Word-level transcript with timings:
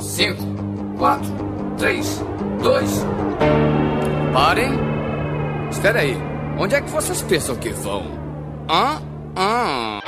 5, 0.00 0.96
4, 0.96 1.30
3, 1.76 2.24
2. 2.62 3.06
Parem! 4.32 4.72
Espera 5.70 6.00
aí. 6.00 6.16
Onde 6.58 6.74
é 6.74 6.80
que 6.80 6.90
vocês 6.90 7.20
pensam 7.20 7.54
que 7.56 7.68
vão? 7.68 8.06
Hã? 8.68 9.02
Hã? 9.36 10.00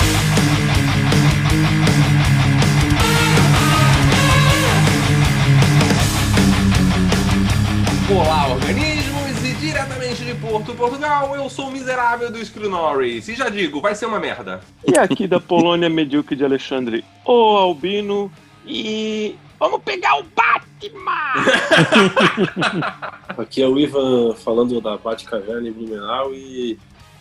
Olá, 8.10 8.48
organismos! 8.48 9.44
E 9.44 9.54
diretamente 9.56 10.24
de 10.24 10.34
Porto, 10.36 10.74
Portugal, 10.74 11.36
eu 11.36 11.50
sou 11.50 11.68
o 11.68 11.70
miserável 11.70 12.32
do 12.32 12.42
Screw 12.42 12.70
Norris. 12.70 13.28
E 13.28 13.34
já 13.34 13.50
digo, 13.50 13.82
vai 13.82 13.94
ser 13.94 14.06
uma 14.06 14.18
merda. 14.18 14.60
E 14.86 14.98
aqui 14.98 15.28
da 15.28 15.38
Polônia 15.38 15.90
Medíocre 15.90 16.34
de 16.34 16.44
Alexandre, 16.44 17.04
o 17.26 17.56
Albino. 17.58 18.32
E 18.64 19.36
vamos 19.62 19.80
pegar 19.84 20.18
o 20.18 20.24
Batman! 20.24 21.34
Aqui 23.38 23.62
é 23.62 23.68
o 23.68 23.78
Ivan 23.78 24.34
falando 24.34 24.80
da 24.80 24.96
Batcaverna 24.96 25.68
em 25.68 25.72
Blumenau 25.72 26.34
e 26.34 26.76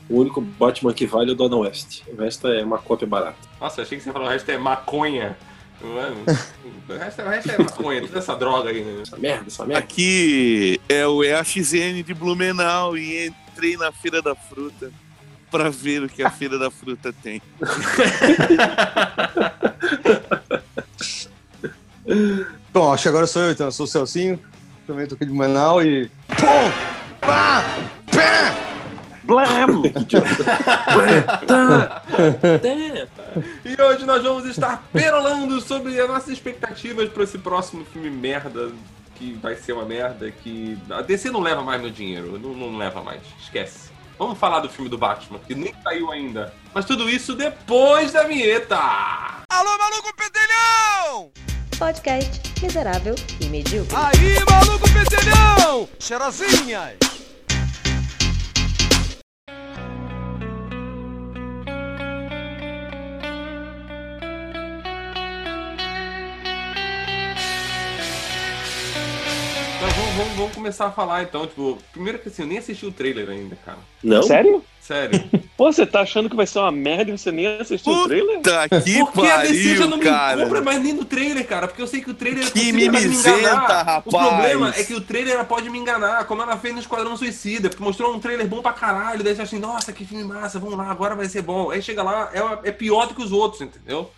o 0.10 0.20
único 0.20 0.42
Batman 0.42 0.92
que 0.92 1.06
vale 1.06 1.30
é 1.30 1.34
o 1.34 1.36
Dona 1.36 1.58
West. 1.58 2.02
O 2.08 2.16
resto 2.20 2.48
é 2.48 2.64
uma 2.64 2.80
cópia 2.80 3.08
barata. 3.08 3.38
Nossa, 3.60 3.84
achei 3.84 4.00
que 4.00 4.04
você 4.04 4.12
falou 4.12 4.28
o 4.28 4.32
resto 4.32 4.50
é 4.50 4.58
maconha. 4.58 5.38
Mano, 5.82 6.16
o 6.90 6.94
resto, 6.94 7.22
o 7.22 7.30
resto 7.30 7.52
é 7.52 7.60
maconha, 7.60 8.02
toda 8.02 8.18
essa 8.18 8.36
droga 8.36 8.72
aí. 8.72 8.84
Né? 8.84 9.04
Essa 9.04 9.18
merda, 9.18 9.46
essa 9.46 9.64
merda. 9.64 9.84
Aqui 9.84 10.82
é 10.90 11.06
o 11.06 11.24
EAXN 11.24 12.02
de 12.04 12.16
Blumenau 12.16 12.98
e 12.98 13.28
entrei 13.28 13.78
na 13.78 13.92
Feira 13.92 14.20
da 14.20 14.34
Fruta 14.34 14.92
pra 15.52 15.70
ver 15.70 16.02
o 16.02 16.10
que 16.10 16.24
a 16.24 16.32
Feira 16.32 16.58
da 16.58 16.72
Fruta 16.72 17.14
tem. 17.14 17.40
Bom, 22.74 22.94
acho 22.94 23.04
que 23.04 23.10
agora 23.10 23.28
sou 23.28 23.42
eu, 23.44 23.52
então. 23.52 23.68
Eu 23.68 23.72
sou 23.72 23.86
o 23.86 23.88
Celcinho, 23.88 24.40
também 24.88 25.06
tô 25.08 25.16
aqui 25.16 25.26
de 25.26 25.34
Manaus 25.34 25.84
e. 25.86 26.10
Pum! 26.28 26.72
Pá! 27.22 27.64
Pé! 28.12 28.72
Blam! 29.24 29.84
E 33.64 33.82
hoje 33.82 34.06
nós 34.06 34.22
vamos 34.22 34.46
estar 34.46 34.84
perolando 34.92 35.62
sobre 35.62 35.98
as 35.98 36.08
nossas 36.08 36.30
expectativas 36.30 37.08
para 37.08 37.24
esse 37.24 37.38
próximo 37.38 37.86
filme 37.86 38.10
merda, 38.10 38.70
que 39.16 39.34
vai 39.42 39.56
ser 39.56 39.72
uma 39.72 39.86
merda, 39.86 40.30
que 40.30 40.78
a 40.90 41.02
DC 41.02 41.32
não 41.32 41.40
leva 41.40 41.62
mais 41.62 41.80
meu 41.80 41.90
dinheiro, 41.90 42.38
não, 42.38 42.54
não 42.54 42.78
leva 42.78 43.02
mais, 43.02 43.22
esquece. 43.42 43.90
Vamos 44.20 44.38
falar 44.38 44.60
do 44.60 44.68
filme 44.68 44.90
do 44.90 44.98
Batman, 44.98 45.40
que 45.40 45.56
nem 45.56 45.74
saiu 45.82 46.12
ainda. 46.12 46.54
Mas 46.74 46.84
tudo 46.84 47.10
isso 47.10 47.34
depois 47.34 48.12
da 48.12 48.24
vinheta! 48.24 48.76
Alô, 48.76 49.78
maluco 49.78 50.14
pedelhão! 50.16 51.32
Podcast 51.82 52.40
miserável 52.62 53.16
e 53.40 53.46
medíocre. 53.46 53.96
Aí, 53.96 54.36
maluco 54.48 54.88
pedelhão! 54.94 55.90
Cheirosinhas! 56.00 56.94
Então 69.84 69.90
vamos, 69.96 70.14
vamos- 70.16 70.34
vamos 70.38 70.54
começar 70.54 70.86
a 70.86 70.92
falar 70.92 71.24
então, 71.24 71.48
tipo, 71.48 71.76
primeiro 71.92 72.20
que 72.20 72.28
assim, 72.30 72.44
eu 72.44 72.48
nem 72.48 72.60
assisti 72.60 72.86
o 72.86 72.92
trailer 72.92 73.28
ainda, 73.30 73.56
cara. 73.66 73.80
Não? 74.04 74.22
Sério? 74.22 74.64
Sério. 74.80 75.24
Pô, 75.58 75.72
você 75.72 75.86
tá 75.88 76.02
achando 76.02 76.30
que 76.30 76.36
vai 76.36 76.46
ser 76.46 76.60
uma 76.60 76.72
merda 76.72 77.10
e 77.12 77.18
você 77.18 77.32
nem 77.32 77.48
assistiu 77.60 77.92
o 77.92 78.08
trailer? 78.08 78.38
Puta 78.38 78.70
que 78.82 79.00
Porque 79.00 79.28
a 79.28 79.38
DC 79.38 79.76
já 79.78 79.88
não 79.88 79.98
pariu, 79.98 79.98
me 79.98 80.04
cara! 80.18 80.44
compra 80.44 80.62
mais 80.62 80.84
nem 80.84 80.94
no 80.94 81.04
trailer, 81.06 81.48
cara. 81.48 81.68
Porque 81.68 81.82
eu 81.82 81.88
sei 81.88 82.00
que 82.02 82.12
o 82.12 82.14
trailer 82.14 82.52
Que 82.52 82.72
me 82.72 82.90
mimizenta, 82.90 83.40
enganar. 83.40 83.84
rapaz. 83.84 84.04
O 84.06 84.10
problema 84.10 84.74
é 84.76 84.84
que 84.84 84.94
o 84.94 85.02
trailer 85.02 85.34
ela 85.34 85.44
pode 85.46 85.68
me 85.70 85.80
enganar, 85.80 86.26
como 86.26 86.42
ela 86.44 86.58
fez 86.58 86.74
no 86.76 86.80
Esquadrão 86.80 87.18
Suicida, 87.18 87.70
porque 87.70 87.84
mostrou 87.84 88.14
um 88.14 88.20
trailer 88.20 88.48
bom 88.48 88.62
pra 88.62 88.74
caralho, 88.74 89.24
daí 89.24 89.36
você 89.36 89.42
acha 89.42 89.56
assim, 89.56 89.60
nossa, 89.62 89.92
que 89.94 90.06
filme 90.06 90.24
massa, 90.24 90.60
vamos 90.60 90.78
lá, 90.78 90.90
agora 90.92 91.16
vai 91.16 91.28
ser 91.28 91.42
bom. 91.42 91.72
Aí 91.72 91.82
chega 91.82 92.02
lá, 92.04 92.30
é, 92.34 92.70
é 92.70 92.72
pior 92.72 93.08
do 93.08 93.14
que 93.16 93.22
os 93.24 93.32
outros, 93.32 93.62
entendeu? 93.62 94.12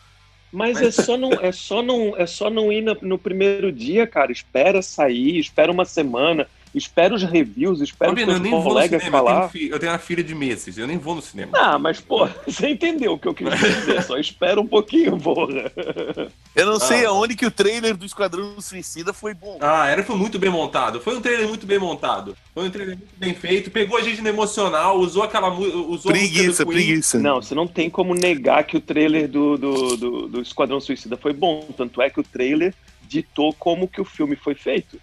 Mas 0.54 0.80
é 0.80 0.92
só 0.92 1.18
não, 1.18 1.32
é 1.34 1.52
só 1.52 1.82
não, 1.82 2.16
é 2.16 2.28
só 2.28 2.48
não 2.50 2.72
ir 2.72 2.82
na- 2.82 2.96
no 3.02 3.18
primeiro 3.18 3.72
dia, 3.72 4.06
cara. 4.06 4.32
Espera 4.32 4.84
sair, 4.84 5.40
espera 5.40 5.72
uma 5.72 5.84
semana, 5.84 6.48
espera 6.74 7.14
os 7.14 7.24
reviews, 7.24 7.82
espera 7.82 8.12
Ô, 8.12 8.14
os 8.16 8.20
seus 8.22 8.40
nem 8.40 8.52
vou 8.52 8.60
no 8.62 8.66
colegas 8.70 9.02
cinema, 9.02 9.18
eu 9.20 9.24
tenho, 9.26 9.36
falar. 9.36 9.50
fi- 9.50 9.70
eu 9.70 9.80
tenho 9.80 9.92
uma 9.92 9.98
filha 10.00 10.24
de 10.24 10.34
meses, 10.36 10.78
eu 10.78 10.88
nem 10.88 10.98
vou 10.98 11.16
no 11.16 11.22
cinema. 11.22 11.52
Ah, 11.58 11.78
mas, 11.78 12.00
pô, 12.00 12.28
você 12.48 12.70
entendeu 12.70 13.14
o 13.14 13.20
que 13.20 13.28
eu 13.28 13.34
quis 13.34 13.50
dizer. 13.60 14.04
Só 14.04 14.18
espera 14.18 14.60
um 14.60 14.68
pouquinho, 14.68 15.18
porra. 15.20 15.72
Eu 16.56 16.66
não 16.66 16.80
sei 16.80 17.06
Ah. 17.06 17.10
aonde 17.10 17.36
que 17.36 17.46
o 17.46 17.52
trailer 17.52 17.96
do 17.96 18.06
Esquadrão 18.06 18.60
Suicida 18.62 19.14
foi 19.14 19.34
bom. 19.34 19.58
Ah, 19.62 19.88
era 19.88 20.04
foi 20.04 20.16
muito 20.16 20.38
bem 20.40 20.50
montado. 20.50 21.00
Foi 21.02 21.16
um 21.16 21.22
trailer 21.22 21.48
muito 21.48 21.66
bem 21.66 21.80
montado. 21.80 22.36
Foi 22.54 22.66
um 22.68 22.70
trailer 22.70 22.98
muito 22.98 23.16
bem 23.18 23.34
feito. 23.34 23.72
Pegou 23.72 23.98
a 23.98 24.02
gente 24.02 24.22
no 24.22 24.30
emocional, 24.30 24.98
usou 25.00 25.24
aquela 25.24 25.50
usou 25.50 25.62
a 25.64 25.88
música 25.88 26.10
Preguiça, 26.12 26.66
preguiça. 26.66 27.20
Não, 27.20 27.42
você 27.42 27.54
não 27.56 27.68
tem 27.68 27.90
como 27.90 28.14
negar 28.14 28.64
que 28.64 28.78
o 28.78 28.82
trailer 28.82 29.28
do, 29.28 29.58
do, 29.58 29.98
do, 29.98 30.28
do 30.28 30.42
Esquadrão 30.42 30.80
Suicida 30.80 31.18
foi 31.18 31.34
bom. 31.34 31.68
Tanto 31.76 32.02
é 32.02 32.10
que 32.10 32.20
o 32.20 32.24
trailer 32.24 32.74
ditou 33.08 33.54
como 33.54 33.88
que 33.88 34.02
o 34.02 34.06
filme 34.06 34.36
foi 34.36 34.56
feito. 34.56 35.00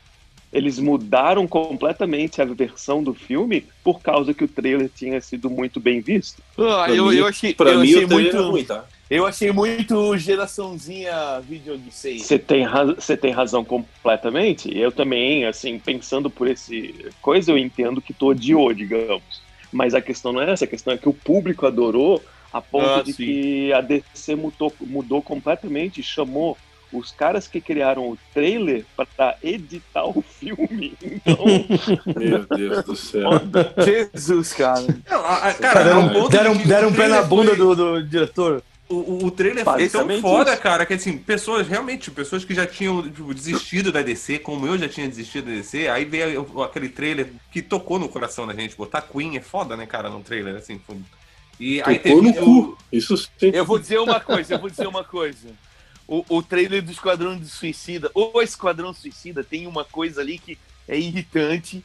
Eles 0.52 0.78
mudaram 0.80 1.46
completamente 1.46 2.42
a 2.42 2.44
versão 2.44 3.02
do 3.04 3.14
filme 3.14 3.64
por 3.84 4.00
causa 4.00 4.34
que 4.34 4.42
o 4.42 4.48
trailer 4.48 4.90
tinha 4.94 5.20
sido 5.20 5.48
muito 5.48 5.78
bem 5.78 6.00
visto. 6.00 6.42
Ah, 6.58 6.84
Pra 6.86 6.94
eu, 6.94 7.06
mim- 7.06 7.16
eu 7.16 7.26
achei, 7.26 7.54
Pra 7.54 7.70
eu 7.70 7.80
mim 7.80 7.90
achei 7.94 8.06
muito, 8.06 8.42
ruim, 8.50 8.64
tá? 8.64 8.84
eu 9.08 9.26
achei 9.26 9.52
muito 9.52 10.16
geraçãozinha 10.18 11.40
vídeo 11.40 11.74
Odyssey. 11.74 12.18
Você 12.18 12.38
tem, 12.38 12.64
ra- 12.64 12.84
você 12.84 13.16
tem 13.16 13.30
razão 13.32 13.64
completamente. 13.64 14.76
Eu 14.76 14.90
também, 14.90 15.44
assim, 15.46 15.78
pensando 15.78 16.28
por 16.28 16.48
esse 16.48 16.94
coisa, 17.22 17.52
eu 17.52 17.58
entendo 17.58 18.00
que 18.02 18.12
tu 18.12 18.26
odiou, 18.28 18.72
digamos. 18.74 19.22
Mas 19.72 19.94
a 19.94 20.00
questão 20.00 20.32
não 20.32 20.42
é 20.42 20.50
essa, 20.50 20.64
a 20.64 20.68
questão 20.68 20.92
é 20.92 20.98
que 20.98 21.08
o 21.08 21.14
público 21.14 21.64
adorou 21.64 22.20
a 22.52 22.60
ponto 22.60 22.88
Ah, 22.88 23.02
de 23.02 23.12
sim. 23.12 23.24
que 23.24 23.72
a 23.72 23.80
DC 23.80 24.34
mudou, 24.34 24.72
mudou 24.80 25.22
completamente 25.22 26.00
e 26.00 26.02
chamou 26.02 26.58
os 26.92 27.10
caras 27.12 27.46
que 27.46 27.60
criaram 27.60 28.02
o 28.10 28.18
trailer 28.34 28.84
para 28.96 29.36
editar 29.42 30.04
o 30.06 30.22
filme. 30.22 30.94
Então, 31.02 31.36
Meu 32.16 32.46
Deus 32.56 32.84
do 32.84 32.96
céu. 32.96 33.30
Jesus, 33.84 34.52
cara. 34.52 34.86
Não, 35.08 35.20
a- 35.24 35.48
a- 35.48 35.54
cara, 35.54 35.84
Deram, 35.84 36.08
ponto 36.08 36.28
deram, 36.30 36.56
deram 36.56 36.88
um 36.88 36.92
pé 36.94 37.08
na 37.08 37.22
bunda 37.22 37.50
foi- 37.50 37.58
do, 37.58 37.74
do 37.76 38.02
diretor. 38.02 38.62
O, 38.88 39.26
o- 39.26 39.30
trailer 39.30 39.62
foi 39.64 39.88
tão 39.88 40.20
foda, 40.20 40.52
isso. 40.52 40.60
cara, 40.62 40.84
que 40.84 40.94
assim, 40.94 41.16
pessoas, 41.16 41.68
realmente, 41.68 42.10
pessoas 42.10 42.44
que 42.44 42.52
já 42.52 42.66
tinham 42.66 43.00
tipo, 43.08 43.32
desistido 43.32 43.92
da 43.92 44.02
DC, 44.02 44.40
como 44.40 44.66
eu 44.66 44.76
já 44.76 44.88
tinha 44.88 45.06
desistido 45.06 45.44
da 45.46 45.52
DC, 45.52 45.86
aí 45.86 46.04
veio 46.04 46.44
aquele 46.64 46.88
trailer 46.88 47.28
que 47.52 47.62
tocou 47.62 48.00
no 48.00 48.08
coração 48.08 48.48
da 48.48 48.52
gente. 48.52 48.76
Botar 48.76 49.02
Queen 49.02 49.36
é 49.36 49.40
foda, 49.40 49.76
né, 49.76 49.86
cara, 49.86 50.10
num 50.10 50.22
trailer, 50.22 50.56
assim. 50.56 50.80
foi- 50.84 50.96
E 51.60 51.80
aí 51.84 52.00
Tocou 52.00 52.20
no 52.22 52.30
o- 52.30 52.34
cu. 52.34 52.78
Isso 52.90 53.16
sim. 53.16 53.28
Eu 53.52 53.64
vou 53.64 53.78
dizer 53.78 53.98
uma 54.00 54.18
coisa, 54.18 54.54
eu 54.54 54.58
vou 54.58 54.68
dizer 54.70 54.88
uma 54.88 55.04
coisa. 55.04 55.50
O, 56.12 56.24
o 56.28 56.42
trailer 56.42 56.82
do 56.82 56.90
Esquadrão 56.90 57.38
do 57.38 57.46
Suicida, 57.46 58.10
o 58.12 58.42
Esquadrão 58.42 58.92
Suicida 58.92 59.44
tem 59.44 59.66
uma 59.68 59.84
coisa 59.84 60.20
ali 60.20 60.38
que 60.38 60.58
é 60.88 60.98
irritante 60.98 61.84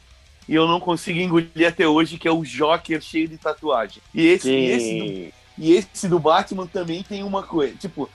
e 0.50 0.56
eu 0.56 0.68
não 0.68 0.80
consigo 0.80 1.20
engolir 1.20 1.68
até 1.68 1.88
hoje, 1.88 2.18
que 2.18 2.28
é 2.28 2.32
o 2.32 2.44
Joker 2.44 3.00
cheio 3.02 3.28
de 3.28 3.38
tatuagem. 3.38 4.02
E 4.14 4.26
esse, 4.26 4.50
e 4.50 4.66
esse, 4.66 5.00
do, 5.00 5.34
e 5.64 5.74
esse 5.74 6.08
do 6.08 6.18
Batman 6.20 6.66
também 6.66 7.04
tem 7.04 7.22
uma 7.24 7.44
coisa, 7.44 7.76
tipo, 7.76 8.10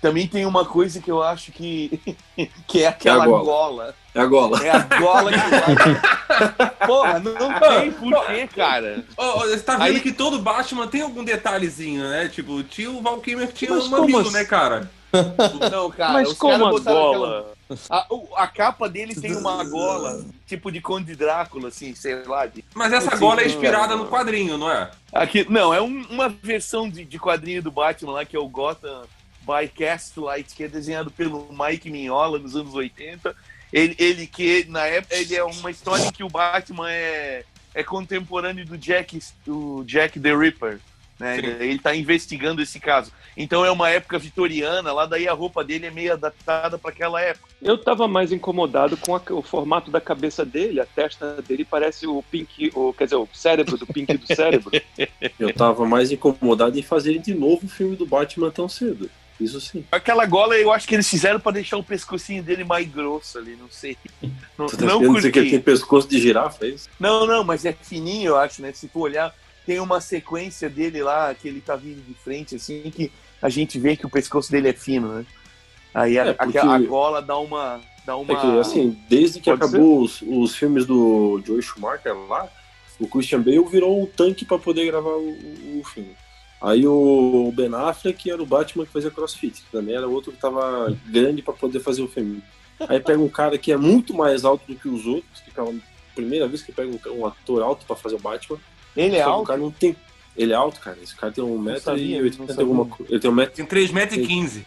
também 0.00 0.26
tem 0.26 0.46
uma 0.46 0.64
coisa 0.64 0.98
que 0.98 1.10
eu 1.10 1.22
acho 1.22 1.52
que, 1.52 2.00
que 2.66 2.82
é 2.82 2.86
aquela 2.86 3.24
É 3.24 3.28
gola. 3.28 3.44
gola. 3.44 3.94
É 4.14 4.20
a 4.20 4.26
gola. 4.26 4.64
É 4.66 4.70
a 4.70 4.78
gola 4.98 5.30
que. 5.30 6.86
Porra, 6.86 7.18
não, 7.20 7.34
não 7.34 7.60
tem 7.60 7.92
porquê, 7.92 8.46
cara. 8.48 9.04
Ô, 9.14 9.40
você 9.40 9.60
tá 9.60 9.76
vendo 9.76 9.82
Aí- 9.96 10.00
que 10.00 10.10
todo 10.12 10.38
Batman 10.38 10.86
tem 10.88 11.02
algum 11.02 11.22
detalhezinho, 11.22 12.02
né? 12.08 12.28
Tipo, 12.28 12.62
tinha 12.62 12.90
o 12.90 13.02
Val 13.02 13.20
Kilmer 13.20 13.48
que 13.48 13.52
tinha 13.66 13.70
Mas 13.72 13.84
um 13.84 13.90
mamilo, 13.90 14.20
assim? 14.20 14.32
né, 14.32 14.44
cara? 14.46 14.90
Não, 15.70 15.90
cara, 15.90 16.12
Mas 16.14 16.28
os 16.30 16.38
como 16.38 16.52
caras 16.52 16.66
a 16.66 16.70
botaram 16.70 16.96
gola? 16.98 17.52
A, 17.88 18.06
o- 18.10 18.28
a 18.36 18.46
capa 18.46 18.88
dele 18.88 19.14
tem 19.14 19.34
uma 19.36 19.62
gola, 19.64 20.24
tipo 20.46 20.70
de 20.72 20.80
Conde 20.80 21.14
Drácula, 21.14 21.68
assim, 21.68 21.94
sei 21.94 22.22
lá. 22.24 22.46
de- 22.46 22.64
Mas 22.74 22.92
essa 22.92 23.12
Sim, 23.12 23.20
gola 23.20 23.42
é 23.42 23.46
inspirada 23.46 23.94
é. 23.94 23.96
no 23.96 24.08
quadrinho, 24.08 24.56
não 24.58 24.70
é? 24.70 24.90
Aqui, 25.12 25.46
não, 25.48 25.72
é 25.72 25.80
um- 25.80 26.06
uma 26.10 26.28
versão 26.28 26.88
de, 26.88 27.04
de 27.04 27.18
quadrinho 27.18 27.62
do 27.62 27.70
Batman 27.70 28.12
lá, 28.12 28.24
que 28.24 28.36
é 28.36 28.40
o 28.40 28.48
Gotham 28.48 29.02
by 29.42 29.68
Castlight, 29.68 30.54
que 30.54 30.64
é 30.64 30.68
desenhado 30.68 31.10
pelo 31.10 31.48
Mike 31.52 31.90
Mignola 31.90 32.38
nos 32.38 32.54
anos 32.56 32.74
80. 32.74 33.34
Ele, 33.72 33.94
ele 33.98 34.26
que, 34.26 34.64
na 34.68 34.84
época, 34.86 35.14
ele 35.14 35.34
é 35.36 35.44
uma 35.44 35.70
história 35.70 36.04
em 36.04 36.10
que 36.12 36.24
o 36.24 36.28
Batman 36.28 36.90
é, 36.90 37.44
é 37.72 37.84
contemporâneo 37.84 38.66
do 38.66 38.76
Jack, 38.76 39.20
do 39.46 39.84
Jack 39.84 40.18
the 40.18 40.34
Ripper. 40.36 40.80
Né? 41.20 41.36
Sim. 41.36 41.46
Ele 41.46 41.74
está 41.76 41.94
investigando 41.94 42.62
esse 42.62 42.80
caso. 42.80 43.12
Então 43.36 43.64
é 43.64 43.70
uma 43.70 43.90
época 43.90 44.18
vitoriana, 44.18 44.90
lá 44.92 45.04
daí 45.06 45.28
a 45.28 45.32
roupa 45.34 45.62
dele 45.62 45.86
é 45.86 45.90
meio 45.90 46.14
adaptada 46.14 46.78
para 46.78 46.90
aquela 46.90 47.20
época. 47.20 47.48
Eu 47.62 47.76
tava 47.78 48.08
mais 48.08 48.32
incomodado 48.32 48.96
com 48.96 49.14
a- 49.14 49.22
o 49.30 49.42
formato 49.42 49.90
da 49.90 50.00
cabeça 50.00 50.44
dele, 50.44 50.80
a 50.80 50.86
testa 50.86 51.40
dele 51.42 51.64
parece 51.64 52.06
o 52.06 52.22
Pink, 52.30 52.72
o, 52.74 52.92
quer 52.94 53.04
dizer, 53.04 53.16
o 53.16 53.28
cérebro 53.34 53.76
do 53.76 53.86
Pink 53.86 54.16
do 54.16 54.26
cérebro. 54.34 54.70
Eu 55.38 55.52
tava 55.54 55.86
mais 55.86 56.10
incomodado 56.10 56.78
em 56.78 56.82
fazer 56.82 57.18
de 57.18 57.34
novo 57.34 57.66
o 57.66 57.68
filme 57.68 57.94
do 57.96 58.06
Batman 58.06 58.50
tão 58.50 58.68
cedo. 58.68 59.08
Isso 59.38 59.58
sim. 59.60 59.84
Aquela 59.90 60.26
gola 60.26 60.54
eu 60.58 60.70
acho 60.70 60.86
que 60.86 60.94
eles 60.94 61.08
fizeram 61.08 61.40
pra 61.40 61.50
deixar 61.52 61.78
o 61.78 61.82
pescocinho 61.84 62.42
dele 62.42 62.62
mais 62.64 62.86
grosso 62.86 63.38
ali, 63.38 63.56
não 63.58 63.70
sei. 63.70 63.96
Não, 64.58 64.68
Você 64.68 64.76
tá 64.76 64.84
não 64.84 65.14
dizer 65.14 65.32
que 65.32 65.38
ele 65.38 65.50
tem 65.50 65.58
curti. 65.58 65.64
pescoço 65.64 66.08
de 66.08 66.20
girafa, 66.20 66.66
é 66.66 66.68
isso? 66.70 66.90
Não, 66.98 67.26
não, 67.26 67.42
mas 67.42 67.64
é 67.64 67.72
fininho, 67.72 68.28
eu 68.30 68.36
acho, 68.36 68.60
né? 68.60 68.70
Se 68.74 68.86
tu 68.86 69.00
olhar, 69.00 69.34
tem 69.70 69.78
uma 69.78 70.00
sequência 70.00 70.68
dele 70.68 71.00
lá, 71.00 71.32
que 71.32 71.46
ele 71.46 71.60
tá 71.60 71.76
vindo 71.76 72.04
de 72.04 72.12
frente, 72.14 72.56
assim, 72.56 72.90
que 72.90 73.12
a 73.40 73.48
gente 73.48 73.78
vê 73.78 73.96
que 73.96 74.04
o 74.04 74.10
pescoço 74.10 74.50
dele 74.50 74.68
é 74.68 74.72
fino, 74.72 75.06
né? 75.14 75.24
Aí 75.94 76.18
a, 76.18 76.26
É, 76.26 76.32
porque- 76.32 76.58
a- 76.58 76.74
a 76.74 76.78
gola 76.80 77.22
dá 77.22 77.38
uma. 77.38 77.80
Dá 78.04 78.16
uma... 78.16 78.32
É 78.32 78.36
que, 78.36 78.58
assim, 78.58 78.98
desde 79.08 79.38
que 79.38 79.48
Pode 79.48 79.62
acabou 79.62 80.02
os, 80.02 80.22
os 80.22 80.56
filmes 80.56 80.84
do 80.86 81.40
Joe 81.46 81.62
Schumacher 81.62 82.16
lá, 82.28 82.48
o 82.98 83.06
Christian 83.06 83.42
Bale 83.42 83.62
virou 83.64 84.02
o 84.02 84.06
tanque 84.08 84.44
pra 84.44 84.58
poder 84.58 84.86
gravar 84.86 85.10
o, 85.10 85.30
o- 85.78 85.82
filme. 85.84 86.16
Aí 86.60 86.84
o 86.86 87.52
Ben 87.54 87.72
Affleck 87.72 88.28
era 88.28 88.42
o 88.42 88.46
Batman 88.46 88.84
que 88.84 88.92
fazia 88.92 89.10
crossfit, 89.10 89.62
que 89.62 89.70
também 89.70 89.94
era 89.94 90.08
outro 90.08 90.32
que 90.32 90.38
tava 90.38 90.94
grande 91.06 91.42
pra 91.42 91.54
poder 91.54 91.78
fazer 91.80 92.02
o 92.02 92.08
filme. 92.08 92.42
Aí 92.88 92.98
pega 92.98 93.20
um 93.20 93.28
cara 93.28 93.56
que 93.56 93.70
é 93.70 93.76
muito 93.76 94.12
mais 94.12 94.44
alto 94.44 94.64
do 94.66 94.74
que 94.78 94.88
os 94.88 95.06
outros, 95.06 95.40
que 95.40 95.58
é 95.58 95.62
a 95.62 95.72
primeira 96.14 96.48
vez 96.48 96.60
que 96.60 96.72
pega 96.72 96.90
um, 96.90 97.20
um 97.20 97.24
ator 97.26 97.62
alto 97.62 97.86
pra 97.86 97.94
fazer 97.96 98.16
o 98.16 98.18
Batman. 98.18 98.58
Ele 98.96 99.16
é 99.16 99.20
Só 99.20 99.24
que 99.24 99.30
O 99.30 99.32
alto? 99.32 99.46
cara 99.46 99.60
não 99.60 99.70
tem. 99.70 99.96
Ele 100.36 100.52
é 100.52 100.56
alto, 100.56 100.80
cara. 100.80 100.98
Esse 101.02 101.14
cara 101.16 101.32
tem 101.32 101.44
um 101.44 101.58
metro 101.58 101.82
sabia, 101.82 102.22
e 102.22 102.32
alguma 102.58 102.86
coisa. 102.86 103.12
Ele 103.12 103.20
tem 103.20 103.30
um 103.30 103.34
metro 103.34 103.54
Tem 103.54 103.66
3,15m. 103.66 104.64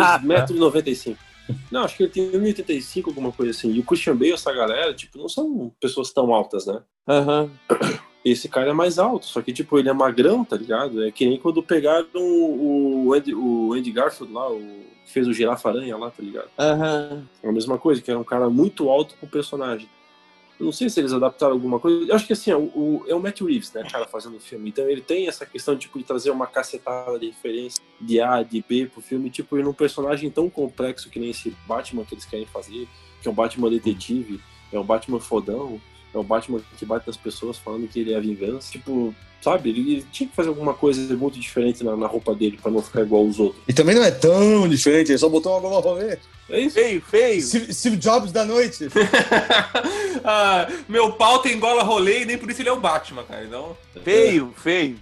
Ah, 0.00 0.18
2 0.18 0.24
metros 0.24 0.56
e 0.56 0.60
95. 0.60 1.18
Não, 1.70 1.84
acho 1.84 1.96
que 1.96 2.04
ele 2.04 2.12
tem 2.12 2.30
1,85, 2.30 3.08
alguma 3.08 3.32
coisa 3.32 3.50
assim. 3.50 3.72
E 3.72 3.80
o 3.80 3.84
Christian 3.84 4.14
Bale, 4.14 4.32
essa 4.32 4.52
galera, 4.52 4.94
tipo, 4.94 5.18
não 5.18 5.28
são 5.28 5.72
pessoas 5.80 6.12
tão 6.12 6.32
altas, 6.32 6.66
né? 6.66 6.80
Aham. 7.08 7.50
Esse 8.24 8.48
cara 8.48 8.70
é 8.70 8.72
mais 8.72 8.98
alto, 8.98 9.26
só 9.26 9.40
que, 9.40 9.52
tipo, 9.52 9.78
ele 9.78 9.88
é 9.88 9.92
magrão, 9.92 10.44
tá 10.44 10.54
ligado? 10.56 11.02
É 11.04 11.10
que 11.10 11.26
nem 11.26 11.38
quando 11.38 11.62
pegaram 11.62 12.06
o, 12.14 13.12
Andy, 13.14 13.34
o 13.34 13.72
Andy 13.72 13.90
Garfield 13.90 14.32
lá, 14.32 14.50
o 14.50 14.60
que 15.06 15.12
fez 15.12 15.26
o 15.26 15.32
Girafa-Aranha 15.32 15.96
lá, 15.96 16.10
tá 16.10 16.22
ligado? 16.22 16.48
Aham. 16.58 17.26
É 17.42 17.48
a 17.48 17.52
mesma 17.52 17.78
coisa, 17.78 18.02
que 18.02 18.10
era 18.10 18.20
um 18.20 18.24
cara 18.24 18.50
muito 18.50 18.90
alto 18.90 19.16
pro 19.18 19.26
personagem. 19.28 19.88
Eu 20.60 20.66
não 20.66 20.72
sei 20.72 20.90
se 20.90 21.00
eles 21.00 21.14
adaptaram 21.14 21.54
alguma 21.54 21.80
coisa. 21.80 22.06
Eu 22.06 22.14
acho 22.14 22.26
que 22.26 22.34
assim, 22.34 22.50
é 22.50 22.56
o, 22.56 23.02
é 23.08 23.14
o 23.14 23.20
Matt 23.20 23.40
Reeves, 23.40 23.72
né, 23.72 23.82
cara, 23.90 24.06
fazendo 24.06 24.36
o 24.36 24.40
filme. 24.40 24.68
Então 24.68 24.86
ele 24.86 25.00
tem 25.00 25.26
essa 25.26 25.46
questão 25.46 25.74
tipo, 25.74 25.98
de 25.98 26.04
trazer 26.04 26.30
uma 26.30 26.46
cacetada 26.46 27.18
de 27.18 27.28
referência 27.28 27.82
de 27.98 28.20
A, 28.20 28.42
de 28.42 28.62
B 28.68 28.86
pro 28.86 29.00
filme, 29.00 29.30
tipo, 29.30 29.58
e 29.58 29.62
num 29.62 29.72
personagem 29.72 30.30
tão 30.30 30.50
complexo 30.50 31.08
que 31.08 31.18
nem 31.18 31.30
esse 31.30 31.56
Batman 31.66 32.04
que 32.04 32.14
eles 32.14 32.26
querem 32.26 32.44
fazer, 32.44 32.86
que 33.22 33.26
é 33.26 33.30
um 33.30 33.34
Batman 33.34 33.70
detetive, 33.70 34.38
é 34.70 34.78
um 34.78 34.84
Batman 34.84 35.18
fodão, 35.18 35.80
é 36.14 36.18
um 36.18 36.24
Batman 36.24 36.60
que 36.76 36.84
bate 36.84 37.06
nas 37.06 37.16
pessoas 37.16 37.58
falando 37.58 37.88
que 37.88 38.00
ele 38.00 38.12
é 38.12 38.16
a 38.16 38.20
vingança. 38.20 38.70
Tipo, 38.70 39.14
sabe, 39.40 39.70
ele, 39.70 39.80
ele 39.92 40.06
tinha 40.10 40.28
que 40.28 40.34
fazer 40.34 40.48
alguma 40.48 40.74
coisa 40.74 41.16
muito 41.16 41.38
diferente 41.38 41.82
na, 41.84 41.96
na 41.96 42.06
roupa 42.06 42.34
dele 42.34 42.58
pra 42.60 42.70
não 42.70 42.82
ficar 42.82 43.02
igual 43.02 43.22
aos 43.24 43.38
outros. 43.38 43.62
E 43.66 43.72
também 43.72 43.94
não 43.94 44.02
é 44.02 44.10
tão 44.10 44.68
diferente, 44.68 45.10
ele 45.10 45.18
só 45.18 45.28
botou 45.28 45.52
uma 45.52 45.60
gola 45.60 45.80
rolê. 45.80 46.18
É 46.48 46.60
isso. 46.60 46.74
Feio, 46.74 47.00
feio. 47.00 47.42
Steve, 47.42 47.72
Steve 47.72 47.96
Jobs 47.96 48.32
da 48.32 48.44
noite. 48.44 48.88
Ah, 50.22 50.68
meu 50.86 51.12
pau 51.12 51.38
tem 51.38 51.58
gola 51.58 51.82
rolê 51.82 52.22
e 52.22 52.24
nem 52.26 52.36
por 52.36 52.50
isso 52.50 52.60
ele 52.60 52.68
é 52.68 52.72
o 52.72 52.80
Batman, 52.80 53.22
cara. 53.22 53.42
Então, 53.42 53.74
Feio, 54.04 54.52
feio. 54.54 54.98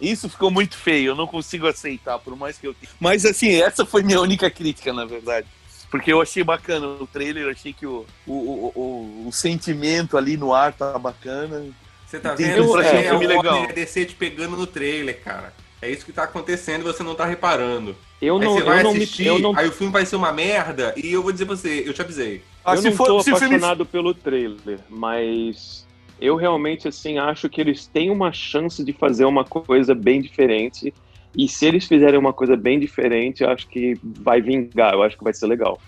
Isso 0.00 0.28
ficou 0.28 0.50
muito 0.50 0.76
feio, 0.76 1.08
eu 1.10 1.16
não 1.16 1.26
consigo 1.26 1.66
aceitar, 1.66 2.18
por 2.20 2.36
mais 2.36 2.56
que 2.56 2.68
eu 2.68 2.74
tenha. 2.74 2.92
Mas 3.00 3.26
assim, 3.26 3.60
essa 3.60 3.84
foi 3.84 4.04
minha 4.04 4.20
única 4.20 4.48
crítica, 4.48 4.92
na 4.92 5.04
verdade. 5.04 5.48
Porque 5.90 6.12
eu 6.12 6.20
achei 6.22 6.44
bacana 6.44 6.86
o 6.86 7.06
trailer, 7.06 7.44
eu 7.44 7.50
achei 7.50 7.72
que 7.72 7.84
o, 7.86 8.06
o, 8.26 8.32
o, 8.32 8.72
o, 8.74 9.28
o 9.28 9.32
sentimento 9.32 10.16
ali 10.16 10.36
no 10.36 10.54
ar 10.54 10.72
tá 10.72 10.96
bacana. 10.98 11.64
você 12.06 12.20
tá 12.20 12.34
Tem 12.34 12.46
vendo? 12.46 12.62
um- 12.62 12.66
Isso 12.66 12.78
é, 12.80 12.90
aí 12.90 13.06
é, 13.06 13.08
filme 13.10 13.26
o 13.26 13.28
legal. 13.28 13.66
DC 13.66 14.06
te 14.06 14.14
pegando 14.14 14.56
no 14.56 14.66
trailer, 14.66 15.20
cara. 15.22 15.52
É 15.82 15.90
isso 15.90 16.04
que 16.04 16.12
tá 16.12 16.24
acontecendo 16.24 16.82
e 16.82 16.84
você 16.84 17.02
não 17.02 17.14
tá 17.14 17.24
reparando. 17.24 17.96
Eu 18.20 18.36
Aí 18.36 18.44
não, 18.44 18.52
você 18.54 18.62
vai 18.62 18.80
eu 18.80 18.84
não, 18.84 18.92
me, 18.92 18.98
assistir, 18.98 19.26
eu 19.26 19.38
não, 19.38 19.56
aí 19.56 19.66
o 19.66 19.72
filme 19.72 19.92
vai 19.92 20.04
ser 20.04 20.14
uma 20.16 20.30
merda 20.30 20.92
e 20.96 21.10
eu 21.10 21.22
vou 21.22 21.32
dizer 21.32 21.46
pra 21.46 21.56
você, 21.56 21.82
eu 21.86 21.94
te 21.94 22.02
avisei. 22.02 22.42
Ah, 22.64 22.74
eu 22.74 22.82
se 22.82 22.90
não 22.90 22.96
for- 22.96 23.06
tô 23.06 23.22
se 23.22 23.32
o 23.32 23.36
filme- 23.36 23.56
apaixonado 23.56 23.86
pelo 23.86 24.12
trailer, 24.12 24.78
mas 24.90 25.86
eu 26.20 26.36
realmente 26.36 26.86
assim 26.86 27.18
acho 27.18 27.48
que 27.48 27.60
eles 27.62 27.86
têm 27.86 28.10
uma 28.10 28.30
chance 28.30 28.84
de 28.84 28.92
fazer 28.92 29.24
uma 29.24 29.42
coisa 29.42 29.94
bem 29.94 30.20
diferente. 30.20 30.92
E 31.36 31.48
se 31.48 31.64
eles 31.66 31.86
fizerem 31.86 32.18
uma 32.18 32.32
coisa 32.32 32.56
bem 32.56 32.78
diferente, 32.80 33.42
eu 33.42 33.50
acho 33.50 33.66
que 33.68 33.96
vai 34.02 34.40
vingar, 34.40 34.94
eu 34.94 35.02
acho 35.02 35.16
que 35.16 35.24
vai 35.24 35.32
ser 35.32 35.46
legal. 35.46 35.80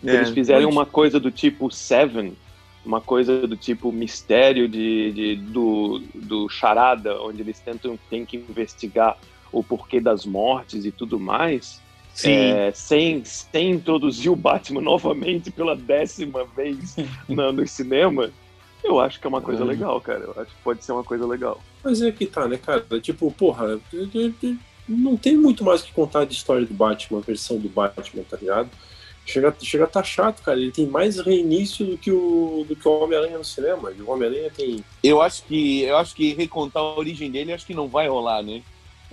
Se 0.00 0.10
É, 0.10 0.14
eles 0.14 0.30
fizerem 0.30 0.62
muito. 0.64 0.74
uma 0.76 0.86
coisa 0.86 1.18
do 1.18 1.30
tipo 1.30 1.70
Seven, 1.70 2.34
uma 2.84 3.00
coisa 3.00 3.46
do 3.46 3.56
tipo 3.56 3.90
mistério 3.90 4.68
de, 4.68 5.12
de- 5.12 5.36
do, 5.36 6.00
do 6.14 6.48
charada, 6.48 7.20
onde 7.22 7.40
eles 7.42 7.58
tentam 7.58 7.98
tem 8.10 8.24
que 8.24 8.36
investigar 8.36 9.16
o 9.50 9.64
porquê 9.64 10.00
das 10.00 10.24
mortes 10.26 10.84
e 10.84 10.92
tudo 10.92 11.18
mais, 11.18 11.80
Sim. 12.12 12.30
é, 12.52 12.70
sem, 12.72 13.24
sem 13.24 13.70
introduzir 13.72 14.30
o 14.30 14.36
Batman 14.36 14.80
novamente 14.82 15.50
pela 15.50 15.74
décima 15.74 16.44
vez 16.44 16.94
na- 17.28 17.50
no 17.52 17.66
cinema, 17.66 18.30
eu 18.84 19.00
acho 19.00 19.18
que 19.18 19.26
é 19.26 19.28
uma 19.30 19.40
coisa 19.40 19.62
Uhum. 19.62 19.68
legal, 19.70 20.00
cara. 20.00 20.20
Eu 20.24 20.42
acho 20.42 20.54
que 20.54 20.62
pode 20.62 20.84
ser 20.84 20.92
uma 20.92 21.02
coisa 21.02 21.26
legal. 21.26 21.60
Mas 21.82 22.02
é 22.02 22.12
que 22.12 22.26
tá, 22.26 22.46
né, 22.46 22.58
cara? 22.58 22.84
Tipo, 23.00 23.32
porra, 23.32 23.80
não 24.88 25.16
tem 25.16 25.36
muito 25.36 25.64
mais 25.64 25.82
o 25.82 25.84
que 25.84 25.92
contar 25.92 26.24
de 26.24 26.34
história 26.34 26.66
do 26.66 26.74
Batman, 26.74 27.18
a 27.18 27.22
versão 27.22 27.58
do 27.58 27.68
Batman, 27.68 28.22
tá 28.28 28.36
ligado? 28.36 28.70
Chega, 29.26 29.54
chega 29.62 29.84
a 29.84 29.88
tá 29.88 30.02
chato, 30.02 30.42
cara. 30.42 30.58
Ele 30.58 30.70
tem 30.70 30.86
mais 30.86 31.18
reinício 31.18 31.86
do 31.86 31.96
que 31.96 32.10
o, 32.10 32.64
do 32.68 32.76
que 32.76 32.86
o 32.86 33.02
Homem-Aranha 33.02 33.38
no 33.38 33.44
cinema. 33.44 33.90
E 33.90 34.02
o 34.02 34.10
Homem-Aranha 34.10 34.50
tem. 34.54 34.84
Eu 35.02 35.22
acho 35.22 35.44
que 35.44 35.82
eu 35.82 35.96
acho 35.96 36.14
que 36.14 36.34
recontar 36.34 36.82
a 36.82 36.94
origem 36.94 37.30
dele 37.30 37.52
acho 37.52 37.66
que 37.66 37.72
não 37.72 37.88
vai 37.88 38.06
rolar, 38.06 38.42
né? 38.42 38.62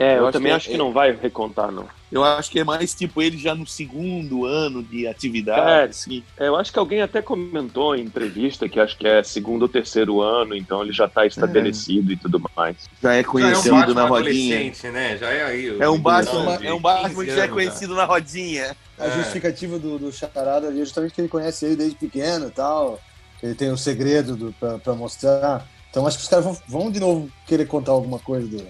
É, 0.01 0.13
Eu 0.13 0.17
eu, 0.17 0.23
acho 0.27 0.33
também 0.33 0.49
que 0.49 0.53
é- 0.53 0.55
acho 0.57 0.69
que 0.69 0.77
não 0.77 0.91
vai 0.91 1.11
recontar, 1.15 1.71
não. 1.71 1.85
Eu 2.11 2.23
acho 2.25 2.51
que 2.51 2.59
é 2.59 2.63
mais 2.63 2.93
tipo 2.93 3.21
ele 3.21 3.37
já 3.37 3.55
no 3.55 3.65
segundo 3.65 4.45
ano 4.45 4.83
de 4.83 5.07
atividade. 5.07 5.61
É. 5.71 5.83
assim. 5.85 6.23
É, 6.37 6.47
eu 6.49 6.57
acho 6.57 6.71
que 6.73 6.77
alguém 6.77 7.01
até 7.01 7.21
comentou 7.21 7.95
em 7.95 8.01
entrevista 8.01 8.67
que 8.67 8.79
acho 8.81 8.97
que 8.97 9.07
é 9.07 9.23
segundo 9.23 9.61
ou 9.63 9.69
terceiro 9.69 10.19
ano, 10.21 10.53
então 10.55 10.81
ele 10.83 10.91
já 10.91 11.07
tá 11.07 11.25
estabelecido 11.25 12.11
e 12.11 12.17
tudo 12.17 12.41
mais. 12.55 12.75
Já 13.01 13.13
é 13.13 13.13
Já 13.13 13.17
é 13.17 13.21
um 13.21 13.23
conhecido 13.31 13.93
na 13.93 14.05
rodinha. 14.05 14.73
né? 14.91 15.17
Já 15.17 15.29
é 15.29 15.43
aí. 15.45 15.69
o- 15.71 15.81
É 15.83 15.89
um 15.89 15.97
Batman, 15.99 16.57
de 16.57 16.67
é 16.67 16.73
um 16.73 16.81
Batman 16.81 17.09
15 17.09 17.25
que 17.25 17.31
já 17.31 17.37
é 17.37 17.43
anos, 17.43 17.53
conhecido 17.53 17.95
na 17.95 18.03
rodinha. 18.05 18.75
A 18.99 19.05
É. 19.05 19.11
justificativa 19.11 19.79
do, 19.79 19.97
do 19.97 20.11
Charada 20.11 20.67
ali 20.67 20.81
é 20.81 20.83
justamente 20.85 21.13
que 21.13 21.21
ele 21.21 21.27
conhece 21.29 21.65
ele 21.65 21.75
desde 21.77 21.95
pequeno 21.95 22.47
e 22.47 22.51
tal. 22.51 22.99
Que 23.39 23.45
ele 23.45 23.55
tem 23.55 23.71
o 23.71 23.77
segredo 23.77 24.53
pra 24.83 24.93
mostrar. 24.93 25.65
Então 25.89 26.05
acho 26.05 26.17
que 26.17 26.23
os 26.23 26.29
caras 26.29 26.45
vão, 26.45 26.57
vão 26.67 26.91
de 26.91 26.99
novo 26.99 27.29
querer 27.47 27.65
contar 27.67 27.91
alguma 27.93 28.19
coisa 28.19 28.47
do, 28.47 28.63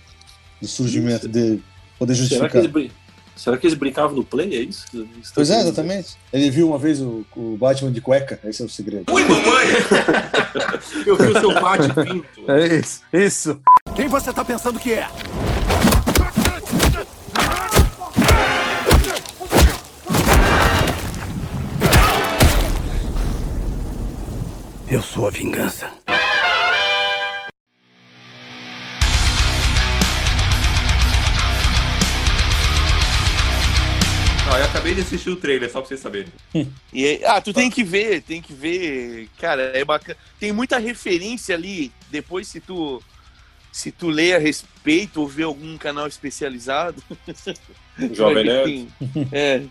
do 0.62 0.68
surgimento 0.68 1.28
dele. 1.28 1.64
Poder 1.98 2.16
Será 2.16 2.48
que, 2.50 2.58
justificar. 2.58 2.80
eles, 2.82 2.92
Será 3.36 3.58
que 3.58 3.66
eles 3.66 3.78
brincavam 3.78 4.16
no 4.16 4.24
play? 4.24 4.56
É 4.56 4.62
isso? 4.62 4.86
que 4.90 4.98
eles 4.98 5.10
estão 5.18 5.34
Pois 5.36 5.50
é, 5.50 5.62
exatamente. 5.62 6.16
Ele 6.32 6.50
viu 6.52 6.68
uma 6.68 6.78
vez 6.78 7.02
o, 7.02 7.26
o 7.36 7.58
Batman 7.58 7.92
de 7.92 8.00
cueca, 8.02 8.40
esse 8.44 8.62
é 8.62 8.66
o 8.66 8.70
segredo. 8.70 9.12
Ui, 9.12 9.24
mamãe! 9.24 9.68
eu 11.06 11.16
vi 11.16 11.28
o 11.28 11.40
seu 11.40 11.54
bate 11.60 11.88
pinto. 11.94 12.52
É 12.52 12.78
isso, 12.78 13.02
isso. 13.12 13.60
Quem 13.96 14.08
você 14.08 14.32
tá 14.32 14.46
pensando 14.46 14.80
que 14.80 14.94
é? 14.94 15.08
Eu 24.90 25.02
sou 25.02 25.28
a 25.28 25.32
vingança. 25.32 26.01
Acabei 34.82 34.96
de 34.96 35.02
assistir 35.02 35.30
o 35.30 35.36
trailer, 35.36 35.72
só 35.72 35.80
pra 35.80 35.88
vocês 35.88 36.00
saberem. 36.00 36.32
E 36.92 37.06
aí- 37.06 37.22
ah, 37.26 37.40
tu 37.40 37.54
tem 37.54 37.70
que 37.70 37.84
ver, 37.84 38.22
tem 38.22 38.42
que 38.42 38.52
ver. 38.54 39.30
Cara, 39.40 39.62
é 39.78 39.86
bacana. 39.86 40.18
Tem 40.40 40.52
muita 40.52 40.78
referência 40.78 41.56
ali. 41.56 41.92
Depois, 42.10 42.48
se 42.48 42.60
tu 42.60 43.02
se 43.72 43.90
tu 43.90 44.10
lê 44.10 44.34
a 44.34 44.38
respeito 44.38 45.22
ou 45.22 45.28
vê 45.28 45.44
algum 45.44 45.78
canal 45.78 46.06
especializado, 46.06 47.02
Jovem 48.12 48.44
Nerd. 48.44 48.66
tem, 48.66 48.88
é, 49.32 49.62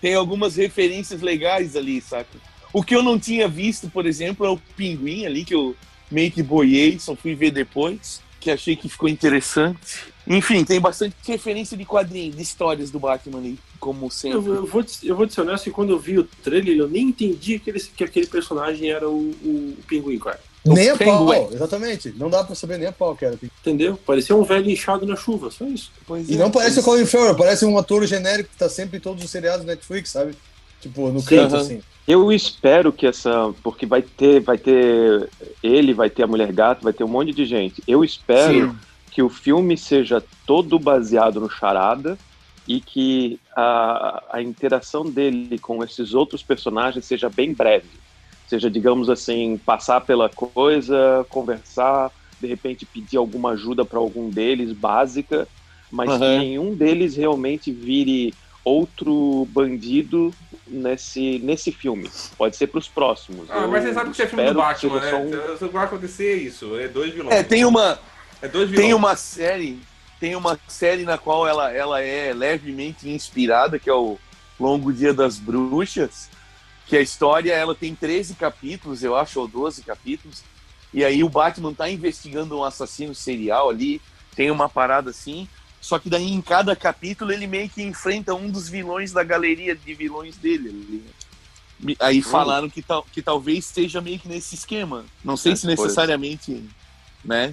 tem 0.00 0.14
algumas 0.14 0.56
referências 0.56 1.20
legais 1.20 1.76
ali, 1.76 2.00
saca? 2.00 2.38
O 2.72 2.82
que 2.82 2.94
eu 2.94 3.02
não 3.02 3.18
tinha 3.18 3.46
visto, 3.46 3.90
por 3.90 4.06
exemplo, 4.06 4.46
é 4.46 4.48
o 4.48 4.56
Pinguim 4.74 5.26
ali, 5.26 5.44
que 5.44 5.54
eu 5.54 5.76
meio 6.10 6.30
que 6.30 6.42
boiei, 6.42 6.98
só 6.98 7.14
fui 7.14 7.34
ver 7.34 7.50
depois, 7.50 8.22
que 8.42 8.50
achei 8.50 8.74
que 8.76 8.88
ficou 8.88 9.08
interessante. 9.08 10.12
Enfim, 10.26 10.64
tem 10.64 10.80
bastante 10.80 11.14
referência 11.26 11.76
de 11.76 11.84
quadrinhos, 11.84 12.36
de 12.36 12.42
histórias 12.42 12.90
do 12.90 12.98
Batman 12.98 13.38
ali, 13.38 13.58
como 13.80 14.10
sempre. 14.10 14.38
Eu, 14.50 14.54
eu 14.56 14.66
vou, 14.66 14.82
te- 14.84 15.06
eu 15.06 15.16
vou 15.16 15.26
te 15.26 15.34
ser 15.34 15.40
honesto 15.40 15.64
que 15.64 15.70
quando 15.70 15.90
eu 15.90 15.98
vi 15.98 16.18
o 16.18 16.24
trailer, 16.24 16.76
eu 16.76 16.88
nem 16.88 17.08
entendi 17.08 17.58
que, 17.58 17.70
ele- 17.70 17.80
que 17.80 18.04
aquele 18.04 18.26
personagem 18.26 18.90
era 18.90 19.08
o, 19.08 19.30
o, 19.42 19.76
o 19.78 19.82
pinguim, 19.86 20.18
cara. 20.18 20.38
Nem 20.64 20.90
a 20.90 20.96
pau, 20.96 21.52
exatamente. 21.52 22.14
Não 22.16 22.30
dá 22.30 22.44
pra 22.44 22.54
saber 22.54 22.78
nem 22.78 22.86
a 22.86 22.92
pau 22.92 23.16
que 23.16 23.24
era. 23.24 23.36
Entendeu? 23.60 23.96
Parecia 24.06 24.34
um 24.36 24.44
velho 24.44 24.70
inchado 24.70 25.04
na 25.04 25.16
chuva, 25.16 25.50
só 25.50 25.64
isso. 25.66 25.90
Pois 26.06 26.28
E 26.30 26.34
é. 26.34 26.38
não 26.38 26.52
parece 26.52 26.78
o 26.78 26.82
Colin 26.84 27.04
Farrell, 27.06 27.34
parece 27.34 27.64
um 27.64 27.76
ator 27.76 28.06
genérico 28.06 28.48
que 28.50 28.56
tá 28.56 28.68
sempre 28.68 28.98
em 28.98 29.00
todos 29.00 29.24
os 29.24 29.30
seriados 29.30 29.66
da 29.66 29.72
Netflix, 29.72 30.10
sabe? 30.10 30.34
Tipo, 30.82 31.10
no 31.10 31.20
Sim, 31.20 31.36
canto, 31.36 31.56
assim. 31.56 31.80
Eu 32.06 32.32
espero 32.32 32.92
que 32.92 33.06
essa. 33.06 33.54
Porque 33.62 33.86
vai 33.86 34.02
ter, 34.02 34.40
vai 34.40 34.58
ter 34.58 35.30
ele, 35.62 35.94
vai 35.94 36.10
ter 36.10 36.24
a 36.24 36.26
Mulher 36.26 36.52
Gato, 36.52 36.82
vai 36.82 36.92
ter 36.92 37.04
um 37.04 37.08
monte 37.08 37.32
de 37.32 37.44
gente. 37.46 37.82
Eu 37.86 38.02
espero 38.04 38.74
que 39.10 39.22
o 39.22 39.28
filme 39.28 39.76
seja 39.76 40.22
todo 40.46 40.78
baseado 40.78 41.40
no 41.40 41.48
charada 41.48 42.18
e 42.66 42.80
que 42.80 43.38
a, 43.56 44.24
a 44.32 44.42
interação 44.42 45.04
dele 45.04 45.58
com 45.58 45.82
esses 45.84 46.14
outros 46.14 46.42
personagens 46.42 47.04
seja 47.04 47.28
bem 47.28 47.54
breve. 47.54 48.00
Seja, 48.46 48.70
digamos 48.70 49.08
assim, 49.08 49.56
passar 49.58 50.00
pela 50.02 50.28
coisa, 50.28 51.24
conversar, 51.28 52.10
de 52.40 52.48
repente 52.48 52.84
pedir 52.84 53.16
alguma 53.16 53.52
ajuda 53.52 53.84
para 53.84 53.98
algum 53.98 54.28
deles, 54.28 54.72
básica, 54.72 55.46
mas 55.90 56.12
Uhum. 56.12 56.18
que 56.18 56.38
nenhum 56.38 56.74
deles 56.74 57.16
realmente 57.16 57.72
vire 57.72 58.34
outro 58.64 59.46
bandido 59.50 60.32
nesse, 60.66 61.38
nesse 61.40 61.72
filme. 61.72 62.10
Pode 62.36 62.56
ser 62.56 62.66
para 62.68 62.78
os 62.78 62.88
próximos. 62.88 63.50
Ah, 63.50 63.58
Eu 63.60 63.68
mas 63.68 63.82
você 63.84 63.92
sabe 63.94 64.06
que 64.06 64.12
isso 64.12 64.22
é 64.22 64.26
filme 64.26 64.44
do 64.46 64.54
Batman, 64.54 65.00
né? 65.00 65.14
um- 65.14 65.56
Só 65.58 65.68
Vai 65.68 65.84
acontecer 65.84 66.36
isso. 66.36 66.76
É 66.78 66.88
dois 66.88 67.12
vilões. 67.12 67.34
É, 67.34 67.42
tem 67.42 67.64
uma, 67.64 67.98
É 68.40 68.48
dois 68.48 68.68
vilões. 68.68 68.86
tem 68.86 68.94
uma 68.94 69.16
série, 69.16 69.78
tem 70.20 70.36
uma 70.36 70.58
série 70.68 71.04
na 71.04 71.18
qual 71.18 71.46
ela, 71.46 71.72
ela 71.72 72.00
é 72.00 72.32
levemente 72.32 73.08
inspirada, 73.08 73.78
que 73.78 73.90
é 73.90 73.94
o 73.94 74.18
Longo 74.58 74.92
Dia 74.92 75.12
das 75.12 75.38
Bruxas, 75.38 76.28
que 76.86 76.96
a 76.96 77.00
história 77.00 77.52
ela 77.52 77.74
tem 77.74 77.94
13 77.94 78.34
capítulos, 78.34 79.02
eu 79.02 79.16
acho, 79.16 79.40
ou 79.40 79.48
12 79.48 79.82
capítulos, 79.82 80.42
e 80.94 81.04
aí 81.04 81.24
o 81.24 81.28
Batman 81.28 81.72
tá 81.72 81.88
investigando 81.88 82.56
um 82.58 82.62
assassino 82.64 83.14
serial 83.14 83.70
ali, 83.70 84.00
tem 84.36 84.50
uma 84.50 84.68
parada 84.68 85.10
assim, 85.10 85.48
só 85.82 85.98
que 85.98 86.08
daí 86.08 86.30
em 86.32 86.40
cada 86.40 86.76
capítulo 86.76 87.32
ele 87.32 87.46
meio 87.48 87.68
que 87.68 87.82
enfrenta 87.82 88.32
um 88.34 88.48
dos 88.48 88.68
vilões 88.68 89.12
da 89.12 89.24
galeria 89.24 89.74
de 89.74 89.92
vilões 89.94 90.36
dele. 90.36 91.04
Aí 91.98 92.22
falaram 92.22 92.70
que, 92.70 92.80
tal, 92.80 93.02
que 93.02 93.20
talvez 93.20 93.66
esteja 93.66 94.00
meio 94.00 94.18
que 94.18 94.28
nesse 94.28 94.54
esquema. 94.54 95.04
Não 95.24 95.36
sei 95.36 95.52
É, 95.52 95.56
se 95.56 95.66
necessariamente, 95.66 96.64
né? 97.24 97.52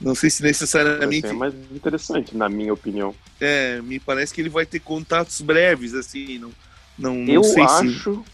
Não 0.00 0.14
sei 0.14 0.30
se 0.30 0.42
necessariamente 0.42 1.28
ser 1.28 1.34
mais 1.34 1.54
interessante, 1.70 2.34
na 2.34 2.48
minha 2.48 2.72
opinião. 2.72 3.14
é, 3.38 3.80
me 3.82 4.00
parece 4.00 4.32
que 4.32 4.40
ele 4.40 4.48
vai 4.48 4.64
ter 4.64 4.80
contatos 4.80 5.42
breves, 5.42 5.92
assim, 5.94 6.38
não, 6.38 6.52
não, 6.98 7.14
não 7.14 7.32
eu 7.34 7.44
sei 7.44 7.68
se... 7.68 7.86
acho, 7.88 8.24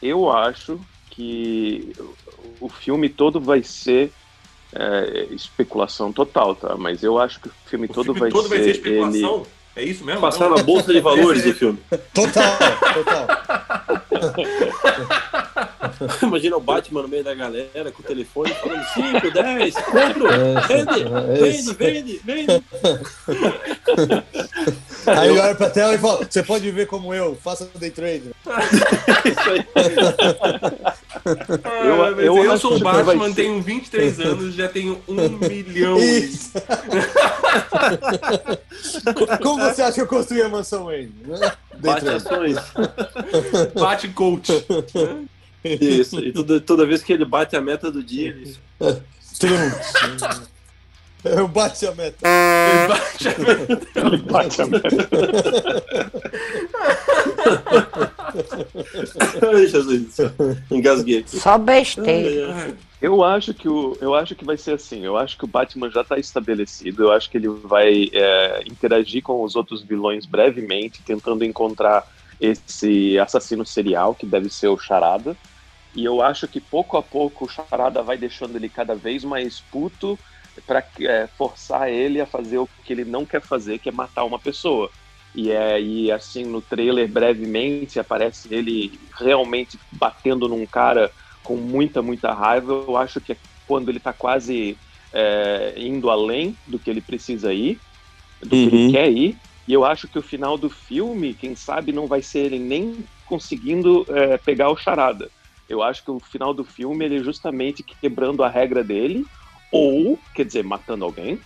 eu 0.00 0.30
acho 0.30 0.80
que 1.10 1.92
o 2.60 2.68
filme 2.68 3.08
todo 3.08 3.40
vai 3.40 3.62
ser 3.64 4.12
é, 4.74 5.26
especulação 5.30 6.12
total, 6.12 6.54
tá? 6.54 6.76
Mas 6.76 7.02
eu 7.02 7.18
acho 7.18 7.40
que 7.40 7.48
o 7.48 7.52
filme 7.66 7.86
O 7.86 7.92
todo 7.92 8.04
filme 8.06 8.20
vai 8.20 8.30
todo 8.30 8.48
vai 8.48 8.58
ser 8.58 8.64
ser 8.64 8.70
especulação. 8.72 9.36
ele. 9.36 9.46
É 9.76 9.82
isso 9.82 10.04
mesmo? 10.04 10.20
Passar 10.20 10.48
Não? 10.48 10.56
na 10.56 10.62
bolsa 10.62 10.92
de 10.92 11.00
valores 11.00 11.42
do 11.42 11.52
filme. 11.52 11.76
Total, 12.14 12.56
total. 12.94 13.26
Imagina 16.22 16.56
o 16.56 16.60
Batman 16.60 17.02
no 17.02 17.08
meio 17.08 17.22
da 17.24 17.34
galera 17.34 17.90
com 17.92 18.02
o 18.02 18.04
telefone 18.04 18.52
falando 18.54 18.84
5, 18.94 19.30
10, 19.32 19.74
compro, 19.74 20.26
É, 20.28 20.60
vende, 20.66 21.02
é 21.42 21.48
isso. 21.48 21.74
vende, 21.74 22.20
vende, 22.24 22.24
vende. 22.24 22.64
Aí 25.06 25.30
olha 25.30 25.54
pra 25.54 25.68
tela 25.70 25.94
e 25.94 25.98
fala: 25.98 26.24
Você 26.28 26.42
pode 26.42 26.64
viver 26.64 26.86
como 26.86 27.12
eu, 27.12 27.36
faça 27.36 27.68
day 27.74 27.90
trade. 27.90 28.30
Isso 29.24 29.50
aí. 29.50 29.66
Ah, 31.26 31.84
Eu- 31.84 31.96
mas 31.96 32.18
eu 32.18 32.44
eu, 32.44 32.58
sou 32.58 32.76
o 32.76 32.80
Batman, 32.80 33.28
ser. 33.28 33.34
tenho 33.36 33.62
23 33.62 34.20
anos, 34.24 34.54
já 34.54 34.68
tenho 34.68 35.00
um 35.08 35.14
milhão. 35.38 35.96
Como 39.42 39.62
você 39.64 39.82
acha 39.82 39.94
que 39.94 40.00
eu 40.02 40.06
construí 40.06 40.42
a 40.42 40.48
mansão 40.48 40.84
Wayne? 40.84 41.12
né? 41.26 41.52
Bate 41.78 42.08
ações. 42.08 42.56
Bate 43.74 44.08
coach. 44.08 44.52
Isso. 45.64 46.18
E 46.20 46.32
toda, 46.32 46.60
toda 46.60 46.86
vez 46.86 47.02
que 47.02 47.12
ele 47.12 47.24
bate 47.24 47.56
a 47.56 47.60
meta 47.60 47.90
do 47.90 48.02
dia, 48.02 48.28
ele 48.28 48.56
Tudo 49.38 50.53
Eu 51.24 51.48
bate 51.48 51.86
a 51.86 51.94
meta. 51.94 52.28
Bate 52.88 53.28
Ele 53.96 54.16
bate 54.18 54.62
a 54.62 54.66
meta. 54.66 54.88
Ai, 59.54 59.66
Jesus. 59.66 60.18
Engasguei. 60.70 61.24
Só 61.26 61.56
besteira. 61.56 62.76
Eu 63.00 63.24
acho 63.24 63.54
que 63.54 63.68
o, 63.68 63.96
eu 64.00 64.14
acho 64.14 64.34
que 64.34 64.44
vai 64.44 64.56
ser 64.56 64.72
assim. 64.72 65.04
Eu 65.04 65.16
acho 65.16 65.38
que 65.38 65.44
o 65.44 65.48
Batman 65.48 65.90
já 65.90 66.02
está 66.02 66.18
estabelecido. 66.18 67.04
Eu 67.04 67.12
acho 67.12 67.30
que 67.30 67.38
ele 67.38 67.48
vai 67.48 68.10
é, 68.12 68.64
interagir 68.66 69.22
com 69.22 69.42
os 69.42 69.56
outros 69.56 69.82
vilões 69.82 70.26
brevemente, 70.26 71.02
tentando 71.02 71.44
encontrar 71.44 72.06
esse 72.40 73.18
assassino 73.18 73.64
serial 73.64 74.14
que 74.14 74.26
deve 74.26 74.50
ser 74.50 74.68
o 74.68 74.78
Charada. 74.78 75.36
E 75.94 76.04
eu 76.04 76.20
acho 76.20 76.48
que 76.48 76.60
pouco 76.60 76.96
a 76.96 77.02
pouco 77.02 77.44
o 77.44 77.48
Charada 77.48 78.02
vai 78.02 78.18
deixando 78.18 78.56
ele 78.56 78.68
cada 78.68 78.94
vez 78.94 79.24
mais 79.24 79.60
puto 79.60 80.18
para 80.66 80.82
forçar 81.36 81.88
ele 81.90 82.20
a 82.20 82.26
fazer 82.26 82.58
o 82.58 82.68
que 82.84 82.92
ele 82.92 83.04
não 83.04 83.26
quer 83.26 83.42
fazer, 83.42 83.78
que 83.78 83.88
é 83.88 83.92
matar 83.92 84.24
uma 84.24 84.40
pessoa. 84.40 84.90
E, 85.34 85.50
é, 85.50 85.80
e 85.80 86.12
assim, 86.12 86.44
no 86.44 86.62
trailer, 86.62 87.10
brevemente, 87.12 87.98
aparece 87.98 88.48
ele 88.54 89.00
realmente 89.18 89.80
batendo 89.90 90.48
num 90.48 90.66
cara 90.66 91.12
com 91.42 91.56
muita, 91.56 92.02
muita 92.02 92.32
raiva. 92.32 92.72
Eu 92.72 92.96
acho 92.96 93.20
que 93.20 93.32
é 93.32 93.38
quando 93.66 93.88
ele 93.90 93.98
tá 94.00 94.12
quase 94.12 94.80
é, 95.12 95.74
indo 95.78 96.08
além 96.10 96.58
do 96.66 96.78
que 96.78 96.88
ele 96.90 97.02
precisa 97.02 97.52
ir, 97.52 97.82
do 98.40 98.56
que 98.58 98.68
ele 98.68 98.76
Uhum. 98.76 98.90
quer 98.92 99.10
ir. 99.10 99.40
E 99.66 99.72
eu 99.72 99.84
acho 99.84 100.08
que 100.08 100.18
o 100.18 100.22
final 100.22 100.58
do 100.58 100.68
filme, 100.68 101.34
quem 101.34 101.56
sabe, 101.56 101.92
não 101.92 102.06
vai 102.06 102.20
ser 102.22 102.40
ele 102.46 102.58
nem 102.58 103.08
conseguindo 103.24 104.04
é, 104.10 104.36
pegar 104.38 104.70
o 104.70 104.76
charada. 104.76 105.30
Eu 105.68 105.82
acho 105.82 106.04
que 106.04 106.10
o 106.10 106.20
final 106.20 106.52
do 106.52 106.64
filme 106.64 107.04
ele 107.06 107.18
é 107.18 107.22
justamente 107.22 107.82
quebrando 107.82 108.42
a 108.42 108.48
regra 108.50 108.84
dele, 108.84 109.26
ou, 109.70 110.18
quer 110.34 110.44
dizer, 110.44 110.64
matando 110.64 111.04
alguém, 111.04 111.40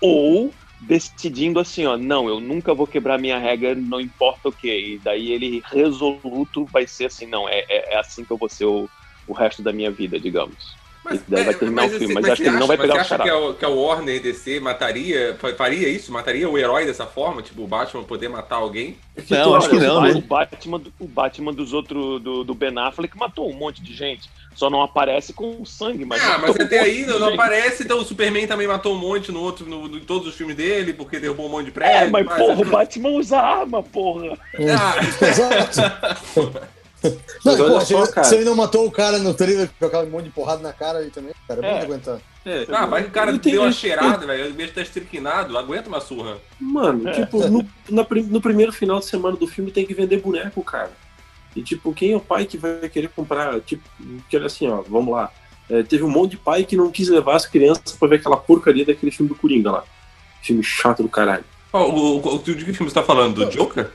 ou 0.00 0.54
decidindo 0.80 1.58
assim, 1.58 1.86
ó, 1.86 1.96
não, 1.96 2.28
eu 2.28 2.40
nunca 2.40 2.74
vou 2.74 2.86
quebrar 2.86 3.18
minha 3.18 3.38
regra, 3.38 3.74
não 3.74 4.00
importa 4.00 4.48
o 4.48 4.52
que. 4.52 4.96
E 4.96 5.00
daí 5.00 5.30
ele 5.30 5.62
resoluto 5.72 6.66
vai 6.72 6.86
ser 6.86 7.06
assim, 7.06 7.26
não, 7.26 7.48
é, 7.48 7.60
é, 7.68 7.94
é 7.94 7.98
assim 7.98 8.24
que 8.24 8.32
eu 8.32 8.38
vou 8.38 8.48
ser 8.48 8.66
o, 8.66 8.90
o 9.26 9.32
resto 9.32 9.62
da 9.62 9.72
minha 9.72 9.90
vida, 9.90 10.20
digamos. 10.20 10.83
Mas, 11.04 11.20
E 11.20 11.24
daí 11.28 11.44
vai 11.44 11.54
terminar 11.54 11.84
o 11.84 11.88
você- 11.90 11.98
filme, 11.98 12.14
mas 12.14 12.24
acho 12.24 12.36
você 12.36 12.42
que 12.44 12.48
ele 12.48 12.58
não 12.58 12.66
vai 12.66 12.76
acha- 12.76 12.82
pegar 12.82 12.94
você 12.94 12.98
o 12.98 13.00
acha 13.02 13.22
que 13.24 13.28
charada. 13.28 13.50
a, 13.50 13.54
que 13.54 13.64
a 13.64 13.68
Warner 13.68 14.22
DC 14.22 14.58
mataria, 14.60 15.36
fa- 15.38 15.54
faria 15.54 15.88
isso? 15.88 16.10
Mataria 16.10 16.48
o 16.48 16.56
herói 16.56 16.86
dessa 16.86 17.04
forma? 17.06 17.42
Tipo, 17.42 17.62
o 17.62 17.66
Batman 17.66 18.04
poder 18.04 18.28
matar 18.28 18.56
alguém? 18.56 18.96
Não, 19.28 19.54
acho 19.54 19.68
que 19.68 19.76
não, 19.76 19.98
o, 19.98 20.00
né? 20.00 20.12
o 20.12 20.20
Batman, 20.22 20.80
o 20.98 21.06
Batman 21.06 21.52
dos 21.52 21.72
outros 21.74 22.22
do, 22.22 22.42
do 22.42 22.54
Ben 22.54 22.76
Affleck 22.78 23.16
matou 23.18 23.50
um 23.50 23.52
monte 23.54 23.82
de 23.82 23.94
gente. 23.94 24.30
Só 24.54 24.70
não 24.70 24.80
aparece 24.82 25.32
com 25.32 25.64
sangue, 25.64 26.04
mas. 26.04 26.22
ah, 26.22 26.38
mas 26.38 26.50
um 26.50 26.62
até 26.62 26.78
monte 26.78 26.88
aí 26.88 27.04
não, 27.06 27.18
não 27.18 27.34
aparece, 27.34 27.82
então 27.82 27.98
o 27.98 28.04
Superman 28.04 28.46
também 28.46 28.68
matou 28.68 28.94
um 28.94 28.98
monte 28.98 29.30
no 29.32 29.40
outro, 29.40 29.66
no, 29.66 29.88
no- 29.88 29.96
em 29.98 30.04
todos 30.04 30.28
os 30.28 30.34
filmes 30.36 30.54
dele, 30.56 30.92
porque 30.94 31.18
derrubou 31.18 31.46
um 31.46 31.50
monte 31.50 31.66
de 31.66 31.72
prédio. 31.72 31.96
É, 32.06 32.08
mas 32.08 32.24
mas- 32.24 32.38
porra, 32.38 32.60
o 32.62 32.64
Batman 32.64 33.08
usa 33.10 33.36
arma, 33.38 33.82
porra. 33.82 34.38
Ah, 34.56 35.26
Exato. 35.26 35.80
Não, 37.44 37.56
pô, 37.56 37.80
só, 37.80 38.04
se, 38.06 38.12
cara. 38.12 38.24
se 38.26 38.34
ele 38.36 38.44
não 38.44 38.54
matou 38.54 38.86
o 38.86 38.90
cara 38.90 39.18
no 39.18 39.34
trailer 39.34 39.70
com 39.78 39.86
aquele 39.86 40.06
monte 40.10 40.24
de 40.24 40.30
porrada 40.30 40.62
na 40.62 40.72
cara 40.72 40.98
aí 40.98 41.10
também, 41.10 41.32
cara, 41.46 41.60
é 41.60 41.70
bom 41.70 41.78
É. 41.78 41.82
aguentar. 41.82 42.18
É, 42.46 42.66
ah, 42.70 42.86
vai 42.86 43.02
que 43.02 43.08
o 43.08 43.12
cara 43.12 43.30
eu 43.30 43.38
tenho- 43.38 43.56
deu 43.56 43.62
uma 43.62 43.72
cheirada, 43.72 44.26
velho. 44.26 44.50
O 44.50 44.54
bicho 44.54 44.72
tá 44.74 44.82
estriquinado, 44.82 45.56
aguenta 45.56 45.88
uma 45.88 46.00
surra. 46.00 46.36
Mano, 46.60 47.10
tipo, 47.12 47.38
no, 47.48 47.66
na 47.88 48.06
no 48.28 48.40
primeiro 48.40 48.72
final 48.72 48.98
de 48.98 49.06
semana 49.06 49.36
do 49.36 49.46
filme 49.46 49.70
tem 49.70 49.86
que 49.86 49.94
vender 49.94 50.18
boneco, 50.20 50.62
cara. 50.62 50.92
E, 51.56 51.62
tipo, 51.62 51.92
quem 51.94 52.12
é 52.12 52.16
o 52.16 52.20
pai 52.20 52.44
que 52.46 52.58
vai 52.58 52.88
querer 52.88 53.08
comprar? 53.08 53.60
Tipo, 53.60 53.88
que 54.28 54.36
olha 54.36 54.46
assim, 54.46 54.68
ó, 54.68 54.82
vamos 54.88 55.14
lá. 55.14 55.30
É, 55.70 55.82
teve 55.82 56.02
um 56.02 56.10
monte 56.10 56.32
de 56.32 56.36
pai 56.36 56.64
que 56.64 56.76
não 56.76 56.90
quis 56.90 57.08
levar 57.08 57.36
as 57.36 57.46
crianças 57.46 57.92
pra 57.92 58.08
ver 58.08 58.16
aquela 58.16 58.36
porcaria 58.36 58.84
daquele 58.84 59.10
filme 59.12 59.28
do 59.30 59.34
Coringa 59.36 59.70
lá. 59.70 59.84
Filme 60.42 60.62
chato 60.62 61.02
do 61.02 61.08
caralho. 61.08 61.44
Ó, 61.72 61.88
o, 61.88 62.18
o, 62.20 62.34
o, 62.34 62.38
de 62.40 62.54
que 62.56 62.72
filme 62.74 62.90
você 62.90 62.94
tá 62.94 63.02
falando? 63.02 63.46
Do 63.46 63.50
Joker? 63.50 63.90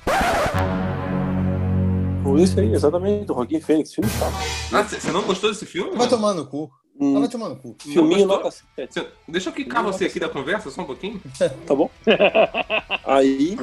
Por 2.40 2.44
isso 2.46 2.60
aí, 2.60 2.74
exatamente, 2.74 3.26
do 3.26 3.34
Joaquim 3.34 3.60
Fênix, 3.60 3.94
filme 3.94 4.10
chato. 4.12 4.34
Ah, 4.74 4.84
você 4.84 5.12
não 5.12 5.24
gostou 5.24 5.50
desse 5.50 5.66
filme? 5.66 5.96
Vai 5.98 6.08
tomar 6.08 6.34
no 6.34 6.46
cu. 6.46 6.72
Hum, 7.02 7.20
vai 7.20 7.30
tomar 7.30 7.50
no 7.50 7.56
cu. 7.58 7.76
filminho 7.80 8.26
nota 8.28 8.50
7, 8.52 8.94
Você- 8.94 9.08
Deixa 9.28 9.50
eu 9.50 9.54
quicar 9.54 9.84
você 9.84 10.06
aqui 10.06 10.20
da 10.20 10.28
conversa 10.30 10.70
só 10.70 10.82
um 10.82 10.86
pouquinho. 10.86 11.22
tá 11.68 11.76
bom? 11.76 11.90
Aí, 13.06 13.58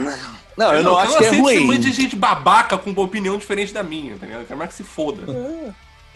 Não, 0.56 0.75
eu 0.75 0.83
não, 0.83 0.97
acho 0.99 1.16
que 1.18 1.25
é 1.25 1.30
ruim. 1.30 1.66
monte 1.66 1.78
de 1.80 1.92
gente 1.92 2.16
babaca 2.16 2.76
com 2.78 2.90
uma 2.90 3.02
opinião 3.02 3.37
diferente 3.38 3.73
da 3.73 3.83
minha, 3.83 4.16
tá 4.16 4.26
ligado? 4.26 4.40
Eu 4.42 4.47
quero 4.47 4.59
mais 4.59 4.71
que 4.71 4.76
se 4.76 4.85
foda. 4.85 5.23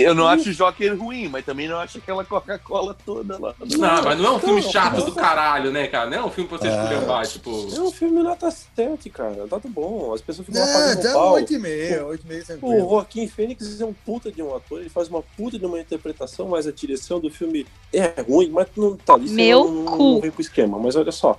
Eu 0.01 0.15
não 0.15 0.27
acho 0.27 0.49
o 0.51 0.53
Joker 0.53 0.99
ruim, 0.99 1.29
mas 1.29 1.45
também 1.45 1.69
não 1.69 1.77
acho 1.79 1.99
aquela 1.99 2.25
Coca-Cola 2.25 2.97
toda 3.05 3.39
lá. 3.39 3.55
Não, 3.61 4.03
mas 4.03 4.19
não 4.19 4.27
é 4.27 4.31
um 4.33 4.39
filme 4.39 4.61
não, 4.63 4.71
chato 4.71 4.99
não. 4.99 5.05
do 5.07 5.13
caralho, 5.13 5.71
né, 5.71 5.87
cara? 5.87 6.09
Não 6.09 6.17
é 6.19 6.25
um 6.25 6.31
filme 6.31 6.49
pra 6.49 6.59
você 6.59 6.69
Ah. 6.69 6.83
esculhambar, 6.85 7.27
tipo. 7.27 7.51
é 7.77 7.81
um 7.81 7.91
filme 7.91 8.23
nota 8.23 8.51
7, 8.51 9.11
cara. 9.11 9.47
Tá 9.49 9.61
tudo 9.61 9.73
bom. 9.73 10.13
As 10.15 10.21
pessoas 10.21 10.47
ficam 10.47 10.61
lá 10.63 10.69
É, 10.69 10.73
pagando 10.73 11.03
dá 11.03 11.13
pau. 11.13 11.35
8,5, 11.35 12.05
8,5 12.07 12.59
O. 12.63 12.79
Joaquim 12.81 13.29
Fênix 13.29 13.81
é 13.81 13.85
um 13.85 13.93
puta 13.93 14.33
de 14.33 14.43
um 14.43 14.55
ator, 14.57 14.81
ele 14.81 14.89
faz 14.89 15.09
uma 15.09 15.23
puta 15.37 15.59
de 15.59 15.67
uma 15.67 15.79
interpretação, 15.81 16.49
mas 16.49 16.67
a 16.67 16.73
direção 16.73 17.21
do 17.21 17.31
filme 17.31 17.67
é 17.93 18.15
ruim, 18.27 18.49
mas 18.51 18.67
não 18.77 18.97
tá 18.97 19.15
ali, 19.15 19.29
Meu 19.31 19.65
não, 19.65 19.73
não, 19.85 19.93
cu. 19.97 19.99
não 20.15 20.21
vem 20.21 20.31
com 20.31 20.41
esquema. 20.41 20.79
Mas 20.79 20.97
olha 20.97 21.13
só, 21.13 21.39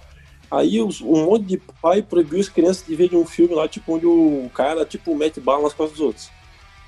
aí 0.50 0.82
os- 0.82 1.02
um 1.02 1.26
monte 1.26 1.46
de 1.46 1.58
pai 1.82 2.02
proibiu 2.02 2.40
as 2.40 2.50
crianças 2.50 2.86
de 2.86 2.96
verem 2.96 3.18
um 3.20 3.26
filme 3.26 3.54
lá, 3.56 3.68
tipo, 3.68 3.94
onde 3.96 4.06
o 4.06 4.50
cara, 4.54 4.86
tipo, 4.86 5.16
mete 5.16 5.40
bala 5.40 5.64
nas 5.64 5.74
costas 5.74 5.98
dos 5.98 6.06
outros. 6.08 6.30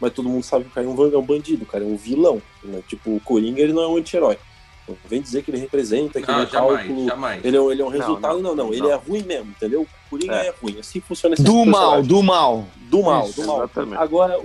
Mas 0.04 0.12
todo 0.12 0.28
mundo 0.28 0.44
sabe 0.44 0.66
que 0.66 0.72
o 0.72 0.74
cara 0.74 0.86
é 0.86 0.90
um, 0.90 1.14
é 1.14 1.18
um 1.18 1.22
bandido, 1.26 1.64
o 1.64 1.66
cara 1.66 1.82
é 1.82 1.88
um 1.88 1.96
vilão. 1.96 2.42
Né? 2.62 2.82
Tipo, 2.90 3.16
o 3.16 3.22
Coringa, 3.22 3.62
ele 3.62 3.72
não 3.72 3.82
é 3.84 3.88
um 3.88 3.96
anti-herói. 3.96 4.38
Não 4.86 4.98
vem 5.08 5.22
dizer 5.22 5.44
que 5.44 5.50
ele 5.50 5.60
representa, 5.60 6.22
que 6.22 6.28
Não, 6.28 6.40
ele 6.42 6.44
é 6.44 6.48
um 6.50 6.52
jamais, 6.52 6.78
cálculo. 6.88 7.06
jamais. 7.08 7.46
Ele 7.46 7.56
é, 7.56 7.62
um- 7.62 7.72
ele 7.72 7.82
é 7.82 7.86
um 7.86 7.88
resultado. 7.88 8.34
Não, 8.42 8.54
não. 8.54 8.66
não, 8.66 8.74
Ele 8.74 8.82
não. 8.82 8.92
é 8.92 8.96
ruim 8.96 9.24
mesmo, 9.24 9.52
entendeu? 9.52 9.84
O 9.84 9.88
Coringa 10.10 10.36
É. 10.36 10.48
é, 10.48 10.54
ruim. 10.62 10.78
Assim 10.78 11.00
funciona 11.00 11.36
esse 11.36 11.44
Do 11.44 11.66
mal, 11.66 12.04
do 12.04 12.22
mal. 12.22 12.66
Do 12.90 13.02
mal, 13.02 13.30
Isso, 13.30 13.40
do 13.42 13.48
mal. 13.48 13.58
exatamente. 13.60 13.96
Agora, 13.98 14.38
o, 14.42 14.44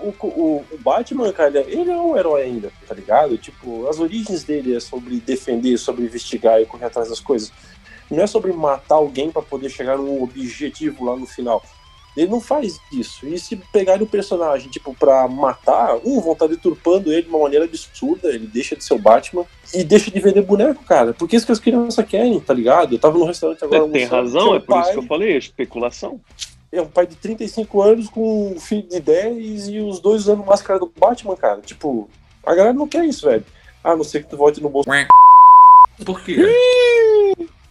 o, 0.00 0.14
o, 0.28 0.64
o 0.70 0.78
Batman, 0.78 1.32
cara, 1.32 1.58
ele 1.66 1.90
é 1.90 1.96
um 1.96 2.16
herói 2.16 2.42
ainda, 2.44 2.70
tá 2.86 2.94
ligado? 2.94 3.36
Tipo, 3.36 3.88
as 3.88 3.98
origens 3.98 4.44
dele 4.44 4.76
é 4.76 4.78
sobre 4.80 5.16
defender, 5.16 5.76
sobre 5.76 6.04
investigar 6.04 6.62
e 6.62 6.66
correr 6.66 6.84
atrás 6.84 7.08
das 7.08 7.18
coisas. 7.18 7.50
Não 8.08 8.22
é 8.22 8.28
sobre 8.28 8.52
matar 8.52 8.94
alguém 8.94 9.28
pra 9.28 9.42
poder 9.42 9.68
chegar 9.70 9.98
num 9.98 10.22
objetivo 10.22 11.04
lá 11.04 11.16
no 11.16 11.26
final. 11.26 11.60
Ele 12.16 12.30
não 12.30 12.40
faz 12.40 12.80
isso. 12.92 13.26
E 13.26 13.36
se 13.38 13.56
pegarem 13.56 14.02
o 14.02 14.06
personagem, 14.06 14.70
tipo, 14.70 14.94
pra 14.94 15.26
matar, 15.26 15.96
um, 16.04 16.20
vão 16.20 16.32
estar 16.32 16.46
deturpando 16.46 17.12
ele 17.12 17.22
de 17.22 17.28
uma 17.28 17.40
maneira 17.40 17.64
absurda, 17.64 18.28
ele 18.28 18.46
deixa 18.46 18.76
de 18.76 18.84
ser 18.84 18.94
o 18.94 18.98
Batman 18.98 19.44
e 19.74 19.82
deixa 19.82 20.10
de 20.10 20.20
vender 20.20 20.42
boneco, 20.42 20.84
cara. 20.84 21.12
Porque 21.12 21.34
isso 21.34 21.44
que 21.46 21.50
as 21.52 21.58
crianças 21.58 22.06
querem, 22.06 22.38
tá 22.38 22.54
ligado? 22.54 22.94
Eu 22.94 22.98
tava 22.98 23.18
no 23.18 23.24
restaurante 23.24 23.64
agora. 23.64 23.82
Você 23.82 23.90
tem 23.92 24.04
razão, 24.04 24.54
é 24.54 24.60
por 24.60 24.74
isso 24.76 24.82
pai- 24.84 24.92
que 24.92 24.98
eu 24.98 25.02
falei, 25.06 25.32
é 25.34 25.38
especulação. 25.38 26.20
é 26.70 26.80
um 26.82 26.86
pai 26.86 27.06
de 27.06 27.16
35 27.16 27.82
anos 27.82 28.08
com 28.08 28.52
um 28.52 28.60
filho 28.60 28.88
de 28.88 29.00
10 29.00 29.68
e 29.68 29.80
os 29.80 29.98
dois 30.00 30.22
usando 30.22 30.44
máscara 30.44 30.78
do 30.78 30.92
Batman, 30.96 31.36
cara. 31.36 31.60
Tipo, 31.60 32.08
a 32.44 32.54
galera 32.54 32.72
não 32.74 32.86
quer 32.88 33.04
isso, 33.04 33.26
velho. 33.26 33.44
A 33.82 33.94
não 33.96 34.04
ser 34.04 34.22
que 34.22 34.30
tu 34.30 34.36
volte 34.36 34.60
no 34.62 34.68
bolso. 34.68 34.88
Por 36.04 36.20
quê? 36.22 36.36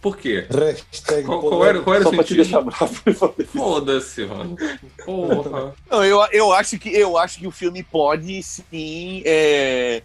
Por 0.04 0.18
quê? 0.18 0.46
Hashtag 0.50 1.24
Qual, 1.24 1.40
qual 1.40 1.64
era, 1.64 1.80
qual 1.80 1.94
era 1.96 2.04
Só 2.04 2.10
o 2.10 2.12
pra 2.14 2.22
te 2.22 2.34
sentido? 2.34 2.42
deixar 2.44 2.60
bravo. 2.60 3.34
Foda-se, 3.56 4.26
mano. 4.26 4.54
Porra. 5.02 5.74
Não, 5.90 6.04
eu, 6.04 6.22
eu, 6.30 6.52
acho 6.52 6.78
que, 6.78 6.90
eu 6.90 7.16
acho 7.16 7.38
que 7.38 7.46
o 7.46 7.50
filme 7.50 7.82
pode 7.82 8.42
sim 8.42 9.22
é, 9.24 10.02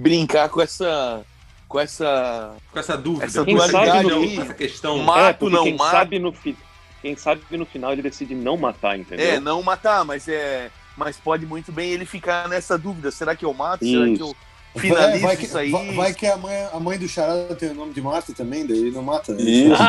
brincar 0.00 0.48
com 0.50 0.60
essa. 0.60 1.26
Com 1.66 1.80
essa. 1.80 2.54
Com 2.70 2.78
essa 2.78 2.96
dúvida, 2.96 3.24
Essa 3.24 3.40
essa 3.40 3.44
dualidade 3.50 4.02
questão, 4.04 4.22
aí. 4.22 4.38
essa 4.38 4.54
questão. 4.54 4.98
Mato, 4.98 5.48
é, 5.48 5.50
não 5.50 5.64
quem 5.64 5.76
mato. 5.76 5.90
sabe 5.90 6.18
no 6.20 6.32
fi... 6.32 6.56
quem 7.02 7.16
sabe 7.16 7.42
no 7.56 7.66
final 7.66 7.92
ele 7.92 8.02
decide 8.02 8.36
não 8.36 8.56
matar, 8.56 8.96
entendeu? 8.96 9.26
É, 9.32 9.40
não 9.40 9.60
matar, 9.64 10.04
mas 10.04 10.28
é. 10.28 10.70
Mas 10.96 11.16
pode 11.16 11.44
muito 11.44 11.72
bem 11.72 11.90
ele 11.90 12.06
ficar 12.06 12.48
nessa 12.48 12.78
dúvida. 12.78 13.10
Será 13.10 13.34
que 13.34 13.44
eu 13.44 13.52
mato? 13.52 13.84
Será 13.84 14.04
que 14.04 14.22
eu 14.22 14.32
finalizo 14.78 15.26
vai, 15.26 15.36
que, 15.36 15.44
isso 15.46 15.58
aí? 15.58 15.70
vai- 15.70 15.92
vai 15.94 16.14
que 16.14 16.26
a 16.26 16.36
mãe, 16.36 16.68
a 16.72 16.80
mãe 16.80 16.98
do 16.98 17.08
Charada 17.08 17.54
tem 17.54 17.70
o 17.70 17.74
nome 17.74 17.92
de 17.92 18.00
Marta 18.00 18.32
também, 18.32 18.66
daí 18.66 18.78
ele 18.78 18.90
não 18.90 19.02
mata. 19.02 19.32
né? 19.32 19.40
Isso. 19.42 19.82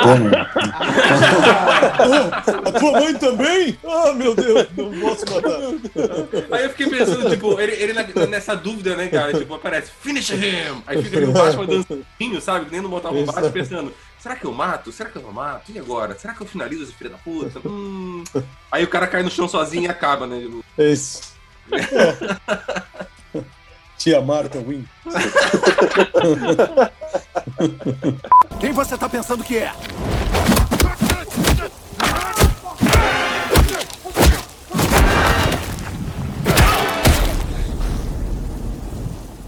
a 2.66 2.72
tua 2.80 2.92
mãe 3.00 3.14
também? 3.16 3.78
Ah, 3.86 4.14
meu 4.14 4.36
Deus, 4.36 4.68
não 4.76 4.92
posso 5.00 5.26
matar. 5.34 5.60
Aí 6.52 6.64
eu 6.64 6.70
fiquei 6.72 6.88
pensando, 6.90 7.30
tipo, 7.30 7.60
ele, 7.60 7.74
ele 7.74 7.94
nessa 8.28 8.56
dúvida, 8.56 8.96
né, 8.96 9.08
cara? 9.08 9.34
Tipo, 9.34 9.54
aparece, 9.56 9.92
finish 10.02 10.30
him! 10.32 10.82
Aí 10.88 11.02
fica 11.04 11.18
ali 11.18 11.26
o 11.28 11.32
Batman 11.32 11.66
dançando, 11.68 12.42
sabe? 12.42 12.68
Nem 12.72 12.82
no 12.82 12.90
Mortal 12.90 13.14
Kombat 13.14 13.50
pensando, 13.52 13.94
será 14.20 14.36
que 14.36 14.46
eu 14.46 14.52
mato? 14.54 14.92
Será 14.92 15.10
que 15.10 15.16
eu 15.18 15.22
não 15.22 15.32
mato? 15.32 15.72
E 15.72 15.80
agora? 15.80 16.18
Será 16.18 16.34
que 16.34 16.42
eu 16.42 16.48
finalizo 16.48 16.84
esse 16.84 16.94
filho 16.94 17.10
da 17.12 17.18
puta? 17.18 17.60
Hum. 17.68 18.24
Aí 18.72 18.84
o 18.84 18.88
cara 18.88 19.08
cai 19.08 19.24
no 19.24 19.30
chão 19.32 19.48
sozinho 19.48 19.84
e 19.84 19.88
acaba, 19.88 20.26
né? 20.28 20.48
É 20.78 20.92
isso. 20.92 21.34
Tia 24.00 24.20
Marta 24.22 24.60
Win. 24.60 24.88
Quem 28.62 28.72
você 28.72 28.98
tá 28.98 29.10
pensando 29.10 29.44
que 29.44 29.58
é? 29.58 29.74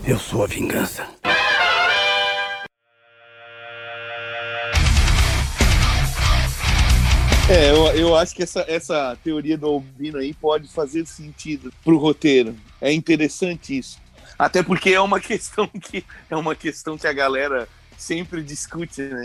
Eu 0.06 0.20
sou 0.20 0.44
a 0.44 0.48
vingança. 0.48 1.08
É, 7.50 7.72
eu, 7.72 7.88
eu 7.96 8.16
acho 8.18 8.36
que 8.36 8.44
essa, 8.44 8.66
essa 8.68 9.18
teoria 9.24 9.58
do 9.58 9.68
Albino 9.68 10.18
aí 10.18 10.34
pode 10.34 10.68
fazer 10.68 11.06
sentido 11.06 11.72
pro 11.86 11.98
roteiro. 11.98 12.54
É 12.82 12.92
interessante 12.92 13.78
isso. 13.78 14.01
Até 14.42 14.64
porque 14.64 14.90
é 14.90 15.00
uma 15.00 15.20
questão 15.22 15.68
que 15.68 16.04
é 16.28 16.36
uma 16.36 16.56
questão 16.56 16.98
que 16.98 17.06
a 17.06 17.14
galera 17.14 17.70
sempre 17.96 18.42
discute, 18.42 19.04
né? 19.04 19.22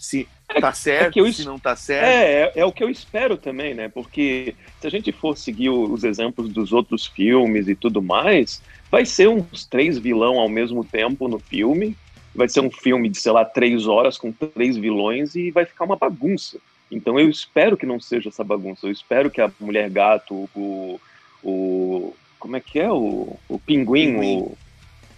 Se 0.00 0.28
tá 0.60 0.72
certo, 0.72 1.14
que 1.14 1.20
eu 1.20 1.32
se 1.32 1.44
não 1.44 1.58
tá 1.58 1.74
certo. 1.74 2.04
É, 2.04 2.42
é, 2.42 2.52
é 2.56 2.64
o 2.64 2.70
que 2.70 2.84
eu 2.84 2.88
espero 2.88 3.36
também, 3.36 3.74
né? 3.74 3.88
Porque 3.88 4.54
se 4.80 4.86
a 4.86 4.90
gente 4.90 5.10
for 5.10 5.36
seguir 5.36 5.70
os 5.70 6.04
exemplos 6.04 6.48
dos 6.48 6.72
outros 6.72 7.06
filmes 7.06 7.66
e 7.66 7.74
tudo 7.74 8.00
mais, 8.00 8.62
vai 8.88 9.04
ser 9.04 9.28
uns 9.28 9.64
três 9.64 9.98
vilão 9.98 10.38
ao 10.38 10.48
mesmo 10.48 10.84
tempo 10.84 11.26
no 11.26 11.40
filme. 11.40 11.96
Vai 12.32 12.48
ser 12.48 12.60
um 12.60 12.70
filme 12.70 13.08
de, 13.08 13.18
sei 13.18 13.32
lá, 13.32 13.44
três 13.44 13.88
horas 13.88 14.16
com 14.16 14.30
três 14.30 14.76
vilões 14.76 15.34
e 15.34 15.50
vai 15.50 15.64
ficar 15.64 15.84
uma 15.84 15.96
bagunça. 15.96 16.58
Então 16.88 17.18
eu 17.18 17.28
espero 17.28 17.76
que 17.76 17.86
não 17.86 17.98
seja 17.98 18.28
essa 18.28 18.44
bagunça. 18.44 18.86
Eu 18.86 18.92
espero 18.92 19.28
que 19.28 19.40
a 19.40 19.50
Mulher 19.58 19.90
Gato, 19.90 20.48
o. 20.54 21.00
o 21.42 22.14
como 22.42 22.56
é 22.56 22.60
que 22.60 22.80
é? 22.80 22.90
O, 22.90 23.38
o 23.48 23.58
Pinguim, 23.60 24.14
Pinguim. 24.14 24.38
o. 24.40 24.58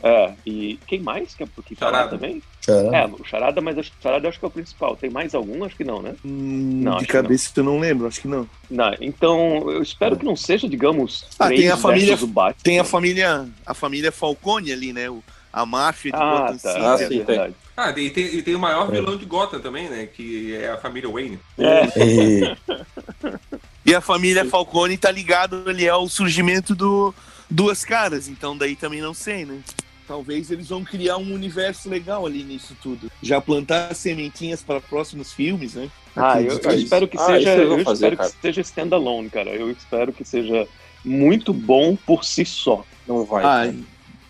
É, 0.03 0.35
e 0.45 0.79
quem 0.87 1.01
mais 1.01 1.35
que 1.35 1.43
é 1.43 1.47
que 1.65 1.75
tá 1.75 1.87
Charada. 1.87 2.11
também? 2.11 2.43
Charada. 2.61 2.95
É, 2.95 3.07
o 3.07 3.25
Charada, 3.25 3.61
mas 3.63 3.79
o 3.79 3.83
Charada 4.03 4.29
acho 4.29 4.39
que 4.39 4.45
é 4.45 4.49
o 4.49 4.51
principal. 4.51 4.95
Tem 4.95 5.09
mais 5.09 5.35
algum? 5.35 5.65
Acho 5.65 5.75
que 5.75 5.83
não, 5.85 6.03
né? 6.03 6.15
Hum, 6.23 6.81
Não, 6.83 6.91
de 6.93 6.97
acho 6.99 7.07
que 7.07 7.13
cabeça 7.13 7.51
eu 7.57 7.65
não 7.65 7.79
lembro, 7.81 8.07
acho 8.07 8.21
que 8.21 8.29
não. 8.29 8.47
Não, 8.71 8.95
então 9.01 9.71
eu 9.71 9.81
espero 9.83 10.15
que 10.19 10.25
não 10.27 10.37
seja, 10.37 10.69
digamos, 10.69 11.25
Ah, 11.39 11.47
três 11.47 11.63
tem 11.63 11.71
a 11.71 11.77
família-. 11.79 12.19
Tem 12.63 12.79
a 12.79 12.85
família, 12.85 13.49
a 13.65 13.73
família 13.73 14.13
Falcone 14.13 14.71
ali, 14.71 14.93
né? 14.93 15.09
O- 15.09 15.25
a 15.51 15.65
máfia 15.65 16.13
de 16.13 16.19
Ah, 16.19 16.31
Gotham 16.31 16.59
tá. 16.59 16.73
City. 16.73 16.85
Ah, 16.85 16.95
é 16.95 16.99
sim, 16.99 17.09
tem. 17.09 17.25
verdade. 17.25 17.55
Ah, 17.77 17.91
e 17.99 18.11
tem, 18.11 18.25
e 18.27 18.43
tem 18.43 18.55
o 18.55 18.59
maior 18.59 18.91
vilão 18.91 19.17
de 19.17 19.25
Gotham 19.25 19.61
também, 19.61 19.89
né? 19.89 20.05
Que 20.07 20.55
é 20.55 20.69
a 20.71 20.77
família 20.77 21.09
Wayne. 21.09 21.39
É, 21.59 22.57
E- 23.85 23.95
a 23.95 24.01
família 24.01 24.45
Falcone 24.45 24.97
tá 24.97 25.11
ligado 25.11 25.65
ali 25.69 25.89
ao 25.89 26.09
surgimento 26.09 26.75
do 26.75 27.15
Duas 27.51 27.85
Caras, 27.85 28.29
então 28.29 28.57
daí 28.57 28.75
também 28.77 29.01
não 29.01 29.15
sei, 29.15 29.45
né? 29.45 29.61
Talvez 30.07 30.51
eles 30.51 30.69
vão 30.69 30.85
criar 30.85 31.17
um 31.17 31.33
universo 31.33 31.89
legal 31.89 32.27
ali 32.27 32.43
nisso 32.45 32.77
tudo. 32.83 33.11
Já 33.23 33.41
plantar 33.41 33.95
sementinhas 33.95 34.63
para 34.63 34.81
próximos 34.81 35.33
filmes, 35.33 35.75
né? 35.75 35.91
Ah, 36.15 36.41
eu, 36.41 36.59
eu 36.59 36.73
espero 36.75 37.09
que. 37.09 37.19
Ah, 37.19 37.27
seja, 37.27 37.67
vão 37.67 37.79
eu 37.79 37.85
fazer, 37.85 38.07
espero 38.13 38.17
cara. 38.19 38.31
que 38.31 38.37
seja 38.41 38.61
standalone, 38.61 39.31
cara. 39.31 39.51
Eu 39.51 39.71
espero 39.71 40.13
que 40.13 40.25
seja 40.25 40.69
muito 41.05 41.53
bom 41.55 41.97
por 41.97 42.25
si 42.25 42.45
só. 42.45 42.85
Não 43.09 43.25
vai. 43.25 43.45
Ah. 43.45 43.67
Eu 43.67 43.85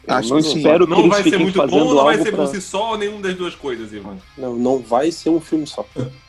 acho 0.07 0.35
não 0.35 0.43
que 0.43 0.49
espero 0.49 0.87
que 0.87 0.93
Não 0.93 1.09
vai 1.09 1.23
ser 1.23 1.39
muito 1.39 1.67
bom 1.67 1.95
não 1.95 2.05
vai 2.05 2.19
ser 2.19 2.33
pra... 2.33 2.45
por 2.45 2.47
si 2.55 2.61
só 2.61 2.91
ou 2.91 2.99
nenhum 2.99 3.21
das 3.21 3.35
duas 3.35 3.55
coisas, 3.55 3.93
Ivan? 3.93 4.17
Não, 4.37 4.55
não 4.57 4.79
vai 4.79 5.11
ser 5.11 5.31
um 5.31 5.41
filme 5.41 5.67
só. 5.67 5.85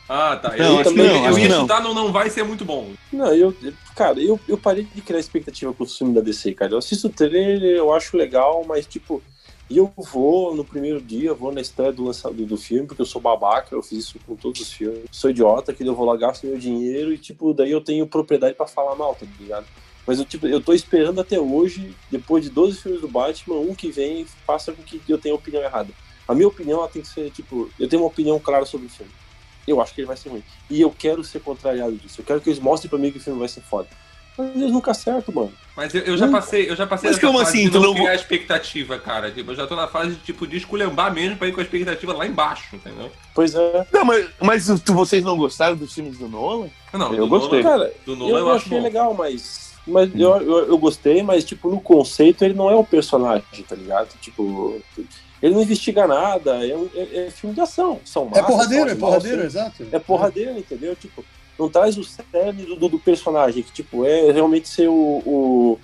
Ah, 0.08 0.36
tá. 0.36 0.50
Não, 0.56 0.80
eu, 0.80 0.82
eu- 0.82 0.92
não, 0.92 1.26
eu 1.26 1.38
ia 1.38 1.48
não. 1.48 1.60
chutar 1.62 1.82
no 1.82 1.92
não 1.92 2.12
vai 2.12 2.30
ser 2.30 2.44
muito 2.44 2.64
bom. 2.64 2.90
Não, 3.12 3.34
eu, 3.34 3.54
cara, 3.94 4.20
eu, 4.20 4.38
eu 4.48 4.56
parei 4.56 4.86
de 4.94 5.00
criar 5.02 5.18
expectativa 5.18 5.72
com 5.72 5.84
o 5.84 5.86
filme 5.86 6.14
da 6.14 6.20
DC, 6.20 6.54
cara. 6.54 6.72
Eu 6.72 6.78
assisto 6.78 7.08
o 7.08 7.10
trailer, 7.10 7.62
eu 7.62 7.92
acho 7.92 8.16
legal, 8.16 8.64
mas 8.66 8.86
tipo, 8.86 9.20
e 9.68 9.78
eu 9.78 9.92
vou 9.96 10.54
no 10.54 10.64
primeiro 10.64 11.00
dia, 11.00 11.30
eu 11.30 11.36
vou 11.36 11.52
na 11.52 11.60
estreia 11.60 11.92
do 11.92 12.04
lançamento 12.04 12.46
do 12.46 12.56
filme, 12.56 12.86
porque 12.86 13.02
eu 13.02 13.06
sou 13.06 13.20
babaca, 13.20 13.74
eu 13.74 13.82
fiz 13.82 13.98
isso 14.04 14.18
com 14.24 14.36
todos 14.36 14.60
os 14.60 14.72
filmes. 14.72 15.00
Sou 15.10 15.28
idiota, 15.30 15.72
que 15.72 15.84
eu 15.84 15.94
vou 15.94 16.06
lá, 16.06 16.16
gasto 16.16 16.46
meu 16.46 16.56
dinheiro 16.56 17.12
e, 17.12 17.18
tipo, 17.18 17.52
daí 17.52 17.72
eu 17.72 17.80
tenho 17.80 18.06
propriedade 18.06 18.54
pra 18.54 18.66
falar 18.66 18.94
mal, 18.94 19.14
tá 19.16 19.26
ligado? 19.40 19.66
Mas 20.06 20.18
eu, 20.18 20.24
tipo, 20.24 20.46
eu 20.46 20.60
tô 20.60 20.72
esperando 20.72 21.20
até 21.20 21.38
hoje, 21.40 21.94
depois 22.10 22.44
de 22.44 22.50
12 22.50 22.78
filmes 22.80 23.00
do 23.00 23.08
Batman, 23.08 23.56
um 23.56 23.74
que 23.74 23.90
vem 23.90 24.20
e 24.22 24.26
faça 24.46 24.72
com 24.72 24.82
que 24.82 25.00
eu 25.08 25.18
tenha 25.18 25.34
opinião 25.34 25.62
errada. 25.62 25.88
A 26.28 26.34
minha 26.34 26.46
opinião 26.48 26.78
ela 26.78 26.88
tem 26.88 27.02
que 27.02 27.08
ser, 27.08 27.30
tipo, 27.30 27.68
eu 27.78 27.88
tenho 27.88 28.02
uma 28.02 28.08
opinião 28.08 28.38
clara 28.38 28.64
sobre 28.64 28.86
o 28.86 28.90
filme. 28.90 29.10
Eu 29.66 29.80
acho 29.80 29.92
que 29.94 30.00
ele 30.00 30.06
vai 30.06 30.16
ser 30.16 30.28
ruim. 30.28 30.44
E 30.70 30.80
eu 30.80 30.90
quero 30.96 31.24
ser 31.24 31.40
contrariado 31.40 31.96
disso. 31.96 32.20
Eu 32.20 32.24
quero 32.24 32.40
que 32.40 32.48
eles 32.48 32.60
mostrem 32.60 32.88
pra 32.88 32.98
mim 32.98 33.10
que 33.10 33.18
o 33.18 33.20
filme 33.20 33.38
vai 33.40 33.48
ser 33.48 33.62
foda. 33.62 33.88
Mas 34.38 34.54
eles 34.54 34.70
nunca 34.70 34.90
acertam, 34.92 35.34
mano. 35.34 35.52
Mas 35.76 35.92
eu, 35.94 36.02
eu 36.02 36.16
já 36.16 36.28
passei, 36.28 36.70
eu 36.70 36.76
já 36.76 36.86
passei 36.86 37.10
Mas 37.10 37.18
como 37.18 37.38
fase 37.38 37.50
assim? 37.50 37.64
de 37.64 37.70
Tu 37.70 37.80
não 37.80 37.86
não 37.86 37.94
criar 37.94 38.10
vo- 38.10 38.14
expectativa, 38.16 38.98
cara. 38.98 39.30
Tipo, 39.30 39.50
eu 39.52 39.56
já 39.56 39.66
tô 39.66 39.74
na 39.74 39.88
fase 39.88 40.10
de, 40.10 40.16
tipo, 40.20 40.46
de 40.46 40.58
esculhambar 40.58 41.12
mesmo 41.12 41.36
pra 41.36 41.48
ir 41.48 41.52
com 41.52 41.60
a 41.60 41.62
expectativa 41.64 42.12
lá 42.12 42.26
embaixo, 42.26 42.76
entendeu? 42.76 43.10
Pois 43.34 43.54
é. 43.54 43.86
Não, 43.92 44.04
mas, 44.04 44.28
mas 44.40 44.66
tu- 44.84 44.92
vocês 44.94 45.24
não 45.24 45.36
gostaram 45.36 45.74
dos 45.74 45.92
filmes 45.92 46.18
do 46.18 46.28
Nolan? 46.28 46.68
Não, 46.92 47.12
Eu 47.14 47.20
do 47.24 47.28
gostei. 47.28 47.62
Nolan- 47.62 47.78
Cara, 47.78 47.94
do 48.04 48.12
eu, 48.12 48.16
Nolan 48.16 48.30
eu, 48.30 48.38
eu 48.38 48.48
acho 48.52 48.66
achei 48.66 48.78
bom. 48.78 48.84
legal, 48.84 49.14
mas. 49.14 49.65
Mas 49.86 50.10
eu, 50.14 50.36
eu, 50.38 50.68
eu 50.68 50.78
gostei, 50.78 51.22
mas, 51.22 51.44
tipo, 51.44 51.70
no 51.70 51.80
conceito 51.80 52.44
ele 52.44 52.54
não 52.54 52.68
é 52.70 52.74
o 52.74 52.84
personagem, 52.84 53.62
tá 53.68 53.74
ligado? 53.74 54.08
Tipo. 54.20 54.80
Ele 55.42 55.54
não 55.54 55.62
investiga 55.62 56.06
nada, 56.06 56.66
é, 56.66 56.74
um, 56.74 56.88
é, 56.94 57.26
é 57.26 57.30
filme 57.30 57.54
de 57.54 57.60
ação. 57.60 58.00
São 58.04 58.24
É 58.24 58.40
massas, 58.40 58.46
porradeiro, 58.46 58.88
são 58.88 58.96
é 58.96 59.00
porradeiro, 59.00 59.42
exato. 59.42 59.86
É 59.92 59.98
porradeiro, 59.98 60.58
entendeu? 60.58 60.96
Tipo, 60.96 61.24
não 61.58 61.68
traz 61.68 61.96
o 61.98 62.04
cerne 62.04 62.64
do, 62.64 62.88
do, 62.88 62.98
personagem, 62.98 63.62
que, 63.62 63.70
tipo, 63.70 64.04
é 64.04 64.32
realmente 64.32 64.68
ser 64.68 64.88
o. 64.88 65.22
o 65.24 65.78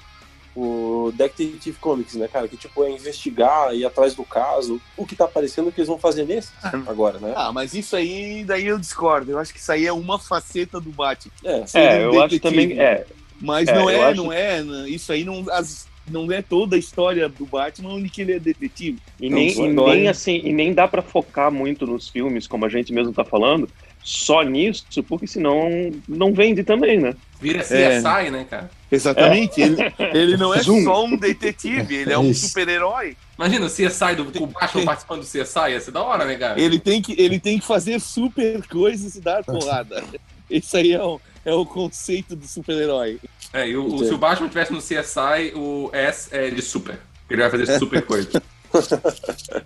o 0.54 1.10
Detective 1.16 1.78
Comics, 1.78 2.14
né, 2.14 2.28
cara? 2.28 2.46
Que 2.46 2.56
tipo 2.56 2.84
é 2.84 2.90
investigar, 2.90 3.74
ir 3.74 3.86
atrás 3.86 4.14
do 4.14 4.22
caso. 4.22 4.80
O 4.96 5.06
que 5.06 5.16
tá 5.16 5.24
aparecendo 5.24 5.72
que 5.72 5.80
eles 5.80 5.88
vão 5.88 5.98
fazer 5.98 6.26
nesse 6.26 6.52
agora, 6.86 7.18
né? 7.18 7.32
Ah, 7.34 7.50
mas 7.52 7.72
isso 7.72 7.96
aí, 7.96 8.44
daí 8.44 8.66
eu 8.66 8.78
discordo. 8.78 9.32
Eu 9.32 9.38
acho 9.38 9.52
que 9.52 9.58
isso 9.58 9.72
aí 9.72 9.86
é 9.86 9.92
uma 9.92 10.18
faceta 10.18 10.78
do 10.78 10.90
Batman. 10.90 11.32
É, 11.42 11.56
um 11.56 11.64
É, 11.72 12.04
eu 12.04 12.22
acho 12.22 12.38
também. 12.38 12.78
É, 12.78 13.06
Mas 13.42 13.68
É, 13.68 13.74
não 13.74 13.90
é, 13.90 14.02
acho- 14.04 14.22
não 14.22 14.32
é. 14.32 14.62
não- 14.62 14.86
Isso 14.86 15.12
aí 15.12 15.24
não. 15.24 15.44
As, 15.50 15.86
não 16.10 16.30
é 16.32 16.40
toda 16.42 16.74
a 16.74 16.78
história 16.78 17.28
do 17.28 17.44
Batman 17.46 17.90
onde 17.94 18.08
que 18.08 18.22
ele 18.22 18.32
é 18.32 18.38
detetive. 18.38 18.98
E 19.20 19.28
nem, 19.30 19.50
e 19.52 19.68
não, 19.68 19.88
nem 19.88 20.06
é. 20.06 20.10
assim, 20.10 20.40
e 20.44 20.52
nem 20.52 20.72
dá 20.72 20.88
pra 20.88 21.00
focar 21.02 21.50
muito 21.50 21.86
nos 21.86 22.08
filmes, 22.08 22.46
como 22.46 22.64
a 22.64 22.68
gente 22.68 22.92
mesmo 22.92 23.12
tá 23.12 23.24
falando, 23.24 23.68
só 24.02 24.42
nisso, 24.42 24.84
porque 25.08 25.28
senão 25.28 25.68
não 26.08 26.32
vende 26.34 26.64
também, 26.64 26.98
né? 26.98 27.14
Vira 27.40 27.60
É. 27.60 27.62
CSI, 28.00 28.30
né, 28.32 28.44
cara? 28.50 28.68
Exatamente. 28.90 29.60
Ele, 29.60 29.76
ele 30.12 30.36
não 30.36 30.52
é 30.52 30.60
Zoom. 30.60 30.82
só 30.82 31.04
um 31.04 31.16
detetive, 31.16 31.94
ele 31.94 32.12
é 32.12 32.18
um 32.18 32.30
Isso. 32.30 32.48
super-herói. 32.48 33.16
Imagina 33.38 33.66
o 33.66 33.70
CSI 33.70 34.16
do 34.16 34.22
o 34.42 34.46
Batman 34.48 34.84
participando 34.84 35.20
do 35.20 35.26
CSI, 35.26 35.70
ia 35.70 35.80
ser 35.80 35.92
da 35.92 36.02
hora, 36.02 36.24
né, 36.24 36.34
cara? 36.36 36.60
Ele 36.60 36.80
tem, 36.80 37.00
que, 37.00 37.14
ele 37.20 37.38
tem 37.38 37.58
que 37.60 37.64
fazer 37.66 38.00
super 38.00 38.66
coisas 38.66 39.14
e 39.14 39.20
dar 39.20 39.42
porrada. 39.46 40.02
Esse 40.50 40.76
aí 40.76 40.92
é 40.92 41.02
o, 41.02 41.20
é 41.50 41.52
o 41.54 41.64
conceito 41.66 42.34
do 42.36 42.46
super-herói. 42.46 43.18
É, 43.52 43.68
e 43.68 43.76
o, 43.76 43.86
o- 43.86 44.04
se 44.04 44.12
o 44.12 44.18
Batman 44.18 44.48
tivesse 44.48 44.72
no 44.72 44.78
CSI, 44.80 45.52
o 45.54 45.90
S 45.92 46.28
é 46.34 46.50
de 46.50 46.62
super. 46.62 46.98
Ele 47.28 47.40
vai 47.42 47.50
fazer 47.50 47.78
super 47.78 48.02
coisa. 48.06 48.42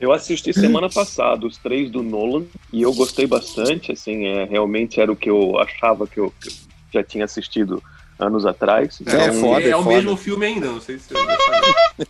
Eu 0.01 0.13
assisti 0.13 0.53
semana 0.53 0.89
passada 0.91 1.47
os 1.47 1.57
três 1.57 1.91
do 1.91 2.03
Nolan 2.03 2.45
e 2.73 2.83
eu 2.83 2.93
gostei 2.93 3.27
bastante, 3.27 3.93
assim, 3.93 4.27
é, 4.27 4.45
realmente 4.45 5.01
era 5.01 5.11
o 5.13 5.17
que 5.17 5.31
eu 5.31 5.59
achava 5.59 6.07
que 6.07 6.19
eu, 6.19 6.33
que 6.41 6.49
eu 6.49 6.53
já 6.93 7.05
tinha 7.05 7.25
assistido 7.25 7.83
anos 8.19 8.47
atrás. 8.47 8.99
É, 9.07 9.27
Então, 9.27 9.35
foda, 9.41 9.63
é, 9.63 9.69
é 9.71 9.77
o 9.77 9.83
foda. 9.83 9.97
mesmo 9.97 10.17
filme 10.17 10.47
ainda, 10.47 10.67
não 10.67 10.81
sei 10.81 10.99
se 10.99 11.09
você 11.09 11.15
já 11.15 11.37
sabe. 11.39 12.07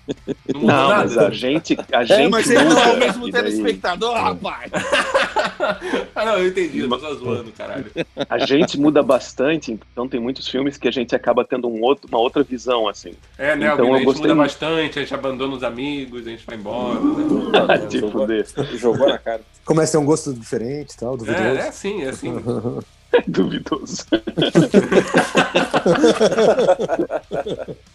Não 0.54 0.60
Não, 0.62 0.88
mas 0.88 1.18
a 1.18 1.30
gente, 1.30 1.76
a 1.92 2.02
É, 2.02 2.06
gente 2.06 2.30
mas 2.30 2.50
ele 2.50 2.64
não 2.64 2.78
é 2.82 2.92
o 2.92 2.96
mesmo 2.98 3.28
e 3.28 3.32
daí- 3.32 3.42
telespectador, 3.42 4.14
rapaz. 4.14 4.70
ah, 6.14 6.24
não, 6.24 6.38
eu 6.38 6.48
entendi, 6.48 6.80
eu 6.80 6.88
tô 6.88 6.98
só 6.98 7.14
zoando, 7.14 7.52
caralho. 7.52 7.86
a 8.28 8.38
gente 8.46 8.78
muda 8.78 9.02
bastante, 9.02 9.72
então 9.72 10.08
tem 10.08 10.18
muitos 10.20 10.48
filmes 10.48 10.76
que 10.76 10.88
a 10.88 10.90
gente 10.90 11.14
acaba 11.14 11.44
tendo 11.44 11.68
um 11.68 11.82
outro, 11.82 12.08
uma 12.08 12.18
outra 12.18 12.42
visão, 12.42 12.88
assim. 12.88 13.12
É, 13.38 13.54
né, 13.56 13.72
Então, 13.72 13.92
a 13.92 13.96
gente 13.98 14.04
gostei 14.06 14.22
muda 14.28 14.34
bastante, 14.42 14.98
a 14.98 15.02
gente 15.02 15.14
abandona 15.14 15.54
os 15.54 15.62
amigos, 15.62 16.26
a 16.26 16.30
gente 16.30 16.44
vai 16.46 16.56
embora, 16.56 17.00
né? 17.00 17.78
De 17.88 18.00
fuder. 18.00 18.46
Jogou 18.76 19.08
na 19.08 19.18
cara. 19.18 19.40
Começa 19.64 19.96
a 19.96 20.00
ter 20.00 20.04
um 20.04 20.06
gosto 20.06 20.32
diferente 20.32 20.92
e 20.92 20.96
tal, 20.96 21.14
É, 21.14 21.16
duvidoso. 21.18 21.44
é 21.44 21.68
assim, 21.68 22.02
é 22.02 22.08
assim. 22.08 22.32
Duvidoso. 23.26 24.06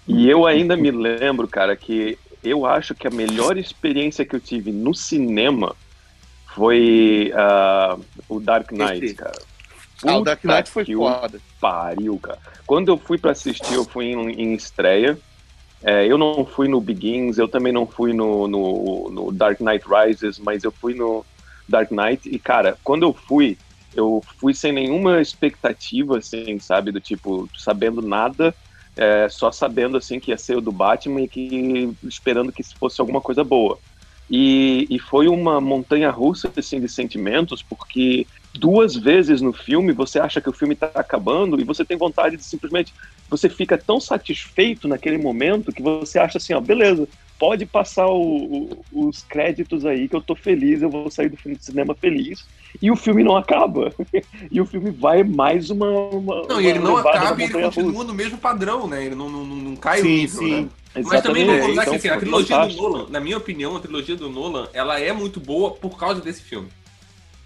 e 0.07 0.29
eu 0.29 0.45
ainda 0.45 0.75
me 0.75 0.91
lembro, 0.91 1.47
cara, 1.47 1.75
que 1.75 2.17
eu 2.43 2.65
acho 2.65 2.95
que 2.95 3.07
a 3.07 3.11
melhor 3.11 3.57
experiência 3.57 4.25
que 4.25 4.35
eu 4.35 4.39
tive 4.39 4.71
no 4.71 4.93
cinema 4.93 5.75
foi 6.55 7.31
ah, 7.35 7.97
o 8.27 8.39
Dark 8.39 8.71
Knight, 8.71 9.05
Esse. 9.05 9.15
cara. 9.15 9.41
Ah, 10.03 10.17
o 10.17 10.23
Dark 10.23 10.41
Puta 10.41 10.55
Knight 10.55 10.71
foi 10.71 10.85
foda. 10.85 11.39
pariu, 11.59 12.17
cara. 12.17 12.39
Quando 12.65 12.89
eu 12.89 12.97
fui 12.97 13.17
pra 13.17 13.31
assistir, 13.31 13.73
eu 13.73 13.85
fui 13.85 14.07
em, 14.07 14.31
em 14.31 14.53
estreia. 14.53 15.17
É, 15.83 16.05
eu 16.05 16.17
não 16.17 16.45
fui 16.45 16.67
no 16.67 16.79
Begins, 16.79 17.37
eu 17.37 17.47
também 17.47 17.73
não 17.73 17.87
fui 17.87 18.13
no, 18.13 18.47
no, 18.47 19.09
no 19.09 19.31
Dark 19.31 19.59
Knight 19.59 19.85
Rises, 19.87 20.39
mas 20.39 20.63
eu 20.63 20.71
fui 20.71 20.93
no 20.93 21.25
Dark 21.67 21.91
Knight. 21.91 22.29
E, 22.29 22.37
cara, 22.37 22.77
quando 22.83 23.03
eu 23.03 23.13
fui, 23.13 23.57
eu 23.93 24.23
fui 24.39 24.53
sem 24.53 24.71
nenhuma 24.71 25.21
expectativa, 25.21 26.17
assim, 26.17 26.59
sabe? 26.59 26.91
Do 26.91 27.01
tipo, 27.01 27.49
sabendo 27.55 28.01
nada, 28.01 28.55
é, 28.95 29.27
só 29.29 29.51
sabendo, 29.51 29.97
assim, 29.97 30.19
que 30.19 30.31
ia 30.31 30.37
ser 30.37 30.57
o 30.57 30.61
do 30.61 30.71
Batman 30.71 31.21
e 31.21 31.27
que 31.27 31.89
esperando 32.03 32.53
que 32.53 32.63
fosse 32.79 33.01
alguma 33.01 33.21
coisa 33.21 33.43
boa. 33.43 33.79
E, 34.29 34.87
e 34.89 34.97
foi 34.97 35.27
uma 35.27 35.59
montanha 35.59 36.09
russa, 36.09 36.51
assim, 36.55 36.79
de 36.79 36.87
sentimentos, 36.87 37.61
porque 37.61 38.27
duas 38.53 38.95
vezes 38.95 39.41
no 39.41 39.51
filme 39.53 39.91
você 39.93 40.19
acha 40.19 40.39
que 40.39 40.49
o 40.49 40.53
filme 40.53 40.73
está 40.73 40.87
acabando 40.95 41.59
e 41.59 41.65
você 41.65 41.83
tem 41.83 41.97
vontade 41.97 42.37
de 42.37 42.45
simplesmente 42.45 42.93
você 43.29 43.49
fica 43.49 43.77
tão 43.77 43.99
satisfeito 43.99 44.87
naquele 44.87 45.17
momento 45.17 45.73
que 45.73 45.81
você 45.83 46.17
acha 46.17 46.37
assim, 46.37 46.53
ó, 46.53 46.61
beleza, 46.61 47.09
pode 47.41 47.65
passar 47.65 48.05
o- 48.05 48.69
o- 48.93 49.07
os 49.07 49.23
créditos 49.23 49.83
aí 49.83 50.07
que 50.07 50.15
eu 50.15 50.21
tô 50.21 50.35
feliz, 50.35 50.83
eu 50.83 50.91
vou 50.91 51.09
sair 51.09 51.27
do 51.27 51.35
filme 51.35 51.57
de 51.57 51.65
cinema 51.65 51.95
feliz. 51.95 52.45
E 52.79 52.91
o 52.91 52.95
filme 52.95 53.23
não 53.23 53.35
acaba. 53.35 53.91
e 54.51 54.61
o 54.61 54.65
filme 54.67 54.91
vai 54.91 55.23
mais 55.23 55.71
uma. 55.71 55.89
uma 55.89 56.43
Não, 56.47 56.61
e 56.61 56.67
ele 56.67 56.77
não 56.77 56.97
acaba 56.97 57.41
e 57.41 57.45
ele 57.45 57.53
continua 57.63 58.03
no 58.03 58.13
mesmo 58.13 58.37
padrão, 58.37 58.87
né? 58.87 59.03
Ele 59.03 59.15
não, 59.15 59.27
não, 59.27 59.43
não 59.43 59.55
não 59.55 59.75
cai 59.75 60.01
o 60.01 60.03
Sim, 60.03 60.15
nível, 60.17 60.39
sim. 60.39 60.61
né? 60.61 60.69
Mas 61.03 61.21
também 61.23 61.45
não 61.47 61.55
Exatamente, 61.55 61.61
vamos 61.61 61.77
então 61.81 61.95
assim, 61.95 62.07
a 62.09 62.17
trilogia 62.17 62.55
fantástico. 62.57 62.83
do 62.83 62.89
Nolan, 62.89 63.09
na 63.09 63.19
minha 63.19 63.37
opinião, 63.37 63.75
a 63.75 63.79
trilogia 63.79 64.15
do 64.15 64.29
Nolan, 64.29 64.67
ela 64.71 64.99
é 64.99 65.11
muito 65.11 65.39
boa 65.39 65.71
por 65.71 65.97
causa 65.97 66.21
desse 66.21 66.43
filme. 66.43 66.67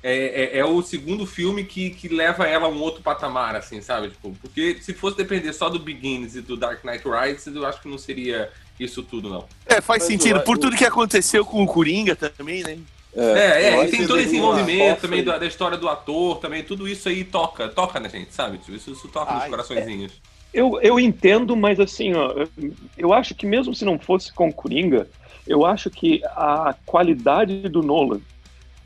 É, 0.03 0.57
é, 0.57 0.59
é 0.59 0.65
o 0.65 0.81
segundo 0.81 1.25
filme 1.25 1.63
que, 1.63 1.89
que 1.91 2.09
leva 2.09 2.45
ela 2.45 2.65
a 2.65 2.69
um 2.69 2.79
outro 2.81 3.01
patamar, 3.01 3.55
assim, 3.55 3.81
sabe? 3.81 4.09
Tipo, 4.09 4.35
porque 4.41 4.77
se 4.81 4.93
fosse 4.93 5.15
depender 5.15 5.53
só 5.53 5.69
do 5.69 5.79
Begins 5.79 6.35
e 6.35 6.41
do 6.41 6.57
Dark 6.57 6.83
Knight 6.83 7.03
Rises, 7.07 7.55
eu 7.55 7.65
acho 7.65 7.81
que 7.81 7.87
não 7.87 7.97
seria 7.97 8.51
isso 8.79 9.01
tudo, 9.03 9.29
não. 9.29 9.45
É, 9.65 9.79
faz 9.81 10.03
Mas 10.03 10.07
sentido. 10.07 10.37
o- 10.39 10.43
Por 10.43 10.57
o- 10.57 10.59
tudo 10.59 10.75
que 10.75 10.85
aconteceu 10.85 11.45
com 11.45 11.63
o 11.63 11.67
Coringa 11.67 12.15
também, 12.15 12.63
né? 12.63 12.77
É, 13.17 13.69
é, 13.69 13.85
e 13.85 13.89
tem 13.89 14.05
todo 14.05 14.19
esse 14.19 14.35
envolvimento 14.35 15.01
também 15.01 15.23
da, 15.23 15.37
da 15.37 15.45
história 15.45 15.77
do 15.77 15.87
ator, 15.87 16.37
também, 16.39 16.63
tudo 16.63 16.85
isso 16.85 17.07
aí 17.07 17.23
toca, 17.23 17.69
toca 17.69 17.97
na 17.99 18.09
gente, 18.09 18.33
sabe? 18.33 18.57
Tipo, 18.57 18.73
Isso, 18.75 18.91
isso 18.91 19.07
toca 19.07 19.33
nos 19.33 19.43
Ai, 19.43 19.49
coraçõezinhos. 19.49 20.11
Eu, 20.53 20.79
eu 20.81 20.99
entendo, 20.99 21.55
mas 21.55 21.79
assim, 21.79 22.13
ó, 22.13 22.31
eu- 22.31 22.49
eu 22.97 23.13
acho 23.13 23.33
que 23.33 23.45
mesmo 23.45 23.73
se 23.73 23.85
não 23.85 23.97
fosse 23.97 24.33
com 24.33 24.49
o 24.49 24.53
Coringa, 24.53 25.07
eu 25.47 25.65
acho 25.65 25.89
que 25.89 26.21
a 26.25 26.75
qualidade 26.85 27.69
do 27.69 27.81
Nolan, 27.81 28.19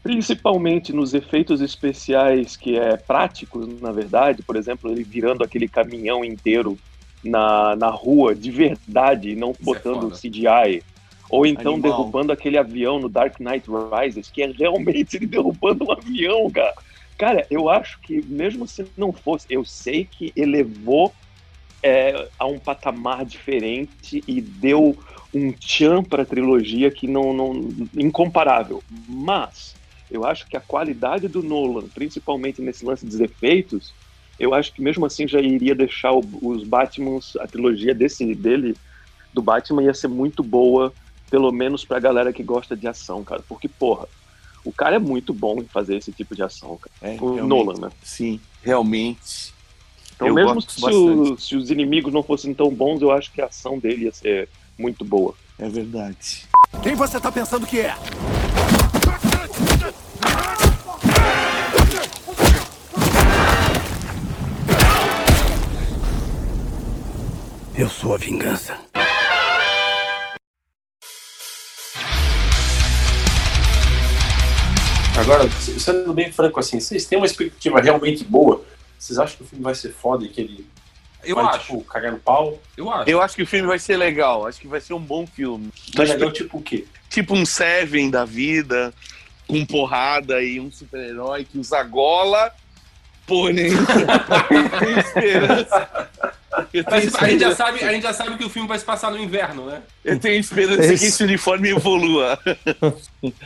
principalmente 0.04 0.94
nos 0.94 1.14
efeitos 1.14 1.60
especiais 1.62 2.56
que 2.56 2.78
é 2.78 2.98
práticos, 2.98 3.68
na 3.82 3.92
verdade, 3.92 4.42
por 4.44 4.56
exemplo, 4.56 4.92
ele 4.92 5.04
virando 5.04 5.44
aquele 5.44 5.68
caminhão 5.68 6.24
inteiro 6.24 6.78
na, 7.24 7.76
na 7.76 7.90
rua 7.90 8.34
de 8.34 8.52
verdade, 8.52 9.32
e 9.32 9.36
não 9.36 9.52
é 9.52 9.64
botando 9.64 10.10
foda. 10.10 10.16
CGI. 10.16 10.84
Ou 11.30 11.46
então 11.46 11.74
Animal. 11.74 11.92
derrubando 11.92 12.32
aquele 12.32 12.58
avião 12.58 13.00
no 13.00 13.08
Dark 13.08 13.40
Knight 13.40 13.66
Rises, 13.70 14.32
que 14.32 14.42
é 14.42 14.48
realmente 14.48 15.16
ele 15.18 15.28
derrubando 15.28 15.86
um 15.86 15.92
avião, 15.92 16.50
cara. 16.50 16.74
Cara, 17.18 17.46
eu 17.52 17.70
acho 17.70 18.00
que 18.00 18.22
mesmo 18.26 18.66
se 18.66 18.86
não 18.98 19.12
fosse, 19.12 19.46
eu 19.50 19.66
sei 19.66 20.06
que 20.06 20.32
elevou 20.36 21.14
é, 21.84 22.28
a 22.38 22.46
um 22.46 22.58
patamar 22.58 23.26
diferente 23.26 24.24
e 24.28 24.42
deu 24.42 24.98
um 25.34 25.52
tchan 25.52 26.04
para 26.04 26.24
a 26.24 26.26
trilogia 26.26 26.90
que 26.90 27.08
não, 27.08 27.34
não 27.34 27.70
incomparável. 27.96 28.82
Mas 29.08 29.76
eu 30.10 30.26
acho 30.26 30.48
que 30.48 30.58
a 30.58 30.62
qualidade 30.62 31.28
do 31.28 31.44
Nolan, 31.44 31.88
principalmente 31.90 32.62
nesse 32.62 32.86
lance 32.86 33.06
dos 33.06 33.20
efeitos, 33.20 33.94
eu 34.40 34.54
acho 34.54 34.72
que 34.74 34.82
mesmo 34.82 35.06
assim 35.06 35.28
já 35.28 35.40
iria 35.42 35.76
deixar 35.76 36.14
o- 36.14 36.24
os 36.42 36.64
Batmans, 36.64 37.36
a 37.40 37.46
trilogia 37.48 37.94
desse 37.94 38.34
dele 38.34 38.76
do 39.34 39.42
Batman 39.42 39.84
ia 39.84 39.94
ser 39.94 40.08
muito 40.08 40.42
boa, 40.42 40.94
pelo 41.30 41.52
menos 41.52 41.86
pra 41.86 42.00
galera 42.00 42.32
que 42.34 42.42
gosta 42.44 42.76
de 42.76 42.88
ação, 42.88 43.24
cara. 43.24 43.44
Porque 43.48 43.68
porra, 43.68 44.08
o 44.66 44.72
cara 44.72 44.96
é 44.96 45.00
muito 45.00 45.34
bom 45.34 45.60
em 45.60 45.66
fazer 45.66 45.98
esse 45.98 46.12
tipo 46.12 46.36
de 46.36 46.42
ação, 46.44 46.78
cara. 46.78 47.14
É, 47.14 47.18
O. 47.22 47.46
Nolan, 47.46 47.80
né? 47.80 47.90
Sim, 48.02 48.40
realmente. 48.64 49.54
Então, 50.16 50.28
Eu 50.28 50.34
mesmo 50.34 50.62
se, 50.62 50.86
o- 50.86 51.38
se 51.38 51.56
os 51.56 51.70
inimigos 51.70 52.12
não 52.14 52.24
fossem 52.24 52.54
tão 52.54 52.70
bons, 52.70 53.02
eu 53.02 53.12
acho 53.12 53.32
que 53.32 53.42
a 53.42 53.46
ação 53.46 53.78
dele 53.80 54.06
ia 54.06 54.12
ser 54.12 54.50
muito 54.78 55.06
boa. 55.06 55.34
É 55.58 55.70
verdade. 55.70 56.48
Quem 56.82 56.96
você 56.96 57.20
tá 57.20 57.32
pensando 57.32 57.66
que 57.68 57.80
é? 57.82 57.94
Eu 67.80 67.88
sou 67.88 68.14
a 68.14 68.18
vingança. 68.18 68.78
Agora, 75.18 75.50
sendo 75.80 76.14
bem 76.14 76.30
franco 76.30 76.60
assim, 76.60 76.78
vocês 76.82 77.06
têm 77.06 77.18
uma 77.18 77.26
expectativa 77.26 77.80
realmente 77.80 78.26
boa? 78.26 78.66
Vocês 78.98 79.18
acham 79.18 79.38
que 79.38 79.44
o 79.44 79.46
filme 79.46 79.64
vai 79.64 79.76
ser 79.76 79.94
foda 79.94 80.26
e 80.26 80.28
que 80.28 80.42
ele 80.42 80.68
Eu 81.24 81.38
vai, 81.38 81.46
acho, 81.46 81.60
tipo, 81.60 81.82
cagar 81.86 82.12
no 82.12 82.20
pau? 82.20 82.62
eu 82.76 82.92
acho. 82.92 83.10
Eu 83.10 83.22
acho 83.22 83.36
que 83.38 83.44
o 83.44 83.48
filme 83.48 83.66
vai 83.66 83.80
ser 83.80 83.96
legal. 83.96 84.46
Acho 84.46 84.60
que 84.60 84.68
vai 84.68 84.82
ser 84.82 84.94
um 84.94 85.00
bom 85.00 85.26
filme. 85.26 85.72
Mas 85.96 86.10
legal, 86.10 86.34
tipo 86.34 86.58
o 86.58 86.62
quê? 86.62 86.86
Tipo 87.10 87.34
um 87.34 87.46
Seven 87.46 88.10
da 88.10 88.26
vida, 88.26 88.94
com 89.48 89.66
porrada 89.66 90.44
e 90.44 90.60
um 90.60 90.70
super-herói 90.70 91.46
que 91.46 91.58
usa 91.58 91.82
gola. 91.84 92.52
Porém, 93.26 93.72
tenho 94.80 95.00
esperança. 95.00 96.09
Mas 96.90 97.16
a, 97.16 97.28
gente 97.28 97.40
já 97.40 97.56
sabe, 97.56 97.84
a 97.84 97.92
gente 97.92 98.04
já 98.04 98.14
sabe 98.14 98.38
que 98.38 98.44
o 98.46 98.50
filme 98.50 98.68
vai 98.68 98.78
se 98.80 98.86
passar 98.86 99.12
no 99.12 99.18
inverno, 99.20 99.66
né? 99.66 99.82
eu 100.04 100.20
tenho 100.20 100.40
esperança 100.40 100.82
Esse- 100.86 101.00
que 101.04 101.06
esse 101.06 101.24
uniforme 101.24 101.70
evolua. 101.70 102.38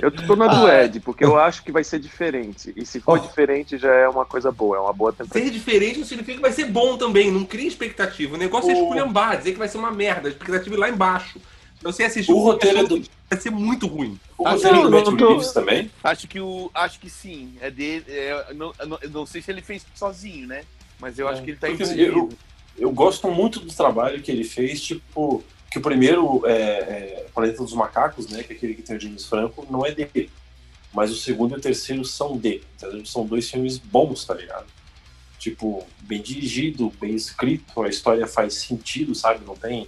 Eu 0.01 0.11
tô 0.11 0.35
na 0.35 0.47
do 0.47 0.69
Ed, 0.69 0.99
porque 0.99 1.23
eu 1.23 1.37
acho 1.37 1.63
que 1.63 1.71
vai 1.71 1.83
ser 1.83 1.99
diferente. 1.99 2.73
E 2.75 2.85
se 2.85 2.99
for 2.99 3.19
diferente, 3.19 3.77
já 3.77 3.91
é 3.93 4.07
uma 4.07 4.25
coisa 4.25 4.51
boa, 4.51 4.77
é 4.77 4.79
uma 4.79 4.93
boa 4.93 5.11
temporada. 5.11 5.39
Ser 5.45 5.51
diferente 5.51 5.99
não 5.99 6.05
significa 6.05 6.35
que 6.37 6.41
vai 6.41 6.51
ser 6.51 6.65
bom 6.65 6.97
também. 6.97 7.31
Não 7.31 7.43
cria 7.45 7.67
expectativa. 7.67 8.35
O 8.35 8.37
negócio 8.37 8.69
é 8.69 8.73
O- 8.73 8.77
esculhambar, 8.77 9.37
dizer 9.37 9.53
que 9.53 9.59
vai 9.59 9.67
ser 9.67 9.77
uma 9.77 9.91
merda. 9.91 10.27
A 10.27 10.31
expectativa 10.31 10.75
é 10.75 10.79
lá 10.79 10.89
embaixo. 10.89 11.39
Se 11.77 11.83
você 11.83 12.03
assistir 12.03 12.31
O 12.31 12.35
filme 12.35 12.51
roteiro 12.51 12.87
do- 12.87 13.03
vai 13.29 13.39
ser 13.39 13.49
muito 13.49 13.87
ruim. 13.87 14.17
O 14.37 14.47
Ah, 14.47 14.51
roteiro 14.51 14.75
não, 14.77 14.83
do 14.83 15.11
Matt 15.11 15.19
Reeves 15.29 15.51
também? 15.51 15.91
Acho 16.03 16.27
que 16.27 16.39
o. 16.39 16.71
Acho 16.73 16.99
que 16.99 17.09
sim. 17.09 17.55
É 17.59 17.69
dele. 17.69 18.05
é, 18.07 18.45
eu 18.49 18.55
não, 18.55 18.73
não, 18.87 18.99
não 19.11 19.25
sei 19.25 19.41
se 19.41 19.51
ele 19.51 19.61
fez 19.61 19.85
sozinho, 19.95 20.47
né? 20.47 20.63
Mas 20.99 21.19
eu 21.19 21.27
acho 21.27 21.41
que 21.43 21.51
ele 21.51 21.57
tá 21.57 21.69
envolvido. 21.69 22.01
eu, 22.01 22.29
eu 22.77 22.91
gosto 22.91 23.29
muito 23.29 23.59
do 23.59 23.73
trabalho 23.73 24.21
que 24.21 24.31
ele 24.31 24.43
fez, 24.43 24.81
tipo, 24.81 25.43
que 25.71 25.79
o 25.79 25.81
primeiro 25.81 26.43
é, 26.45 26.53
é 26.53 27.25
Planeta 27.33 27.57
dos 27.63 27.73
Macacos, 27.73 28.27
né, 28.27 28.43
que 28.43 28.53
é 28.53 28.55
aquele 28.55 28.75
que 28.75 28.81
tem 28.81 28.95
o 28.95 28.99
James 28.99 29.25
Franco, 29.25 29.65
não 29.69 29.85
é 29.85 29.91
dele. 29.91 30.29
Mas 30.93 31.11
o 31.11 31.15
segundo 31.15 31.55
e 31.55 31.57
o 31.57 31.61
terceiro 31.61 32.05
são 32.05 32.37
dele. 32.37 32.63
Então, 32.75 33.05
são 33.05 33.25
dois 33.25 33.49
filmes 33.49 33.77
bons, 33.77 34.25
tá 34.25 34.35
ligado? 34.35 34.67
Tipo, 35.39 35.85
bem 36.01 36.21
dirigido, 36.21 36.93
bem 37.01 37.15
escrito, 37.15 37.81
a 37.81 37.89
história 37.89 38.27
faz 38.27 38.53
sentido, 38.53 39.15
sabe? 39.15 39.43
Não 39.45 39.55
tem 39.55 39.87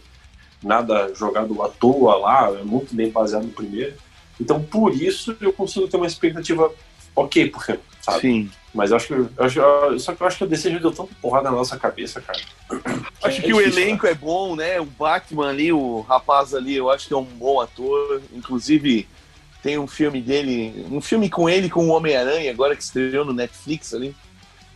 nada 0.64 1.14
jogado 1.14 1.62
à 1.62 1.70
toa 1.70 2.16
lá, 2.18 2.50
é 2.60 2.64
muito 2.64 2.96
bem 2.96 3.10
baseado 3.12 3.44
no 3.44 3.52
primeiro. 3.52 3.94
Então, 4.40 4.62
por 4.62 4.94
isso, 4.94 5.38
eu 5.40 5.54
consigo 5.54 5.88
ter 5.88 5.98
uma 5.98 6.08
expectativa 6.08 6.74
ok 7.16 7.50
pro 7.50 7.62
filme, 7.62 7.82
sabe? 8.02 8.22
Sim. 8.22 8.52
Mas 8.76 8.92
eu 8.92 8.98
acho 8.98 9.08
que. 9.08 9.14
Eu 9.14 9.30
acho, 9.38 9.60
eu- 9.60 10.00
só 10.00 10.14
que 10.14 10.22
eu 10.22 10.28
acho 10.28 10.38
que 10.38 10.44
o 10.44 10.48
DC 10.48 10.70
já 10.70 10.78
deu 10.80 10.92
tanta 10.92 11.10
porrada 11.22 11.50
na 11.50 11.56
nossa 11.56 11.78
cabeça, 11.80 12.20
cara. 12.20 12.40
Acho 13.24 13.40
É 13.40 13.42
que 13.42 13.54
o 13.54 13.58
difícil, 13.58 13.82
elenco 13.84 14.06
é 14.06 14.14
bom, 14.14 14.56
né? 14.56 14.80
O 14.82 14.86
Batman 14.86 15.48
ali, 15.50 15.72
o 15.72 16.02
rapaz 16.02 16.54
ali, 16.54 16.76
eu 16.76 16.92
acho 16.92 17.08
que 17.08 17.14
é 17.14 17.18
um 17.18 17.24
bom 17.24 17.62
ator. 17.62 18.22
Inclusive, 18.34 19.08
tem 19.64 19.80
um 19.80 19.88
filme 19.88 20.22
dele, 20.22 20.86
um 20.92 21.00
filme 21.00 21.30
com 21.30 21.50
ele 21.50 21.70
com 21.70 21.86
o 21.88 21.92
Homem-Aranha, 21.92 22.52
agora 22.52 22.76
que 22.76 22.84
estreou 22.84 23.24
no 23.24 23.34
Netflix 23.34 23.94
ali, 23.94 24.14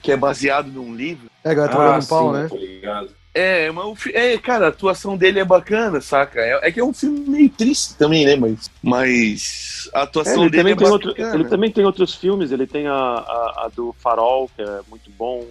que 0.01 0.11
é 0.13 0.17
baseado 0.17 0.67
num 0.67 0.95
livro. 0.95 1.29
É, 1.43 1.49
agora 1.51 1.65
Ah, 1.67 1.69
trabalhando 1.69 2.01
no 2.01 2.07
pau, 2.07 2.33
né? 2.33 2.47
tô 2.49 2.55
ligado. 2.55 3.18
É, 3.33 3.71
mas 3.71 3.85
o 3.85 3.95
fi- 3.95 4.15
é, 4.15 4.37
cara, 4.37 4.65
a 4.65 4.69
atuação 4.69 5.15
dele 5.15 5.39
é 5.39 5.45
bacana, 5.45 6.01
saca? 6.01 6.39
É, 6.39 6.67
é 6.67 6.71
que 6.71 6.79
é 6.79 6.83
um 6.83 6.93
filme 6.93 7.19
meio 7.29 7.49
triste 7.49 7.93
também, 7.95 8.25
né? 8.25 8.35
Mas, 8.35 8.71
mas 8.81 9.89
a 9.93 9.99
É, 9.99 10.03
atuação 10.03 10.41
ele, 10.43 10.49
dele 10.49 10.57
também 10.57 10.73
é 10.73 10.75
tem 10.75 10.87
outro- 10.89 11.09
bacana. 11.11 11.35
ele 11.35 11.45
também 11.45 11.71
tem 11.71 11.85
outros 11.85 12.15
filmes, 12.15 12.51
ele 12.51 12.65
tem 12.65 12.87
a, 12.87 12.93
a, 12.93 13.63
a 13.65 13.71
do 13.73 13.95
Farol, 13.99 14.49
que 14.55 14.61
é 14.61 14.79
muito 14.89 15.09
bom. 15.17 15.45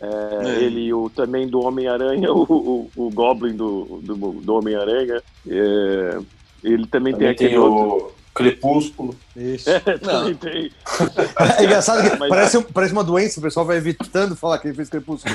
É, 0.00 0.06
É. 0.06 0.62
Ele 0.64 0.92
o, 0.92 1.08
também 1.08 1.48
do 1.48 1.60
Homem-Aranha, 1.60 2.30
o, 2.34 2.42
o, 2.42 2.90
o 3.06 3.10
Goblin 3.10 3.56
do, 3.56 4.00
do, 4.02 4.14
do 4.16 4.54
Homem-Aranha. 4.54 5.22
É, 5.48 6.18
ele 6.62 6.86
também, 6.86 7.12
Também 7.14 7.28
tem 7.28 7.36
tem 7.36 7.46
aquele 7.46 7.56
outro. 7.58 8.08
o 8.08 8.12
Crepúsculo. 8.34 9.16
Isso. 9.36 9.70
também 10.02 10.34
tem. 10.34 10.70
É 11.58 11.64
engraçado 11.64 12.02
que 12.10 12.16
Mas- 12.18 12.28
parece, 12.28 12.62
parece 12.64 12.92
uma 12.92 13.04
doença, 13.04 13.38
o 13.38 13.42
pessoal 13.42 13.64
vai 13.64 13.76
evitando 13.76 14.34
falar 14.36 14.58
que 14.58 14.66
ele 14.68 14.74
fez 14.74 14.88
crepúsculo. 14.90 15.34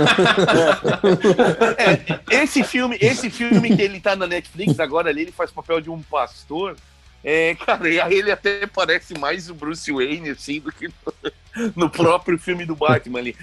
Esse 2.30 2.64
filme, 2.64 2.96
esse 3.00 3.30
filme 3.30 3.76
que 3.76 3.82
ele 3.82 4.00
tá 4.00 4.16
na 4.16 4.26
Netflix 4.26 4.80
agora 4.80 5.10
ali, 5.10 5.22
ele 5.22 5.32
faz 5.32 5.50
papel 5.50 5.80
de 5.80 5.90
um 5.90 6.00
pastor. 6.02 6.76
É, 7.22 7.54
cara, 7.54 8.12
ele 8.12 8.30
até 8.30 8.66
parece 8.66 9.18
mais 9.18 9.50
o 9.50 9.54
Bruce 9.54 9.90
Wayne, 9.92 10.30
assim, 10.30 10.60
do 10.60 10.72
que 10.72 10.88
no, 10.88 11.32
no 11.76 11.90
próprio 11.90 12.38
filme 12.38 12.64
do 12.64 12.74
Batman 12.74 13.18
ali. 13.18 13.36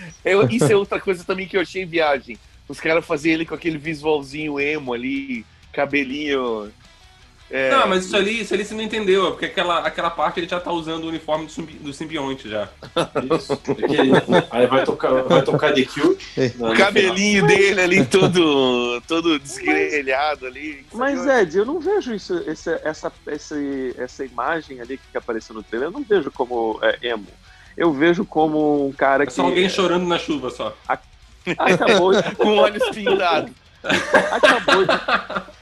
Isso 0.49 0.71
é 0.71 0.75
outra 0.75 0.99
coisa 0.99 1.23
também 1.23 1.47
que 1.47 1.57
eu 1.57 1.61
achei 1.61 1.85
viagem. 1.85 2.37
Os 2.67 2.79
caras 2.79 3.05
faziam 3.05 3.33
ele 3.33 3.45
com 3.45 3.55
aquele 3.55 3.77
visualzinho 3.77 4.59
emo 4.59 4.93
ali, 4.93 5.45
cabelinho. 5.71 6.71
É, 7.49 7.71
Não, 7.71 7.87
mas 7.87 8.05
isso 8.05 8.15
ali, 8.17 8.41
isso 8.41 8.53
ali 8.53 8.65
você 8.65 8.73
não 8.75 8.81
entendeu, 8.83 9.27
é 9.27 9.31
porque 9.31 9.45
aquela, 9.45 9.79
aquela 9.79 10.09
parte 10.09 10.39
ele 10.39 10.47
já 10.49 10.59
tá 10.59 10.71
usando 10.71 11.05
o 11.05 11.07
uniforme 11.07 11.45
do, 11.45 11.51
simbi- 11.51 11.73
do 11.79 11.93
simbionte 11.93 12.49
já. 12.49 12.67
Isso. 13.37 13.59
Aí 14.51 14.67
vai 14.67 14.83
tocar, 14.83 15.11
vai 15.23 15.41
tocar 15.41 15.73
The 15.73 15.85
Cure. 15.85 16.17
É. 16.37 16.51
o 16.59 16.75
cabelinho 16.75 17.45
dele 17.47 17.81
ali 17.81 18.05
todo, 18.05 19.01
todo 19.07 19.39
desgrelhado 19.39 20.45
ali. 20.45 20.85
Mas, 20.93 21.25
Ed, 21.25 21.57
eu 21.57 21.65
não 21.65 21.79
vejo 21.79 22.13
isso, 22.13 22.37
esse, 22.47 22.69
essa, 22.83 23.11
esse, 23.27 23.95
essa 23.97 24.25
imagem 24.25 24.81
ali 24.81 24.97
que 25.11 25.17
apareceu 25.17 25.55
no 25.55 25.63
trailer, 25.63 25.87
eu 25.87 25.93
não 25.93 26.03
vejo 26.03 26.29
como 26.31 26.79
é, 26.83 26.97
emo. 27.09 27.27
Eu 27.77 27.93
vejo 27.93 28.25
como 28.25 28.87
um 28.87 28.91
cara 28.91 29.23
É 29.23 29.25
que 29.27 29.33
só 29.33 29.43
alguém 29.43 29.69
chorando 29.69 30.05
na 30.07 30.17
chuva 30.17 30.49
só. 30.49 30.75
acabou, 31.57 32.11
Com 32.37 32.57
olhos 32.57 32.89
pintados. 32.89 33.51
Acabou 34.31 34.85
de 34.85 34.91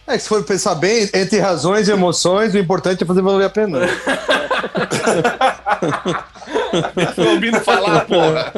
É, 0.07 0.13
que 0.13 0.19
se 0.19 0.29
for 0.29 0.43
pensar 0.43 0.75
bem, 0.75 1.09
entre 1.13 1.39
razões 1.39 1.87
e 1.87 1.91
emoções, 1.91 2.53
o 2.53 2.57
importante 2.59 3.03
é 3.03 3.07
fazer 3.07 3.21
valer 3.21 3.45
a 3.45 3.49
pena. 3.49 3.79
Tô 7.15 7.23
ouvindo 7.31 7.59
falar, 7.61 8.05
porra. 8.05 8.51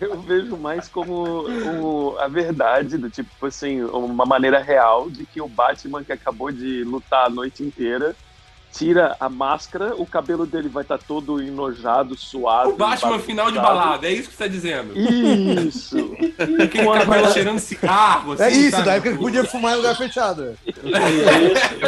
Eu 0.00 0.20
vejo 0.22 0.56
mais 0.56 0.86
como 0.88 1.12
o- 1.48 2.16
a 2.20 2.28
verdade, 2.28 2.96
do 2.96 3.10
tipo 3.10 3.46
assim, 3.46 3.82
uma 3.82 4.24
maneira 4.24 4.60
real 4.60 5.10
de 5.10 5.24
que 5.26 5.40
o 5.40 5.48
Batman 5.48 6.04
que 6.04 6.12
acabou 6.12 6.52
de 6.52 6.84
lutar 6.84 7.26
a 7.26 7.30
noite 7.30 7.62
inteira 7.64 8.14
tira 8.72 9.16
a 9.18 9.28
máscara, 9.28 9.94
o 9.96 10.06
cabelo 10.06 10.46
dele 10.46 10.68
vai 10.68 10.82
estar 10.82 10.98
todo 10.98 11.42
enojado, 11.42 12.16
suado. 12.16 12.70
O 12.70 12.76
Batman 12.76 13.18
final 13.18 13.50
de 13.50 13.58
balada, 13.58 14.06
é 14.06 14.12
isso 14.12 14.28
que 14.28 14.36
você 14.36 14.44
tá 14.44 14.48
dizendo. 14.48 14.92
Isso! 14.98 15.96
Aquele 16.62 16.84
cabelo 16.84 17.32
cheirando 17.32 17.58
cigarro, 17.58 18.32
assim, 18.32 18.42
É 18.44 18.50
isso, 18.50 18.70
sabe? 18.72 18.84
da 18.84 18.94
época 18.94 19.12
que 19.12 19.18
podia 19.18 19.44
fumar 19.44 19.72
em 19.74 19.76
lugar 19.76 19.96
fechado. 19.96 20.56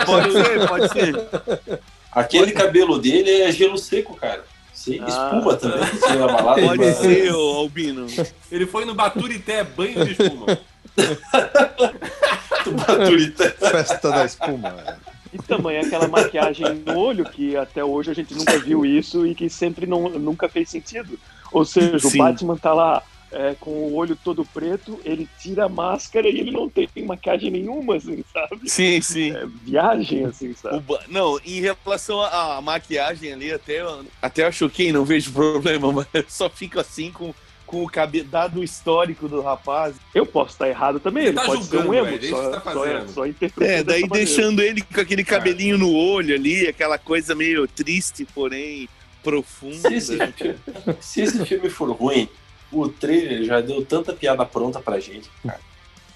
Pode 0.06 0.32
ser, 0.32 0.68
pode 0.68 0.88
ser. 0.92 1.80
Aquele 2.12 2.52
cabelo 2.52 2.98
dele 2.98 3.42
é 3.42 3.52
gelo 3.52 3.78
seco, 3.78 4.16
cara. 4.16 4.44
Você 4.74 4.98
Ah. 5.02 5.06
espuma 5.08 5.56
também. 5.56 5.78
Na 6.18 6.26
balada. 6.26 6.62
Pode 6.62 6.82
ele- 6.82 6.94
ser, 6.94 7.32
ô 7.34 7.56
Albino. 7.58 8.06
Ele 8.50 8.66
foi 8.66 8.84
no 8.84 8.94
Baturité, 8.94 9.62
banho 9.62 10.04
de 10.06 10.12
espuma. 10.12 10.58
Baturita. 12.86 13.50
Festa 13.58 14.10
da 14.10 14.24
espuma. 14.24 14.98
E 15.32 15.38
também 15.38 15.78
aquela 15.78 16.08
maquiagem 16.08 16.82
no 16.86 16.96
olho, 16.96 17.24
que 17.24 17.56
até 17.56 17.84
hoje 17.84 18.10
a 18.10 18.14
gente 18.14 18.34
nunca 18.34 18.58
viu 18.58 18.84
isso 18.84 19.26
e 19.26 19.34
que 19.34 19.48
sempre 19.48 19.86
não, 19.86 20.08
nunca 20.08 20.48
fez 20.48 20.68
sentido. 20.68 21.18
Ou 21.52 21.64
seja, 21.64 21.98
Sim. 22.00 22.20
o 22.20 22.24
Batman 22.24 22.56
tá 22.56 22.72
lá 22.72 23.02
é, 23.32 23.54
com 23.60 23.70
o 23.70 23.94
olho 23.94 24.16
todo 24.16 24.44
preto, 24.44 25.00
ele 25.04 25.28
tira 25.38 25.66
a 25.66 25.68
máscara 25.68 26.28
e 26.28 26.38
ele 26.40 26.50
não 26.50 26.68
tem 26.68 26.88
maquiagem 27.04 27.50
nenhuma, 27.50 27.96
assim, 27.96 28.24
sabe? 28.32 28.68
Sim, 28.68 29.00
sim. 29.00 29.30
É 29.30 29.46
viagem, 29.64 30.24
assim, 30.24 30.52
sabe? 30.54 30.80
ba- 30.80 31.02
Não, 31.08 31.38
em 31.44 31.60
relação 31.60 32.20
à 32.20 32.56
à 32.56 32.60
maquiagem 32.60 33.32
ali, 33.32 33.52
até, 33.52 33.80
até 34.20 34.46
eu 34.46 34.52
choquei, 34.52 34.92
não 34.92 35.04
vejo 35.04 35.30
problema, 35.32 35.92
mas 35.92 36.06
eu 36.12 36.24
só 36.28 36.50
fico 36.50 36.80
assim 36.80 37.12
com, 37.12 37.32
com 37.70 37.84
o 37.84 37.88
cabelo, 37.88 38.24
dado 38.24 38.58
o 38.58 38.64
histórico 38.64 39.28
do 39.28 39.40
rapaz. 39.40 39.94
Eu 40.12 40.26
posso 40.26 40.50
estar 40.50 40.68
errado 40.68 40.98
também, 40.98 41.22
Você 41.22 41.28
ele 41.28 41.36
tá 41.36 41.44
pode 41.44 41.64
ser 41.64 41.76
um 41.76 41.82
julgando, 41.82 41.94
emo, 41.94 42.18
velho, 42.18 42.26
é 42.26 42.28
só, 42.28 42.50
tá 42.50 42.72
só, 42.72 42.84
é, 42.84 43.06
só 43.06 43.26
interpretando 43.26 43.70
É, 43.70 43.84
daí 43.84 43.84
dessa 43.84 44.08
maneira. 44.08 44.26
deixando 44.26 44.60
ele 44.60 44.82
com 44.82 45.00
aquele 45.00 45.22
cabelinho 45.22 45.78
no 45.78 45.94
olho 45.94 46.34
ali, 46.34 46.66
aquela 46.66 46.98
coisa 46.98 47.32
meio 47.32 47.68
triste, 47.68 48.26
porém 48.34 48.88
profunda. 49.22 49.88
Se 49.88 49.94
esse, 49.94 50.16
filme, 50.32 50.58
se 51.00 51.20
esse 51.20 51.46
filme 51.46 51.70
for 51.70 51.92
ruim, 51.92 52.28
o 52.72 52.88
trailer 52.88 53.44
já 53.44 53.60
deu 53.60 53.84
tanta 53.84 54.12
piada 54.14 54.44
pronta 54.44 54.80
pra 54.80 54.98
gente, 54.98 55.30
cara. 55.46 55.60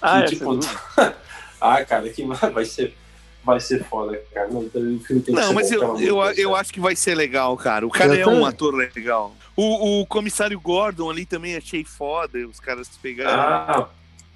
Ah, 0.01 0.19
é, 0.19 0.23
que, 0.23 0.35
tipo, 0.35 0.61
sem 0.61 0.71
dúvida. 0.71 1.15
ah, 1.61 1.85
cara, 1.85 2.09
que 2.09 2.25
vai 2.25 2.65
ser, 2.65 2.93
vai 3.45 3.61
ser 3.61 3.81
foda, 3.85 4.21
cara. 4.33 4.49
Não, 4.49 4.59
o 4.59 4.69
filme 4.69 4.99
tem 4.99 5.21
que 5.21 5.31
Não, 5.31 5.47
ser 5.47 5.53
mas 5.53 5.69
bom, 5.69 5.97
eu, 5.99 6.19
eu, 6.19 6.33
eu 6.33 6.55
acho 6.55 6.73
que 6.73 6.81
vai 6.81 6.97
ser 6.97 7.15
legal, 7.15 7.55
cara. 7.55 7.87
O 7.87 7.89
cara 7.89 8.13
Eu 8.13 8.29
é 8.29 8.33
um 8.33 8.45
ator 8.45 8.75
legal. 8.75 9.33
O, 9.55 10.01
o 10.01 10.05
comissário 10.05 10.59
Gordon 10.59 11.09
ali 11.09 11.25
também 11.25 11.55
achei 11.55 11.83
foda, 11.83 12.37
os 12.47 12.59
caras 12.59 12.89
pegaram. 13.01 13.31
Ah, 13.41 13.87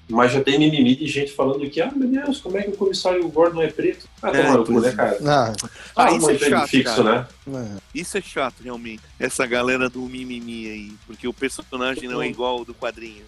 mas 0.09 0.31
já 0.31 0.41
tem 0.41 0.57
mimimi 0.57 0.95
de 0.95 1.05
gente 1.07 1.31
falando 1.33 1.69
que, 1.69 1.81
ah, 1.81 1.91
meu 1.93 2.07
Deus, 2.07 2.39
como 2.39 2.57
é 2.57 2.63
que 2.63 2.69
o 2.69 2.77
comissário 2.77 3.27
Gordon 3.29 3.61
é 3.61 3.67
preto? 3.67 4.07
Ah, 4.23 4.29
É, 4.29 4.57
cu, 4.57 4.63
pois 4.65 4.83
né, 4.83 4.89
é. 4.89 4.93
cara? 4.93 5.17
Ah, 5.25 5.53
Ah, 5.95 6.11
isso 6.13 6.29
é 6.29 6.33
emprego 6.33 6.55
chato, 6.55 6.69
fixo, 6.69 7.03
cara. 7.03 7.27
né? 7.45 7.77
Isso 7.93 8.17
é 8.17 8.21
chato, 8.21 8.55
realmente. 8.63 9.03
Essa 9.19 9.45
galera 9.45 9.89
do 9.89 9.99
mimimi 10.01 10.67
aí. 10.69 10.91
Porque 11.05 11.27
o 11.27 11.33
personagem 11.33 12.07
não 12.07 12.21
é 12.21 12.27
igual 12.27 12.59
ao 12.59 12.65
do 12.65 12.73
quadrinho. 12.73 13.25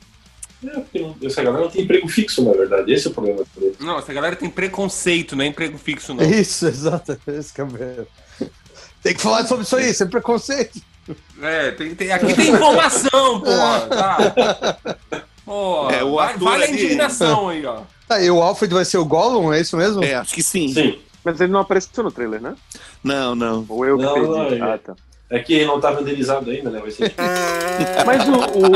É, 0.64 0.70
porque 0.80 1.00
não- 1.00 1.16
essa 1.24 1.44
galera 1.44 1.64
não 1.66 1.72
tem 1.72 1.84
emprego 1.84 2.08
fixo, 2.08 2.44
na 2.44 2.52
verdade. 2.54 2.92
Esse 2.94 3.08
é 3.08 3.10
o 3.12 3.14
problema. 3.14 3.44
Não, 3.80 4.00
essa 4.00 4.14
galera 4.14 4.36
tem 4.36 4.50
preconceito, 4.50 5.36
não 5.36 5.44
é 5.44 5.48
emprego 5.48 5.78
fixo, 5.78 6.14
não. 6.14 6.24
é 6.26 6.40
isso, 6.40 6.66
exato. 6.68 7.20
Esse 7.28 7.52
que 7.54 7.62
é 7.62 7.64
o 7.64 7.72
meu. 7.72 8.08
Tem 9.04 9.14
que 9.16 9.22
falar 9.22 9.46
sobre 9.46 9.66
isso 9.66 9.76
aí, 9.76 9.94
sem 9.94 10.08
preconceito. 10.08 10.80
É, 11.42 11.72
tem, 11.72 11.96
tem- 11.96 12.12
aqui 12.12 12.34
tem 12.34 12.50
informação, 12.52 13.40
pô, 13.42 13.46
tá? 13.90 14.78
Pô, 15.46 15.90
É, 15.90 16.04
o 16.04 16.16
vai- 16.16 16.34
ator 16.36 16.50
vale 16.52 16.64
a 16.66 16.70
indignação 16.70 17.50
aí, 17.50 17.66
ó. 17.66 17.82
Tá, 18.08 18.22
e 18.22 18.30
o 18.30 18.42
Alfred 18.42 18.74
vai 18.74 18.86
ser 18.86 18.98
o 18.98 19.06
Gollum, 19.06 19.52
é 19.54 19.60
isso 19.62 19.76
mesmo? 19.78 20.04
É, 20.04 20.16
acho 20.16 20.34
que 20.34 20.44
sim. 20.44 20.68
Sim. 20.74 21.00
Mas 21.24 21.40
ele 21.40 21.52
não 21.52 21.60
apareceu 21.60 22.04
no 22.04 22.12
trailer, 22.12 22.42
né? 22.42 22.56
Não, 23.04 23.36
não. 23.36 23.66
Ou 23.70 23.86
eu 23.86 23.98
que 23.98 24.04
Não, 24.04 24.14
perdi? 24.14 24.30
não, 24.30 24.48
ele- 24.48 24.62
ah, 24.62 24.78
tá. 24.78 24.94
É 25.30 25.40
que 25.40 25.54
ele 25.54 25.66
não 25.66 25.80
tá 25.80 25.92
renderizado 25.92 26.50
ainda, 26.52 26.70
né? 26.70 26.80
Vai 26.82 26.92
ser 26.92 27.14
Mas 28.06 28.28
o, 28.28 28.34
o... 28.34 28.72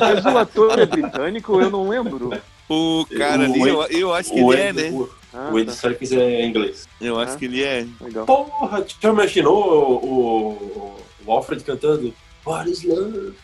Mas 0.00 0.24
o 0.26 0.36
ator 0.38 0.78
é 0.78 0.84
britânico, 0.86 1.60
eu 1.60 1.70
não 1.70 1.88
lembro. 1.88 2.30
O 2.68 3.06
cara 3.16 3.42
O 3.42 3.44
ali, 3.44 3.60
eu, 3.68 3.82
eu 3.84 4.14
acho 4.14 4.30
que 4.30 4.42
o 4.42 4.52
ele 4.52 4.62
é, 4.62 4.72
né? 4.72 4.90
o, 4.90 5.08
Ah, 5.34 5.50
o 5.52 5.58
Ed 5.58 5.66
tá. 5.66 5.72
Serkis 5.72 6.12
é 6.12 6.44
inglês. 6.46 6.88
Eu 7.00 7.18
acho 7.18 7.34
Ah. 7.34 7.36
que 7.36 7.44
ele 7.46 7.62
é. 7.62 7.86
Legal. 8.00 8.24
Porra, 8.24 8.86
já 9.00 9.08
imaginou 9.10 10.00
o, 10.02 10.06
o, 10.06 11.00
o 11.26 11.32
Alfred 11.32 11.62
cantando 11.64 12.14
What 12.46 12.70
is 12.70 12.84
love? 12.84 13.34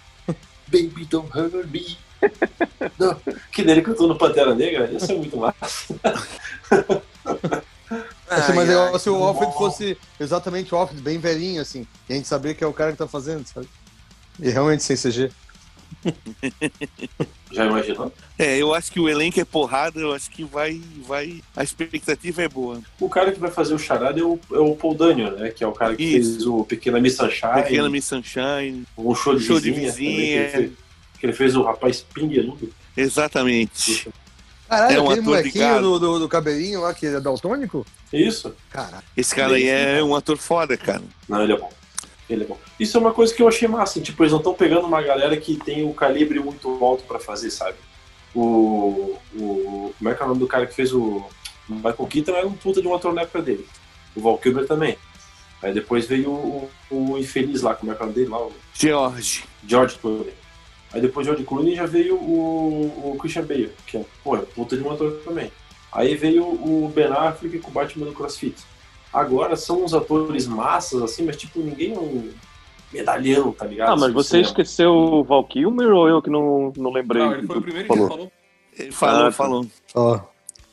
Baby, 0.69 1.05
don't 1.07 1.29
hurt 1.37 1.67
me. 1.71 1.99
Não, 2.99 3.17
que 3.51 3.63
dele 3.65 3.83
cantou 3.83 4.07
no 4.07 4.17
Pantera 4.17 4.55
Negra, 4.55 4.89
isso 4.93 5.11
é 5.11 5.17
muito 5.17 5.37
massa. 5.37 5.95
Ia 8.31 8.43
ser 8.43 8.53
mais 8.55 8.71
Ai, 8.71 8.77
ai. 8.93 8.99
se 9.01 9.11
o 9.11 9.17
Alfred 9.25 9.53
fosse 9.55 9.99
exatamente 10.21 10.73
o 10.73 10.79
Alfred, 10.79 11.03
bem 11.03 11.19
velhinho, 11.19 11.61
assim. 11.61 11.85
E 12.09 12.13
a 12.13 12.17
gente 12.17 12.29
saber 12.29 12.55
que 12.55 12.63
é 12.63 12.67
o 12.67 12.73
cara 12.73 12.93
que 12.93 12.99
tá 12.99 13.09
fazendo, 13.09 13.45
sabe? 13.47 13.69
E 14.39 14.49
realmente 14.49 14.85
sem 14.85 14.97
CG. 14.97 15.31
Já 17.53 17.67
imaginou? 17.67 18.13
É, 18.39 18.57
eu 18.57 18.73
acho 18.73 18.93
que 18.93 19.01
o 19.01 19.09
elenco 19.09 19.41
é 19.41 19.45
porrada, 19.45 20.01
eu 20.01 20.13
acho 20.13 20.31
que 20.31 20.45
vai. 20.45 20.81
vai 21.07 21.43
a 21.57 21.63
expectativa 21.65 22.43
é 22.43 22.49
boa. 22.49 22.81
O 23.01 23.09
cara 23.09 23.33
que 23.33 23.41
vai 23.41 23.51
fazer 23.51 23.75
o 23.75 23.79
charada 23.79 24.21
é 24.21 24.23
o, 24.23 24.39
é 24.53 24.59
o 24.59 24.75
Paul 24.77 24.95
Daniel, 24.95 25.33
né? 25.33 25.51
Que 25.51 25.65
é 25.65 25.67
o 25.67 25.73
cara 25.73 25.97
que 25.97 26.03
Isso. 26.03 26.33
fez 26.35 26.47
o 26.47 26.65
Pequena 26.65 27.01
Miss 27.01 27.17
Sunshine, 27.17 27.63
Pequena 27.63 27.91
Miss 27.91 28.05
Sunshine. 28.05 28.87
um 28.97 29.15
show 29.15 29.35
de 29.37 29.45
Show 29.45 29.61
de 29.61 29.73
vizinha. 29.73 29.93
também, 29.93 30.07
vizinha. 30.07 30.49
que, 30.49 30.57
ele 30.57 30.69
fez, 30.69 30.73
que 31.19 31.27
ele 31.27 31.33
fez 31.33 31.57
o 31.57 31.63
rapaz 31.63 32.01
pingueludo. 32.15 32.73
Exatamente. 32.97 34.09
Caralho, 34.69 34.97
É 34.97 35.01
um 35.01 35.11
aquele 35.11 35.21
ator 35.21 35.23
de 35.23 35.29
molequinho 35.29 35.81
do, 35.81 35.99
do, 35.99 36.19
do 36.21 36.29
cabelinho 36.29 36.81
lá 36.83 36.95
que 36.95 37.07
é 37.07 37.21
daltônico? 37.21 37.85
Isso. 38.13 38.55
Caralho. 38.71 39.03
Esse 39.17 39.35
cara 39.35 39.55
aí 39.57 39.67
é 39.69 40.03
um 40.03 40.15
ator 40.15 40.39
foda, 40.39 40.77
cara. 40.77 41.03
Não, 41.29 41.43
ele 41.43 41.53
é 41.55 41.57
bom. 41.59 41.71
Ele 42.31 42.45
é 42.45 42.47
bom. 42.47 42.57
Isso 42.79 42.97
é 42.97 43.01
uma 43.01 43.13
coisa 43.13 43.35
que 43.35 43.43
eu 43.43 43.49
achei 43.49 43.67
massa. 43.67 43.95
assim, 43.95 44.01
Tipo, 44.01 44.23
eles 44.23 44.33
não 44.33 44.39
estão 44.39 44.55
pegando 44.55 44.87
uma 44.87 45.03
galera 45.03 45.37
que 45.37 45.57
tem 45.57 45.85
o 45.85 45.93
calibre 45.93 46.39
muito 46.39 46.69
alto 46.85 47.03
pra 47.05 47.19
fazer, 47.19 47.51
sabe? 47.51 47.77
O, 48.35 49.17
o. 49.35 49.93
Como 49.99 50.11
é 50.11 50.15
que 50.15 50.23
é 50.23 50.25
o 50.25 50.29
nome 50.29 50.41
do 50.41 50.47
cara 50.47 50.67
que 50.67 50.75
fez 50.75 50.93
o. 50.93 51.27
o 51.69 51.75
Michael 51.75 52.07
Keaton 52.09 52.33
era 52.33 52.47
um 52.47 52.53
puta 52.53 52.81
de 52.81 52.87
um 52.87 52.95
ator 52.95 53.13
na 53.13 53.23
época 53.23 53.43
dele. 53.43 53.67
O 54.15 54.21
Val 54.21 54.39
Kilmer 54.39 54.67
também. 54.67 54.97
Aí 55.61 55.75
depois 55.75 56.07
veio 56.07 56.31
o, 56.31 56.71
o, 56.89 57.13
o 57.13 57.19
infeliz 57.19 57.63
lá, 57.63 57.75
como 57.75 57.93
é 57.93 57.95
que 57.95 58.01
é 58.01 58.05
o 58.05 58.07
nome 58.07 58.19
dele 58.19 58.31
lá? 58.31 58.39
O 58.39 58.53
George. 58.73 59.45
George 59.67 59.99
Clooney. 59.99 60.33
Aí 60.93 61.01
depois 61.01 61.27
de 61.27 61.33
George 61.33 61.45
Clooney 61.45 61.75
já 61.75 61.87
veio 61.87 62.17
o, 62.17 63.13
o 63.13 63.17
Christian 63.19 63.45
Bale, 63.45 63.71
que 63.87 63.99
é, 63.99 64.05
pô, 64.25 64.37
é 64.37 64.41
puta 64.41 64.77
de 64.77 64.83
um 64.83 64.91
ator 64.91 65.21
também. 65.25 65.53
Aí 65.93 66.15
veio 66.15 66.45
o 66.45 66.91
Ben 66.95 67.07
Affleck 67.07 67.59
com 67.59 67.71
o 67.71 67.73
Batman 67.73 68.07
do 68.07 68.13
CrossFit. 68.13 68.57
Agora 69.13 69.57
são 69.57 69.85
uns 69.85 69.93
atores 69.95 70.47
massas, 70.47 71.03
assim, 71.03 71.25
mas 71.25 71.37
tipo, 71.37 71.61
ninguém 71.61 71.95
é 71.95 71.99
um 71.99 72.31
medalhão, 72.93 73.53
tá 73.53 73.67
ligado? 73.67 73.89
Ah, 73.91 73.97
mas 73.97 74.05
Assim, 74.05 74.13
você 74.13 74.29
cinema. 74.29 74.47
esqueceu 74.49 74.93
o 74.93 75.25
Val 75.25 75.45
Kilmer 75.45 75.89
ou 75.93 76.09
eu 76.09 76.23
que 76.23 76.31
não, 76.31 76.73
não 76.77 76.93
lembrei? 76.93 77.23
Não, 77.23 77.33
ele 77.35 77.47
foi 77.47 77.59
o 77.59 77.63
primeiro 77.63 77.89
que 77.89 77.95
falou? 77.95 78.09
falou. 78.09 78.33
Ele 78.79 78.93
falou, 78.93 79.21
Ah, 79.21 79.25
tá. 79.25 79.33
falou. 79.33 79.67
Ó. 79.95 80.21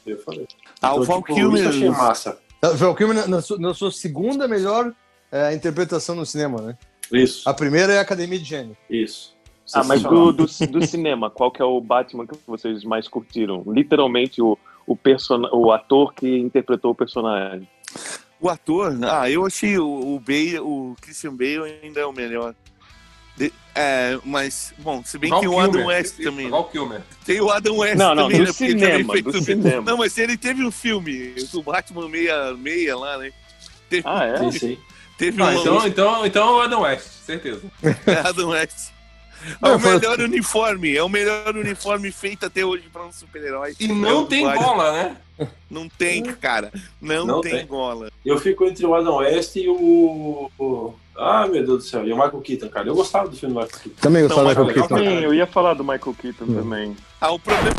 Eu 0.06 0.18
falei. 0.20 0.48
Ah, 0.82 0.94
o 0.96 1.04
Então, 1.04 1.06
Val 1.06 1.22
tipo, 1.22 1.34
Kilmer. 1.36 1.68
Achei 1.68 1.90
massa. 1.90 2.40
O 2.64 2.74
Val 2.76 2.96
Kilmer 2.96 3.16
na, 3.16 3.28
na 3.28 3.42
sua, 3.42 3.58
na 3.60 3.74
sua 3.74 3.92
segunda 3.92 4.48
melhor 4.48 4.94
é, 5.32 5.54
interpretação 5.54 6.16
no 6.16 6.26
cinema, 6.26 6.62
né? 6.62 6.78
Isso, 7.12 7.48
A 7.48 7.54
primeira 7.54 7.94
é 7.94 8.00
a 8.00 8.02
Academia 8.02 8.38
de 8.38 8.46
Gênio. 8.46 8.76
isso. 8.90 9.36
Ah, 9.74 9.84
mas 9.84 10.02
do, 10.02 10.32
do, 10.32 10.46
do 10.46 10.86
cinema, 10.88 11.30
qual 11.30 11.52
que 11.52 11.62
é 11.62 11.66
o 11.66 11.80
Batman 11.82 12.26
que 12.26 12.38
vocês 12.48 12.84
mais 12.86 13.08
curtiram? 13.08 13.64
Literalmente 13.68 14.42
o, 14.42 14.58
o, 14.86 14.96
person... 14.96 15.42
o 15.52 15.72
ator 15.74 16.14
que 16.14 16.38
interpretou 16.40 16.92
o 16.92 16.96
personagem. 16.96 17.68
O 18.40 18.50
ator, 18.50 18.96
ah, 19.04 19.30
eu 19.30 19.46
achei 19.46 19.78
o, 19.80 19.86
o 20.16 20.20
Bale, 20.20 20.60
o 20.60 20.96
Christian 21.02 21.36
Bale 21.36 21.80
ainda 21.82 22.00
é 22.02 22.06
o 22.06 22.14
melhor. 22.14 22.54
De- 23.36 23.54
é, 23.74 24.18
mas, 24.24 24.74
bom, 24.80 25.04
se 25.04 25.18
bem 25.18 25.30
Val 25.30 25.40
que 25.42 25.48
o 25.48 25.60
Adam 25.60 25.72
Kilmer. 25.74 25.88
West 25.88 26.22
também. 26.24 26.50
Val 26.50 26.66
Kilmer. 26.70 27.02
Tem 27.26 27.42
o 27.42 27.50
Adam 27.52 27.78
West 27.78 27.98
Não, 27.98 28.16
não, 28.16 28.24
também, 28.24 28.38
do 28.40 28.44
né? 28.46 28.50
Porque 28.52 28.64
ele 28.66 28.74
também 28.80 28.90
cinema, 28.98 29.14
fez 29.14 29.24
do 29.26 29.44
cinema. 29.44 29.82
Não, 29.82 29.98
mas 29.98 30.18
ele 30.18 30.38
teve 30.38 30.64
um 30.66 30.72
filme, 30.72 31.34
do 31.52 31.62
Batman 31.64 32.10
meia, 32.10 32.54
meia 32.54 32.98
lá, 32.98 33.18
né? 33.18 33.32
Teve, 33.90 34.04
Ah, 34.08 34.24
é? 34.26 34.38
Sim, 34.38 34.52
sim. 34.58 34.78
teve 35.18 35.42
Ah, 35.42 35.48
um 35.48 35.62
então, 35.62 35.88
então, 35.88 36.26
então 36.26 36.48
é 36.50 36.52
o 36.54 36.62
Adam 36.62 36.82
West, 36.82 37.08
certeza. 37.26 37.62
Adam 38.24 38.50
West. 38.50 38.92
É 39.64 39.70
o 39.70 39.80
melhor 39.80 40.20
uniforme, 40.20 40.96
é 40.96 41.04
o 41.04 41.10
melhor 41.10 41.56
uniforme 41.56 42.12
feito 42.12 42.46
até 42.46 42.66
hoje 42.66 42.90
para 42.92 43.06
um 43.06 43.12
super-herói. 43.12 43.76
E 43.80 43.86
É 43.86 43.88
não 43.88 44.26
tem 44.26 44.44
Batman. 44.46 44.66
bola, 44.66 44.92
né? 44.94 45.18
Não 45.70 45.88
tem, 45.88 46.24
cara. 46.24 46.72
Não, 47.02 47.26
Não 47.26 47.42
tem, 47.42 47.52
tem. 47.58 47.68
gola. 47.68 48.10
Eu 48.26 48.40
fico 48.40 48.66
entre 48.66 48.86
o 48.86 48.96
Adam 48.96 49.18
West 49.18 49.56
e 49.56 49.68
o. 49.70 50.50
o- 50.60 50.94
Ah, 51.16 51.48
meu 51.48 51.66
Deus 51.66 51.84
do 51.84 51.90
céu. 51.90 52.06
E 52.08 52.12
o 52.14 52.16
Michael 52.16 52.42
Keaton, 52.42 52.70
cara. 52.70 52.88
Eu 52.88 52.96
gostava 52.96 53.28
do 53.28 53.36
filme 53.36 53.54
do 53.56 53.60
Michael 53.62 53.82
Keaton. 53.84 54.02
Também 54.02 54.24
gostava 54.28 54.48
é 54.52 54.56
Michael 54.56 54.74
Keaton. 54.74 54.98
Sim, 54.98 55.20
eu 55.24 55.34
ia 55.34 55.48
falar 55.48 55.74
do 55.74 55.84
Michael 55.84 56.16
Keaton 56.20 56.46
Hum. 56.46 56.56
também. 56.56 56.98
Ah, 57.22 57.32
o 57.32 57.40
problema 57.40 57.76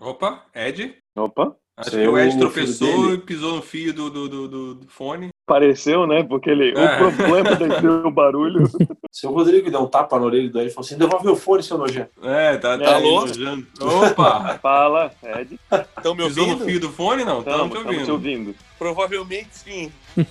Opa, 0.00 0.44
Ed. 0.54 0.96
Opa, 1.16 1.54
Acho 1.74 1.88
Esse 1.88 1.96
que 1.98 2.04
é 2.04 2.08
o 2.08 2.18
Ed 2.18 2.36
o 2.36 2.38
tropeçou 2.38 3.14
e 3.14 3.18
pisou 3.18 3.56
no 3.56 3.62
fio 3.62 3.94
do, 3.94 4.10
do, 4.10 4.28
do, 4.28 4.74
do- 4.74 4.86
fone. 4.88 5.30
apareceu, 5.48 6.06
né? 6.06 6.22
Porque 6.22 6.50
ele, 6.50 6.70
É. 6.78 7.02
o 7.02 7.12
problema 7.16 7.56
deu 7.56 8.06
o 8.06 8.10
barulho. 8.10 8.64
Se 9.10 9.26
o 9.26 9.30
Rodrigo 9.30 9.70
der 9.70 9.78
um 9.78 9.86
tapa 9.86 10.18
na 10.18 10.26
orelha 10.26 10.50
do 10.50 10.60
Ed 10.60 10.68
e 10.68 10.70
falou 10.74 10.84
assim: 10.86 10.98
devolve 10.98 11.24
meu 11.24 11.34
fone, 11.36 11.62
seu 11.62 11.78
nojento. 11.78 12.10
É, 12.22 12.58
tá, 12.58 12.74
É, 12.74 12.78
tá 12.78 13.00
elogiando. 13.00 13.66
Opa! 13.80 14.58
Fala, 14.62 15.12
Ed. 15.22 15.58
Estão 15.96 16.14
me 16.14 16.24
Pisou 16.24 16.46
no 16.46 16.52
ouvindo? 16.52 16.68
fio 16.70 16.80
do 16.80 16.90
fone? 16.92 17.24
Não, 17.24 17.38
estamos 17.38 17.66
Estamos, 17.68 17.82
te 18.04 18.10
ouvindo. 18.10 18.12
ouvindo. 18.12 18.54
Provavelmente 18.78 19.48
sim. 19.52 19.90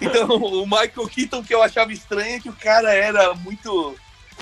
então, 0.00 0.28
o 0.36 0.64
Michael 0.66 1.08
Keaton 1.08 1.42
que 1.42 1.54
eu 1.54 1.62
achava 1.62 1.92
estranho 1.92 2.36
é 2.36 2.40
que 2.40 2.48
o 2.48 2.52
cara 2.56 2.92
era 2.94 3.34
muito. 3.34 3.94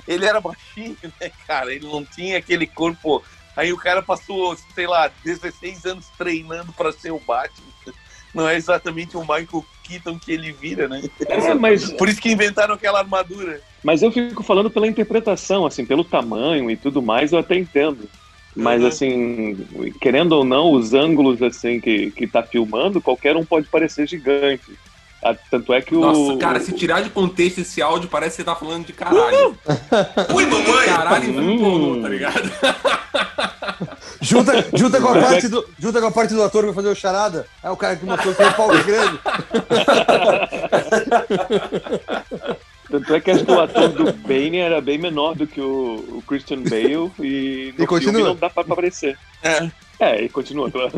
Ele 0.06 0.26
era 0.26 0.40
baixinho, 0.40 0.96
né, 1.20 1.30
cara? 1.46 1.72
Ele 1.74 1.86
não 1.86 2.04
tinha 2.04 2.38
aquele 2.38 2.66
corpo. 2.66 3.22
Aí 3.56 3.72
o 3.72 3.76
cara 3.76 4.02
passou, 4.02 4.56
sei 4.74 4.86
lá, 4.86 5.10
16 5.24 5.84
anos 5.84 6.06
treinando 6.18 6.72
pra 6.72 6.90
ser 6.92 7.12
o 7.12 7.20
Batman. 7.20 7.66
Não 8.34 8.48
é 8.48 8.56
exatamente 8.56 9.16
o 9.16 9.20
Michael 9.20 9.64
Keaton 9.84 10.18
que 10.18 10.32
ele 10.32 10.50
vira, 10.50 10.88
né? 10.88 11.00
É, 11.28 11.54
mas, 11.54 11.92
Por 11.92 12.08
isso 12.08 12.20
que 12.20 12.32
inventaram 12.32 12.74
aquela 12.74 12.98
armadura. 12.98 13.60
mas 13.82 14.02
eu 14.02 14.10
fico 14.10 14.42
falando 14.42 14.68
pela 14.70 14.88
interpretação, 14.88 15.64
assim, 15.64 15.84
pelo 15.86 16.02
tamanho 16.02 16.68
e 16.68 16.76
tudo 16.76 17.00
mais, 17.00 17.32
eu 17.32 17.38
até 17.38 17.56
entendo. 17.56 18.08
Mas, 18.56 18.82
Uhum. 18.82 18.88
assim, 18.88 19.92
querendo 20.00 20.32
ou 20.32 20.44
não, 20.44 20.72
os 20.72 20.94
ângulos, 20.94 21.40
assim, 21.42 21.80
que, 21.80 22.10
que 22.12 22.26
tá 22.26 22.42
filmando, 22.42 23.00
qualquer 23.00 23.36
um 23.36 23.44
pode 23.44 23.68
parecer 23.68 24.08
gigante. 24.08 24.64
Ah, 25.24 25.34
Tanto 25.50 25.72
é 25.72 25.80
que 25.80 25.94
o... 25.94 26.00
Nossa, 26.00 26.36
cara, 26.38 26.60
se 26.60 26.72
tirar 26.72 27.02
de 27.02 27.08
contexto 27.10 27.60
esse 27.62 27.80
áudio, 27.80 28.08
parece 28.10 28.36
que 28.36 28.42
você 28.42 28.44
tá 28.44 28.54
falando 28.54 28.84
de 28.84 28.92
caralho. 28.92 29.56
Ui, 30.34 30.44
mamãe! 30.46 30.86
Caralho, 30.86 31.40
Hum. 31.40 31.58
pornô, 31.58 32.02
tá 32.02 32.08
ligado? 32.10 32.50
Junta, 34.20 34.52
junta, 34.74 35.00
com 35.00 35.08
a 35.08 35.20
parte 35.20 35.48
do, 35.48 35.66
junta 35.78 36.00
com 36.00 36.06
a 36.06 36.10
parte 36.10 36.34
do 36.34 36.42
ator 36.42 36.60
que 36.62 36.66
vai 36.66 36.74
fazer 36.74 36.88
o 36.88 36.94
charada. 36.94 37.46
É 37.62 37.70
o 37.70 37.76
cara 37.76 37.96
que 37.96 38.04
mostrou 38.06 38.32
que 38.34 38.38
tem 38.38 38.48
um 38.48 38.52
palco 38.52 38.76
grande. 38.84 39.18
Tanto 43.00 43.14
é 43.14 43.20
que 43.20 43.30
acho 43.30 43.44
que 43.44 43.50
o 43.50 43.60
ator 43.60 43.88
do 43.88 44.12
Bane 44.12 44.58
era 44.58 44.80
bem 44.80 44.98
menor 44.98 45.34
do 45.34 45.46
que 45.46 45.60
o, 45.60 46.18
o 46.18 46.22
Christian 46.26 46.62
Bale 46.62 47.10
e 47.18 47.74
no 47.76 47.84
E 47.84 47.86
continua. 47.86 48.12
filme 48.14 48.22
não 48.28 48.36
dá 48.36 48.48
pra 48.48 48.62
aparecer. 48.62 49.18
É. 49.42 49.68
É, 49.98 50.22
e 50.22 50.28
continua, 50.28 50.70
claro. 50.70 50.92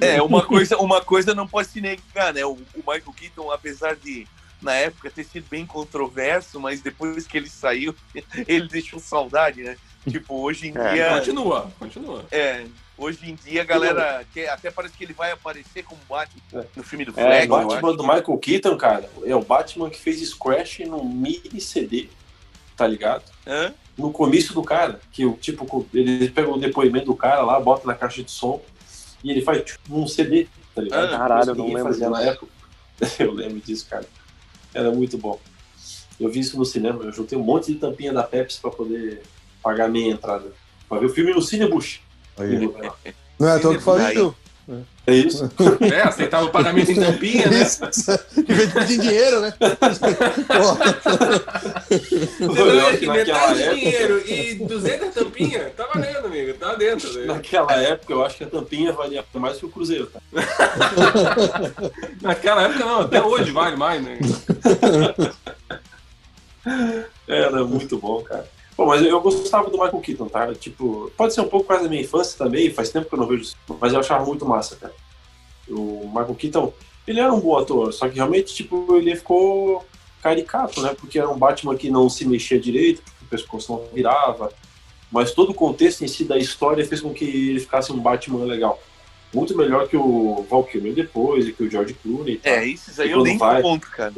É, 0.00 0.20
uma 0.22 0.44
coisa, 0.44 0.76
uma 0.78 1.00
coisa 1.00 1.34
não 1.34 1.46
pode 1.48 1.68
se 1.68 1.80
negar, 1.80 2.32
né? 2.32 2.44
O, 2.44 2.52
o 2.52 2.78
Michael 2.78 3.12
Keaton, 3.16 3.50
apesar 3.50 3.96
de 3.96 4.26
na 4.62 4.74
época 4.74 5.10
ter 5.10 5.24
sido 5.24 5.46
bem 5.50 5.66
controverso, 5.66 6.58
mas 6.60 6.80
depois 6.80 7.26
que 7.26 7.36
ele 7.36 7.48
saiu, 7.48 7.94
ele 8.46 8.68
deixou 8.68 8.98
saudade, 9.00 9.62
né? 9.62 9.76
Tipo, 10.08 10.40
hoje 10.40 10.68
em 10.68 10.78
É, 10.78 10.92
dia. 10.92 11.08
Continua, 11.18 11.70
continua. 11.78 12.24
É, 12.30 12.64
hoje 12.98 13.30
em 13.30 13.34
dia 13.34 13.62
a 13.62 13.64
galera. 13.64 14.24
Quer, 14.32 14.48
até 14.48 14.70
parece 14.70 14.96
que 14.96 15.04
ele 15.04 15.12
vai 15.12 15.30
aparecer 15.32 15.82
como 15.84 16.00
Batman 16.08 16.64
no 16.74 16.82
filme 16.82 17.04
do 17.04 17.10
É, 17.12 17.46
Flag. 17.46 17.50
o 17.50 17.60
eu 17.60 17.68
Batman 17.68 17.96
do 17.96 18.02
Michael 18.02 18.38
Keaton, 18.38 18.76
cara, 18.76 19.10
é 19.24 19.34
o 19.34 19.42
Batman 19.42 19.90
que 19.90 19.98
fez 19.98 20.20
Scratch 20.28 20.80
num 20.80 21.04
mini 21.04 21.60
CD, 21.60 22.08
tá 22.76 22.86
ligado? 22.86 23.24
Hã? 23.46 23.72
No 23.96 24.12
comício 24.12 24.52
do 24.54 24.62
cara, 24.62 25.00
que 25.10 25.24
o 25.24 25.32
tipo, 25.34 25.86
ele 25.94 26.28
pega 26.28 26.50
o 26.50 26.58
depoimento 26.58 27.06
do 27.06 27.16
cara 27.16 27.40
lá, 27.42 27.58
bota 27.58 27.86
na 27.86 27.94
caixa 27.94 28.22
de 28.22 28.30
som 28.30 28.62
e 29.24 29.30
ele 29.30 29.40
faz 29.42 29.62
tipo, 29.64 29.80
num 29.88 30.06
CD, 30.06 30.46
tá 30.74 30.82
ligado? 30.82 31.14
Ah, 31.14 31.18
caralho, 31.18 31.50
eu 31.50 31.54
que 31.54 31.58
não 31.60 31.68
lembro 31.68 31.84
fazia 31.84 32.10
na 32.10 32.22
época. 32.22 32.56
Eu 33.18 33.32
lembro 33.32 33.60
disso, 33.60 33.86
cara. 33.90 34.06
Era 34.72 34.90
muito 34.90 35.18
bom. 35.18 35.38
Eu 36.18 36.30
vi 36.30 36.40
isso 36.40 36.56
no 36.56 36.64
cinema, 36.64 37.04
eu 37.04 37.12
juntei 37.12 37.36
um 37.36 37.42
monte 37.42 37.70
de 37.70 37.78
tampinha 37.78 38.10
da 38.10 38.22
Pepsi 38.22 38.58
pra 38.58 38.70
poder 38.70 39.22
pagar 39.62 39.84
a 39.84 39.88
minha 39.88 40.10
entrada. 40.10 40.50
Pra 40.88 40.98
ver 40.98 41.04
o 41.04 41.10
filme 41.10 41.34
no 41.34 41.42
Cinebush. 41.42 42.00
Não 43.38 43.48
é 43.48 43.52
à 43.52 43.58
toa 43.58 43.76
que 43.76 43.90
Aí. 43.90 44.14
isso. 44.14 44.34
É 45.06 45.14
isso? 45.14 45.48
É, 45.80 46.02
aceitava 46.02 46.46
o 46.46 46.50
pagamento 46.50 46.90
em 46.90 46.96
tampinha, 46.96 47.46
né? 47.48 47.58
Em 48.36 48.54
vez 48.54 48.68
de 48.68 48.74
pedir 48.74 48.98
dinheiro, 48.98 49.40
né? 49.40 49.54
Pô, 52.40 52.56
Eu 52.56 52.86
acho 52.88 52.98
que 52.98 53.06
naquela 53.06 53.54
Metade 53.54 53.54
de 53.54 53.62
época, 53.62 53.76
dinheiro 53.76 54.28
e 54.28 54.54
200 54.56 55.14
tampinha, 55.14 55.70
tá 55.76 55.86
valendo, 55.94 56.26
amigo. 56.26 56.54
Tá 56.54 56.74
dentro. 56.74 57.12
Né? 57.12 57.26
naquela 57.26 57.72
época, 57.74 58.12
eu 58.12 58.24
acho 58.24 58.36
que 58.36 58.44
a 58.44 58.48
tampinha 58.48 58.92
valia 58.92 59.24
mais 59.34 59.58
que 59.58 59.66
o 59.66 59.68
Cruzeiro, 59.68 60.06
tá? 60.06 60.20
Naquela 62.20 62.62
época 62.62 62.84
não, 62.84 63.00
até 63.02 63.22
hoje 63.22 63.52
vale 63.52 63.76
mais, 63.76 64.02
né? 64.02 64.18
Era 67.28 67.64
muito 67.64 67.96
bom, 67.98 68.22
cara. 68.22 68.55
Bom, 68.76 68.86
mas 68.86 69.02
eu 69.02 69.20
gostava 69.20 69.70
do 69.70 69.78
Michael 69.78 70.00
Keaton, 70.00 70.28
tá? 70.28 70.54
Tipo, 70.54 71.10
pode 71.16 71.32
ser 71.32 71.40
um 71.40 71.48
pouco 71.48 71.66
quase 71.66 71.84
da 71.84 71.88
minha 71.88 72.02
infância 72.02 72.36
também, 72.36 72.70
faz 72.70 72.90
tempo 72.90 73.08
que 73.08 73.14
eu 73.14 73.18
não 73.18 73.26
vejo 73.26 73.42
isso, 73.42 73.56
mas 73.80 73.92
eu 73.94 74.00
achava 74.00 74.24
muito 74.26 74.44
massa, 74.44 74.76
cara. 74.76 74.92
O 75.68 76.06
Michael 76.08 76.34
Keaton, 76.34 76.72
ele 77.06 77.20
era 77.20 77.32
um 77.32 77.40
bom 77.40 77.56
ator, 77.58 77.92
só 77.92 78.08
que 78.08 78.16
realmente, 78.16 78.54
tipo, 78.54 78.94
ele 78.96 79.16
ficou 79.16 79.84
caricato, 80.22 80.82
né? 80.82 80.94
Porque 80.98 81.18
era 81.18 81.28
um 81.30 81.38
Batman 81.38 81.74
que 81.76 81.90
não 81.90 82.08
se 82.10 82.26
mexia 82.26 82.60
direito, 82.60 83.00
porque 83.02 83.24
o 83.24 83.28
pescoço 83.28 83.72
não 83.72 83.84
virava, 83.94 84.52
mas 85.10 85.32
todo 85.32 85.50
o 85.50 85.54
contexto 85.54 86.02
em 86.04 86.08
si 86.08 86.24
da 86.24 86.36
história 86.36 86.84
fez 86.86 87.00
com 87.00 87.14
que 87.14 87.24
ele 87.24 87.60
ficasse 87.60 87.90
um 87.92 87.98
Batman 87.98 88.44
legal. 88.44 88.80
Muito 89.34 89.56
melhor 89.56 89.88
que 89.88 89.96
o 89.96 90.46
Val 90.50 90.64
Kilmer 90.64 90.92
depois, 90.94 91.46
e 91.48 91.52
que 91.52 91.62
o 91.64 91.70
George 91.70 91.94
Clooney. 91.94 92.34
e 92.34 92.38
tal. 92.38 92.52
É, 92.52 92.68
esses 92.68 93.00
aí 93.00 93.08
E 93.08 93.12
eu 93.12 93.22
nem 93.22 93.38
vai- 93.38 93.62
conto, 93.62 93.88
cara. 93.90 94.12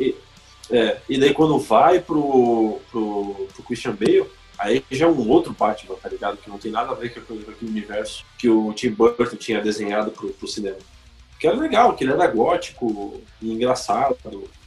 É, 0.70 0.98
e 1.08 1.18
daí 1.18 1.32
quando 1.32 1.58
vai 1.58 1.98
pro, 2.00 2.78
pro, 2.90 3.48
pro 3.54 3.62
Christian 3.64 3.92
Bale, 3.94 4.26
aí 4.58 4.84
já 4.90 5.06
é 5.06 5.08
um 5.08 5.28
outro 5.28 5.52
Batman, 5.52 5.94
tá 6.02 6.08
ligado? 6.08 6.36
Que 6.38 6.50
não 6.50 6.58
tem 6.58 6.70
nada 6.70 6.90
a 6.92 6.94
ver 6.94 7.10
com, 7.14 7.20
aquele 7.34 7.70
universo 7.70 8.24
que 8.36 8.48
o 8.48 8.72
Tim 8.72 8.90
Burton 8.90 9.24
tinha 9.36 9.60
desenhado 9.60 10.10
pro, 10.10 10.28
pro 10.30 10.48
cinema. 10.48 10.76
Que 11.38 11.46
era 11.46 11.56
legal, 11.56 11.94
que 11.94 12.02
ele 12.04 12.12
era 12.12 12.26
gótico 12.26 13.20
e 13.40 13.52
engraçado. 13.52 14.16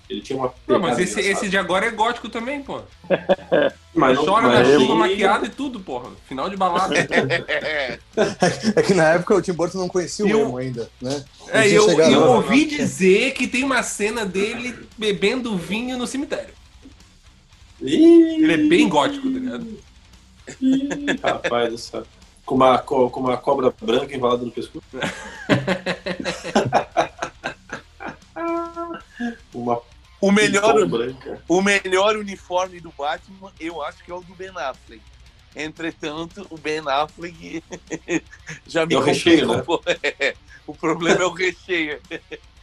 Ele 0.09 0.21
tinha 0.21 0.37
uma. 0.37 0.49
Pô, 0.49 0.77
mas 0.79 0.99
esse, 0.99 1.19
esse 1.21 1.47
de 1.47 1.57
agora 1.57 1.85
é 1.85 1.91
gótico 1.91 2.27
também, 2.29 2.61
pô. 2.61 2.81
Mas 3.93 4.15
não- 4.15 4.25
Chora 4.25 4.47
mas 4.47 4.69
na 4.69 4.79
chuva 4.79 4.95
maquiado 4.95 5.45
e 5.45 5.49
tudo, 5.49 5.81
porra. 5.81 6.11
Final 6.25 6.49
de 6.49 6.55
balada. 6.55 6.95
É 8.75 8.81
que 8.81 8.93
na 8.93 9.09
época 9.13 9.35
o 9.35 9.41
Tim 9.41 9.51
Burton 9.51 9.79
não 9.79 9.89
conhecia 9.89 10.25
o 10.25 10.29
eu- 10.29 10.39
emo 10.41 10.57
ainda, 10.57 10.89
né? 11.01 11.23
Não 11.45 11.49
É, 11.53 11.67
eu, 11.67 11.89
eu 11.99 12.19
lá. 12.21 12.29
ouvi 12.35 12.65
dizer 12.65 13.33
que 13.33 13.47
tem 13.47 13.63
uma 13.65 13.83
cena 13.83 14.25
dele 14.25 14.77
bebendo 14.97 15.57
vinho 15.57 15.97
no 15.97 16.07
cemitério. 16.07 16.53
Ih, 17.81 18.43
Ele 18.43 18.53
é 18.53 18.57
bem 18.57 18.87
gótico, 18.89 19.31
tá 19.31 19.39
ligado? 19.39 19.79
ih, 20.61 20.89
rapaz 21.23 21.79
céu. 21.81 22.03
Com 22.45 22.55
uma, 22.55 22.77
co- 22.79 23.09
com 23.09 23.19
uma 23.21 23.37
cobra 23.37 23.73
branca 23.81 24.13
enrolada 24.15 24.43
no 24.43 24.51
pescoço. 24.51 24.83
uma 29.53 29.79
O 30.19 30.31
melhor, 30.31 30.85
branca. 30.87 31.41
o 31.47 31.61
melhor 31.61 32.15
uniforme 32.17 32.79
do 32.79 32.91
Batman, 32.97 33.51
eu 33.59 33.81
acho 33.83 34.03
que 34.03 34.11
é 34.11 34.13
o 34.13 34.21
do 34.21 34.33
Ben 34.35 34.49
Affleck. 34.49 35.01
Entretanto, 35.55 36.45
o 36.49 36.57
Ben 36.57 36.81
Affleck 36.87 37.63
já 38.67 38.85
me 38.85 38.93
É 38.93 38.97
o 38.97 39.01
recheio, 39.01 39.47
né? 39.47 39.63
É, 40.03 40.35
O 40.67 40.73
problema 40.75 41.23
é 41.23 41.25
o 41.25 41.31
recheio. 41.31 41.99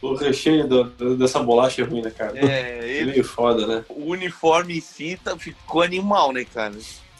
O 0.01 0.15
recheio 0.15 0.67
do- 0.67 1.15
dessa 1.17 1.39
bolacha 1.43 1.81
é 1.81 1.85
ruim, 1.85 2.01
né, 2.01 2.09
cara? 2.09 2.37
É, 2.39 2.79
É 2.79 2.87
ele, 2.87 3.11
meio 3.11 3.23
foda, 3.23 3.67
né? 3.67 3.85
o 3.89 4.05
uniforme 4.11 4.77
em 4.77 4.81
si 4.81 5.19
tá, 5.23 5.37
ficou 5.37 5.81
animal, 5.83 6.31
né, 6.31 6.45
cara? 6.45 6.73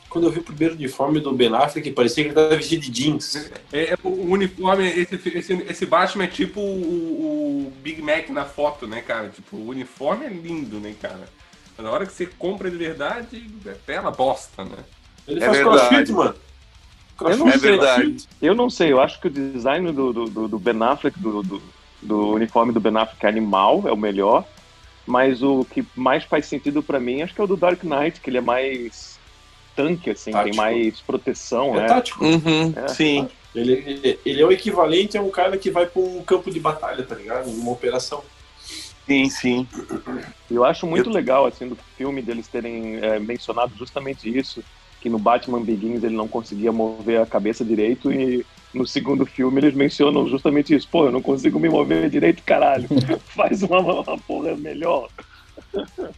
Quando 0.10 0.26
eu 0.26 0.32
vi 0.32 0.40
o 0.40 0.44
primeiro 0.44 0.74
uniforme 0.74 1.20
do 1.20 1.32
Ben 1.34 1.54
Affleck, 1.54 1.92
parecia 1.92 2.24
que 2.24 2.30
ele 2.30 2.36
tava 2.36 2.56
vestido 2.56 2.82
de 2.82 2.90
jeans. 2.90 3.52
É, 3.72 3.92
é, 3.94 3.98
o 4.04 4.32
uniforme, 4.32 4.88
esse, 4.88 5.16
esse, 5.38 5.54
esse 5.54 5.86
Batman 5.86 6.24
é 6.24 6.28
tipo 6.28 6.60
o, 6.60 7.68
o 7.68 7.74
Big 7.84 8.02
Mac 8.02 8.30
na 8.30 8.46
foto, 8.46 8.88
né, 8.88 9.02
cara? 9.02 9.30
Tipo, 9.30 9.58
o 9.58 9.68
uniforme 9.68 10.26
é 10.26 10.30
lindo, 10.30 10.80
né, 10.80 10.96
cara? 11.00 11.30
Mas 11.78 11.86
na 11.86 11.92
hora 11.92 12.08
que 12.08 12.14
você 12.14 12.26
compra 12.26 12.72
de 12.72 12.78
verdade, 12.78 13.46
é 13.68 13.76
bela 13.86 14.10
bosta, 14.10 14.64
né? 14.64 14.78
Ele 15.30 15.40
É 15.44 15.46
faz 15.46 15.58
verdade. 15.58 15.88
crossfit, 15.90 16.12
mano. 16.12 16.36
Eu 17.22 17.38
não 17.38 17.48
É 17.50 17.58
sei. 17.58 17.70
verdade. 17.72 18.28
Eu 18.42 18.56
não 18.56 18.70
sei, 18.70 18.92
eu 18.92 19.02
acho 19.02 19.20
que 19.20 19.28
o 19.28 19.30
design 19.30 19.92
do, 19.92 20.14
do, 20.14 20.48
do- 20.48 20.60
Ben 20.60 20.82
Affleck, 20.82 21.20
do, 21.20 21.44
do, 21.44 21.62
do 22.02 22.30
uniforme 22.32 22.72
do 22.72 22.80
Ben 22.80 22.96
Affleck 22.98 23.26
é 23.26 23.30
animal, 23.30 23.84
é 23.86 23.92
o 23.92 23.98
melhor. 23.98 24.46
Mas 25.06 25.42
o 25.44 25.66
que 25.66 25.84
mais 25.96 26.24
faz 26.24 26.46
sentido 26.46 26.82
pra 26.84 27.00
mim, 27.00 27.22
acho 27.22 27.34
que 27.34 27.42
é 27.42 27.44
o 27.44 27.48
do 27.48 27.58
Dark 27.58 27.84
Knight, 27.84 28.22
que 28.22 28.30
ele 28.30 28.38
é 28.38 28.42
mais 28.42 29.20
tanque, 29.76 30.10
assim, 30.12 30.32
Tático. 30.32 30.50
tem 30.52 30.58
mais 30.58 31.02
proteção, 31.02 31.76
É 31.76 31.82
né? 31.82 31.88
tático. 31.88 32.24
Uhum, 32.24 32.74
É. 32.76 32.88
sim. 32.90 33.28
Ele, 33.56 34.20
ele 34.26 34.42
é 34.42 34.46
o 34.46 34.52
equivalente 34.52 35.18
a 35.18 35.22
um 35.22 35.32
cara 35.32 35.58
que 35.58 35.72
vai 35.72 35.88
pra 35.88 36.02
um 36.02 36.22
campo 36.24 36.52
de 36.52 36.60
batalha, 36.60 37.04
tá 37.04 37.16
ligado? 37.16 37.50
Uma 37.50 37.72
operação. 37.72 38.24
Sim, 39.08 39.28
sim. 39.30 39.68
Eu 40.52 40.64
acho 40.64 40.86
muito 40.86 41.10
legal, 41.10 41.48
assim, 41.48 41.68
do 41.68 41.76
filme 41.98 42.22
deles 42.22 42.48
terem 42.48 42.98
é, 43.02 43.20
mencionado 43.20 43.74
justamente 43.76 44.30
isso, 44.38 44.64
que 45.02 45.10
no 45.10 45.20
Batman 45.20 45.62
Begins 45.62 46.04
ele 46.04 46.16
não 46.16 46.28
conseguia 46.28 46.72
mover 46.72 47.22
a 47.22 47.26
cabeça 47.26 47.64
direito 47.64 48.12
e 48.12 48.46
no 48.74 48.86
segundo 48.86 49.26
filme 49.26 49.60
eles 49.60 49.74
mencionam 49.74 50.28
justamente 50.28 50.76
isso. 50.76 50.88
Pô, 50.90 51.06
eu 51.06 51.12
não 51.12 51.22
consigo 51.22 51.60
me 51.60 51.70
mover 51.70 52.10
direito, 52.10 52.44
caralho. 52.44 52.88
Faz 53.36 53.64
uma, 53.64 53.80
uma 53.80 54.18
porra 54.18 54.56
melhor. 54.56 55.10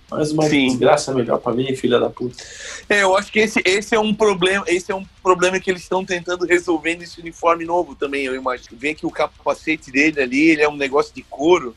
Mas 0.10 0.32
uma 0.32 0.48
Sim. 0.48 0.68
desgraça 0.68 1.14
melhor 1.14 1.40
pra 1.40 1.54
mim, 1.54 1.76
filha 1.76 2.00
da 2.00 2.10
puta. 2.10 2.44
É, 2.88 3.04
eu 3.04 3.18
acho 3.18 3.32
que 3.32 3.40
esse, 3.40 3.62
esse 3.66 3.96
é 3.96 4.00
um 4.00 4.14
problema, 4.14 4.64
esse 4.68 4.92
é 4.92 4.96
um 4.96 5.06
problema 5.22 5.60
que 5.60 5.70
eles 5.70 5.82
estão 5.82 6.06
tentando 6.06 6.46
resolver 6.46 6.96
nesse 6.96 7.20
uniforme 7.20 7.66
novo 7.66 7.96
também, 7.96 8.26
eu 8.26 8.36
imagino. 8.36 8.78
Vê 8.78 8.94
que 8.94 9.06
o 9.06 9.12
capacete 9.12 9.92
dele 9.92 10.22
ali, 10.22 10.50
ele 10.52 10.62
é 10.62 10.70
um 10.70 10.78
negócio 10.78 11.14
de 11.14 11.24
couro, 11.24 11.76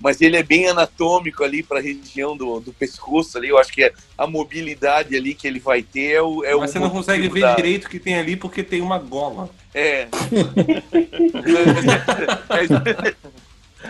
mas 0.00 0.20
ele 0.20 0.36
é 0.36 0.42
bem 0.42 0.68
anatômico 0.68 1.44
ali 1.44 1.62
para 1.62 1.78
a 1.78 1.82
região 1.82 2.36
do, 2.36 2.60
do 2.60 2.72
pescoço 2.72 3.36
ali. 3.38 3.48
Eu 3.48 3.58
acho 3.58 3.72
que 3.72 3.84
é 3.84 3.92
a 4.16 4.26
mobilidade 4.26 5.14
ali 5.16 5.34
que 5.34 5.46
ele 5.46 5.60
vai 5.60 5.82
ter 5.82 6.12
é 6.14 6.22
o. 6.22 6.44
É 6.44 6.54
Mas 6.54 6.70
o 6.70 6.72
você 6.72 6.78
não 6.78 6.90
consegue 6.90 7.28
ver 7.28 7.40
da- 7.40 7.54
direito 7.54 7.84
o 7.84 7.88
que 7.90 7.98
tem 7.98 8.14
ali 8.18 8.36
porque 8.36 8.62
tem 8.62 8.80
uma 8.80 8.98
gola. 8.98 9.48
É. 9.74 10.08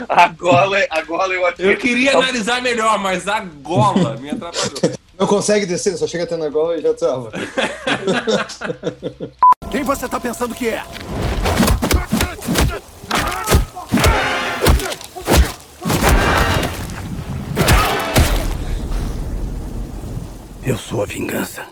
a 0.09 0.29
gola, 0.29 0.79
é- 0.79 0.89
a 0.91 1.03
gola 1.03 1.35
eu 1.35 1.47
acho 1.47 1.63
Eu 1.63 1.77
que 1.77 1.89
queria 1.89 2.17
analisar 2.17 2.61
melhor, 2.61 2.99
mas 2.99 3.27
a 3.29 3.41
gola 3.41 4.17
me 4.17 4.31
atrapalhou. 4.31 4.93
Não 5.19 5.27
consegue 5.27 5.67
descer, 5.67 5.97
só 5.99 6.07
chega 6.07 6.25
até 6.25 6.37
na 6.37 6.49
gola 6.49 6.79
e 6.79 6.83
já 6.83 6.95
trava. 6.95 7.31
Quem 9.71 9.83
você 9.83 10.09
tá 10.09 10.19
pensando 10.19 10.55
que 10.55 10.69
é? 10.69 10.83
Eu 20.67 20.77
sou 20.77 21.03
a 21.03 21.07
vingança. 21.07 21.67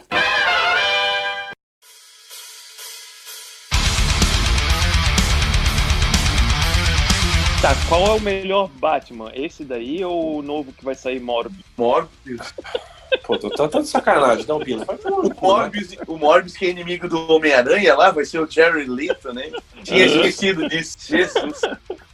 Tá, 7.61 7.75
qual 7.87 8.07
é 8.07 8.11
o 8.13 8.21
melhor 8.21 8.69
Batman? 8.69 9.31
Esse 9.35 9.63
daí 9.63 10.03
ou 10.03 10.39
o 10.39 10.43
novo 10.43 10.73
que 10.73 10.83
vai 10.83 10.95
sair 10.95 11.21
Morbius? 11.21 11.65
Morbius. 11.77 12.55
Pô, 13.25 13.37
tô 13.37 13.81
de 13.81 13.89
sacanagem, 13.89 14.47
dá 14.47 14.57
um 14.57 14.61
pino. 14.61 14.87
O 14.89 15.29
né? 15.29 15.35
Morbius, 15.41 15.97
o 16.07 16.17
Morbius, 16.17 16.57
que 16.57 16.67
é 16.67 16.71
inimigo 16.71 17.09
do 17.09 17.31
Homem-Aranha 17.31 17.95
lá, 17.95 18.11
vai 18.11 18.25
ser 18.25 18.39
o 18.39 18.51
Jerry 18.51 18.87
Leto, 18.87 19.35
né? 19.35 19.51
Tinha 19.85 20.07
esquecido 20.07 20.67
disso. 20.67 20.97
Jesus. 21.07 21.61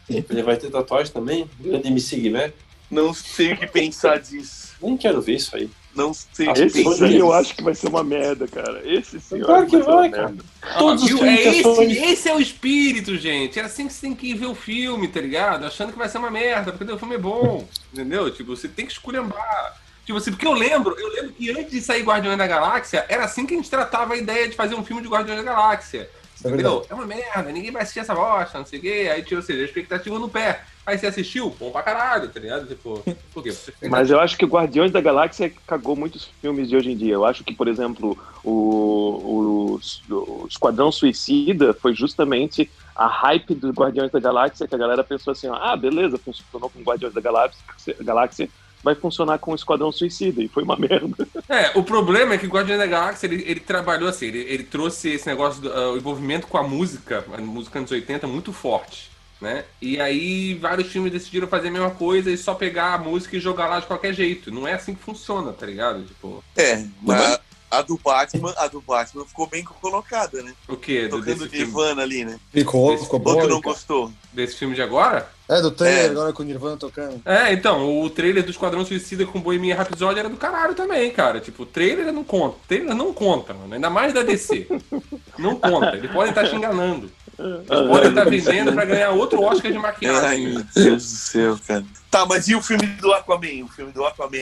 Ele 0.09 0.43
vai 0.43 0.57
ter 0.57 0.71
tatuagem 0.71 1.13
também? 1.13 1.49
Grande 1.61 1.87
MC 1.87 2.17
Guimé? 2.17 2.53
Não 2.91 3.15
sei 3.15 3.53
o 3.53 3.57
que 3.57 3.67
pensar 3.67 4.19
disso. 4.19 4.75
Nem 4.83 4.97
quero 4.97 5.23
ver 5.23 5.37
isso 5.37 5.55
aí. 5.55 5.71
Não 5.95 6.13
sei 6.13 6.49
Esse 6.51 6.83
sim 6.83 7.17
eu 7.17 7.33
acho 7.33 7.55
que 7.55 7.63
vai 7.63 7.75
ser 7.75 7.89
uma 7.89 8.03
merda, 8.03 8.49
cara. 8.49 8.83
Esse 8.85 9.21
sim 9.21 9.41
Claro 9.41 9.67
que 9.67 9.77
vai, 9.79 10.11
cara. 10.11 10.35
Todos 10.79 11.05
os 11.05 11.09
Viu? 11.09 11.25
É 11.25 11.43
esse, 11.43 11.63
Sony- 11.63 11.97
esse 11.99 12.29
é 12.29 12.35
o 12.35 12.41
espírito, 12.41 13.17
gente. 13.17 13.59
É 13.61 13.63
assim 13.63 13.87
que 13.87 13.93
você 13.93 14.01
tem 14.03 14.15
que 14.15 14.29
ir 14.31 14.35
ver 14.35 14.47
o 14.47 14.55
filme, 14.55 15.07
tá 15.09 15.21
ligado? 15.21 15.65
Achando 15.65 15.93
que 15.93 15.99
vai 15.99 16.09
ser 16.09 16.19
uma 16.19 16.31
merda, 16.31 16.73
porque 16.73 16.93
o 16.93 16.99
filme 16.99 17.15
é 17.15 17.19
bom. 17.19 17.67
Entendeu? 17.93 18.31
Tipo, 18.31 18.57
você 18.57 18.67
tem 18.67 18.87
que 18.87 18.93
esculhambar. 18.93 19.81
Tipo 20.05 20.19
assim, 20.19 20.33
porque 20.33 20.47
eu 20.47 20.53
lembro, 20.53 20.95
eu 20.99 21.09
lembro 21.09 21.33
que 21.33 21.51
antes 21.51 21.71
de 21.71 21.81
sair 21.81 22.03
Guardiões 22.03 22.37
da 22.37 22.47
Galáxia, 22.47 23.07
era 23.09 23.25
assim 23.25 23.47
que 23.47 23.55
a 23.55 23.57
gente 23.57 23.71
tratava 23.71 24.15
a 24.15 24.17
ideia 24.17 24.49
de 24.49 24.55
fazer 24.55 24.75
um 24.75 24.85
filme 24.85 25.01
de 25.01 25.09
Guardiões 25.09 25.43
da 25.43 25.53
Galáxia. 25.53 26.11
É 26.45 26.49
Entendeu? 26.49 26.81
verdade. 26.81 26.87
É 26.91 26.95
uma 26.95 27.07
merda, 27.07 27.53
ninguém 27.53 27.71
vai 27.71 27.83
assistir 27.83 28.01
essa 28.01 28.15
bosta, 28.15 28.59
não 28.59 28.67
sei 28.67 28.79
o 28.79 28.83
quê. 28.83 29.11
Aí, 29.13 29.23
tipo, 29.23 29.37
ou 29.37 29.43
seja, 29.43 29.63
a 29.63 29.65
expectativa 29.65 30.19
no 30.19 30.29
pé. 30.29 30.61
Aí 30.87 30.99
você 30.99 31.07
assistiu, 31.07 31.51
bom 31.59 31.71
pra 31.71 31.83
caralho, 31.83 32.29
tá 32.29 32.39
ligado? 32.39 32.67
Tipo, 32.67 33.03
por 33.33 33.43
quê? 33.43 33.55
Mas 33.89 34.11
eu 34.11 34.21
acho 34.21 34.37
que 34.37 34.45
o 34.45 34.49
Guardiões 34.49 34.93
da 34.93 35.01
Galáxia 35.01 35.51
cagou 35.67 35.97
muitos 35.97 36.29
filmes 36.41 36.69
de 36.69 36.77
hoje 36.77 36.93
em 36.93 36.97
dia. 36.97 37.15
Eu 37.15 37.25
acho 37.25 37.43
que, 37.43 37.55
por 37.55 37.69
exemplo, 37.69 38.19
o, 38.43 39.79
o, 40.11 40.15
o 40.15 40.47
Esquadrão 40.47 40.93
Suicida 40.93 41.73
foi 41.73 41.95
justamente 41.95 42.71
a 42.95 43.07
hype 43.07 43.55
do 43.55 43.71
Guardiões 43.71 44.11
da 44.11 44.21
Galáxia, 44.21 44.69
que 44.69 44.75
a 44.75 44.79
galera 44.79 45.03
pensou 45.03 45.33
assim, 45.33 45.49
ah, 45.51 45.77
beleza, 45.77 46.19
funcionou 46.19 46.69
com 46.69 46.83
Guardiões 46.83 47.15
da 47.15 47.21
Galáxia, 47.21 47.59
Galáxia 48.01 48.49
vai 48.83 48.95
funcionar 48.95 49.39
com 49.39 49.53
o 49.53 49.55
Esquadrão 49.55 49.91
Suicida, 49.91 50.43
e 50.43 50.49
foi 50.49 50.63
uma 50.63 50.77
merda. 50.79 51.27
É, 51.49 51.77
o 51.77 51.83
problema 51.83 52.35
é 52.35 52.39
que 52.39 52.47
o 52.47 52.51
Guardiões 52.51 52.79
da 52.79 52.87
Galáxia, 52.87 53.27
ele, 53.27 53.43
ele 53.47 53.61
trabalhou 53.61 54.09
assim, 54.09 54.27
ele, 54.27 54.41
ele 54.41 54.65
trouxe 54.65 55.09
esse 55.09 55.27
negócio, 55.27 55.63
do 55.63 55.73
ah, 55.73 55.93
o 55.93 55.97
envolvimento 55.97 56.47
com 56.47 56.59
a 56.59 56.63
música, 56.63 57.25
a 57.33 57.41
música 57.41 57.79
anos 57.79 57.91
80 57.91 58.27
muito 58.27 58.53
forte, 58.53 59.14
né? 59.45 59.65
E 59.81 60.01
aí 60.01 60.55
vários 60.55 60.89
filmes 60.91 61.13
decidiram 61.13 61.47
fazer 61.47 61.69
a 61.69 61.71
mesma 61.71 61.91
coisa 61.91 62.31
e 62.31 62.37
só 62.37 62.55
pegar 62.55 62.95
a 62.95 62.99
música 62.99 63.37
e 63.37 63.41
jogar 63.41 63.69
lá 63.69 63.79
de 63.79 63.87
qualquer 63.87 64.13
jeito. 64.15 64.51
Não 64.51 64.67
é 64.67 64.73
assim 64.73 64.95
que 64.95 65.03
funciona, 65.05 65.53
tá 65.53 65.67
ligado? 65.67 66.03
Tipo, 66.05 66.43
É, 66.57 66.83
mas 67.03 67.39
a 67.71 67.83
do 67.83 67.99
Batman, 68.03 68.55
a 68.57 68.69
do 68.69 68.81
Batman 68.81 69.25
ficou 69.25 69.49
bem 69.49 69.65
colocada, 69.65 70.41
né? 70.43 70.53
o 70.69 70.77
quê? 70.77 71.03
Do, 71.09 71.19
Tocando 71.19 71.25
desse, 71.25 71.49
filme, 71.49 71.59
Nirvana 71.67 72.03
ali, 72.03 72.25
né? 72.25 72.39
Ficou, 72.53 72.95
Esse 72.95 73.03
ficou 73.05 73.19
Ou 73.19 73.25
bom. 73.25 73.41
tu 73.41 73.49
não 73.49 73.61
gostou? 73.61 74.13
desse 74.33 74.57
filme 74.57 74.75
de 74.77 74.83
agora? 74.83 75.29
É, 75.49 75.61
do 75.61 75.71
trailer 75.73 76.05
É. 76.07 76.09
agora 76.09 76.33
com 76.33 76.43
o 76.43 76.47
Nirvana 76.47 76.77
tocando. 76.77 77.21
É, 77.25 77.53
então, 77.53 78.01
o 78.01 78.09
trailer 78.09 78.43
do 78.45 78.51
Esquadrão 78.51 78.85
Suicida 78.85 79.27
com 79.27 79.41
Bohemian 79.41 79.75
Rhapsody 79.77 80.19
era 80.21 80.29
do 80.29 80.37
caralho 80.37 80.75
também, 80.75 81.11
cara. 81.11 81.41
Tipo, 81.41 81.65
o 81.65 81.67
trailer 81.67 82.13
não 82.13 82.25
conta. 82.25 82.57
O 82.57 82.67
trailer 82.69 82.95
não 82.95 83.13
conta, 83.13 83.53
mano. 83.53 83.75
Ainda 83.75 83.91
mais 83.91 84.13
da 84.15 84.23
DC. 84.23 84.67
Não 85.37 85.57
conta. 85.57 85.97
Eles 85.97 86.11
podem 86.13 86.29
estar 86.31 86.49
te 86.49 86.55
enganando. 86.55 87.11
Eles 87.39 87.89
podem 87.89 88.09
estar 88.11 88.25
vendendo 88.25 88.73
pra 88.73 88.85
ganhar 88.85 89.11
outro 89.11 89.43
Oscar 89.43 89.71
de 89.71 89.77
Ai, 89.79 89.83
maquiagem. 89.83 90.49
meu 90.55 90.65
Deus 90.75 91.03
do 91.03 91.09
céu, 91.19 91.59
cara. 91.67 91.85
Tá, 92.11 92.25
mas 92.27 92.49
e 92.49 92.55
o 92.55 92.63
filme 92.63 92.87
do 92.87 93.13
Aquaman? 93.13 93.65
O 93.65 93.69
filme 93.69 93.93
do 93.93 94.05
Aquaman 94.05 94.37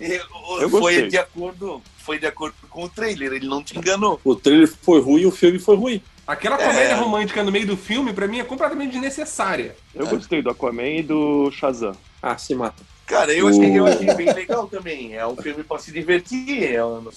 eh, 0.00 0.20
Eu 0.60 0.70
foi 0.70 0.80
gostei. 0.80 1.08
de 1.08 1.18
acordo, 1.18 1.82
foi 1.98 2.18
de 2.18 2.26
acordo 2.26 2.54
com 2.70 2.84
o 2.84 2.88
trailer, 2.88 3.32
ele 3.32 3.46
não 3.46 3.62
te 3.62 3.78
enganou. 3.78 4.20
O 4.24 4.34
trailer 4.34 4.68
foi 4.82 5.00
ruim 5.00 5.22
e 5.22 5.26
o 5.26 5.30
filme 5.30 5.58
foi 5.58 5.76
ruim. 5.76 6.02
Aquela 6.26 6.56
É. 6.60 6.66
comédia 6.66 6.96
romântica 6.96 7.42
no 7.42 7.50
meio 7.52 7.66
do 7.66 7.76
filme, 7.76 8.12
pra 8.12 8.26
mim, 8.28 8.38
é 8.38 8.44
completamente 8.44 8.92
desnecessária. 8.92 9.76
Eu 9.94 10.06
gostei 10.06 10.40
do 10.40 10.50
Aquaman 10.50 10.82
e 10.98 11.02
do 11.02 11.50
Shazam. 11.50 11.94
Ah, 12.22 12.38
se 12.38 12.54
mata. 12.54 12.82
Cara, 13.04 13.32
eu 13.32 13.48
achei, 13.48 13.78
eu 13.78 13.84
achei 13.86 14.14
bem 14.14 14.32
legal 14.32 14.66
também. 14.68 15.14
É 15.14 15.26
um 15.26 15.36
filme 15.36 15.62
pra 15.64 15.78
se 15.78 15.92
divertir. 15.92 16.72
É 16.74 16.82
um... 16.84 17.08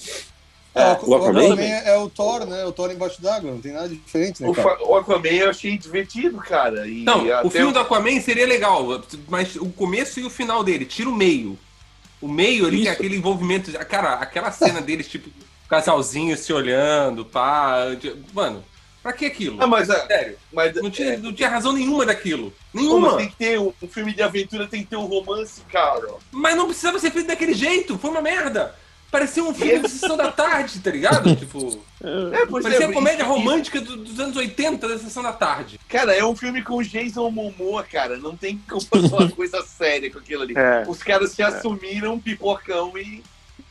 É, 0.75 0.91
o 1.01 1.09
o 1.09 1.15
Aquaman 1.15 1.45
Aquaman 1.45 1.61
é, 1.61 1.89
é 1.91 1.97
o 1.97 2.09
Thor, 2.09 2.45
né? 2.45 2.65
O 2.65 2.71
Thor 2.73 2.91
embaixo 2.91 3.21
d'água, 3.21 3.49
não 3.49 3.61
tem 3.61 3.71
nada 3.71 3.87
de 3.87 3.95
diferente, 3.95 4.43
né, 4.43 4.49
O, 4.49 4.89
o 4.89 4.97
Aquaman 4.97 5.29
eu 5.29 5.49
achei 5.49 5.77
divertido, 5.77 6.37
cara. 6.37 6.85
E 6.85 7.03
Não, 7.05 7.21
até 7.21 7.47
o 7.47 7.49
filme 7.49 7.71
do 7.71 7.79
Aquaman 7.79 8.19
seria 8.19 8.45
legal, 8.45 8.85
mas 9.29 9.55
o 9.55 9.69
começo 9.69 10.19
e 10.19 10.25
o 10.25 10.29
final 10.29 10.65
dele, 10.65 10.85
tira 10.85 11.09
o 11.09 11.15
meio. 11.15 11.57
O 12.21 12.27
meio 12.27 12.65
ali, 12.65 12.87
é 12.87 12.91
aquele 12.91 13.15
envolvimento. 13.15 13.71
Cara, 13.85 14.15
aquela 14.15 14.51
cena 14.51 14.81
deles, 14.81 15.07
tipo, 15.07 15.29
casalzinho 15.69 16.35
se 16.35 16.51
olhando, 16.51 17.23
pá. 17.23 17.77
Mano, 18.33 18.63
pra 19.01 19.13
que 19.13 19.25
aquilo? 19.25 19.61
Ah, 19.61 19.67
mas, 19.67 19.89
é, 19.89 20.07
Sério, 20.07 20.37
mas 20.51 20.75
não 20.75 20.89
tinha, 20.89 21.17
não 21.17 21.31
tinha 21.31 21.47
razão 21.47 21.71
nenhuma 21.71 22.05
daquilo. 22.05 22.53
Nenhuma. 22.73 23.11
mas 23.11 23.17
tem 23.17 23.29
que 23.29 23.35
ter 23.37 23.59
um, 23.59 23.71
um 23.81 23.87
filme 23.87 24.13
de 24.13 24.21
aventura, 24.21 24.67
tem 24.67 24.83
que 24.83 24.89
ter 24.89 24.97
um 24.97 25.05
romance, 25.05 25.61
cara. 25.71 26.07
Mas 26.31 26.57
não 26.57 26.65
precisava 26.65 26.99
ser 26.99 27.11
feito 27.11 27.27
daquele 27.27 27.53
jeito, 27.53 27.97
foi 27.97 28.09
uma 28.09 28.21
merda. 28.21 28.75
Parecia 29.11 29.43
um 29.43 29.53
filme 29.53 29.79
de 29.79 29.89
sessão 29.89 30.17
da 30.17 30.31
tarde, 30.31 30.79
tá 30.79 30.91
ligado? 30.91 31.33
Tipo, 31.37 31.79
É, 32.03 32.45
parecia 32.47 32.85
é, 32.85 32.89
a 32.89 32.93
comédia 32.93 33.23
romântica 33.25 33.79
do- 33.79 33.97
dos 33.97 34.19
anos 34.19 34.35
80 34.35 34.87
da 34.87 34.99
sessão 34.99 35.23
da 35.23 35.31
tarde. 35.31 35.79
Cara, 35.87 36.13
é 36.13 36.23
um 36.25 36.35
filme 36.35 36.61
com 36.61 36.75
o 36.77 36.83
Jason 36.83 37.29
Momoa, 37.31 37.83
cara. 37.83 38.17
Não 38.17 38.35
tem 38.35 38.61
como 38.67 38.81
fazer 38.85 39.07
uma 39.13 39.31
coisa 39.31 39.61
séria 39.63 40.11
com 40.11 40.19
aquilo 40.19 40.41
ali. 40.43 40.53
É. 40.57 40.83
Os 40.87 41.01
caras 41.01 41.31
se 41.31 41.41
assumiram 41.41 42.19
pipocão 42.19 42.97
e, 42.97 43.23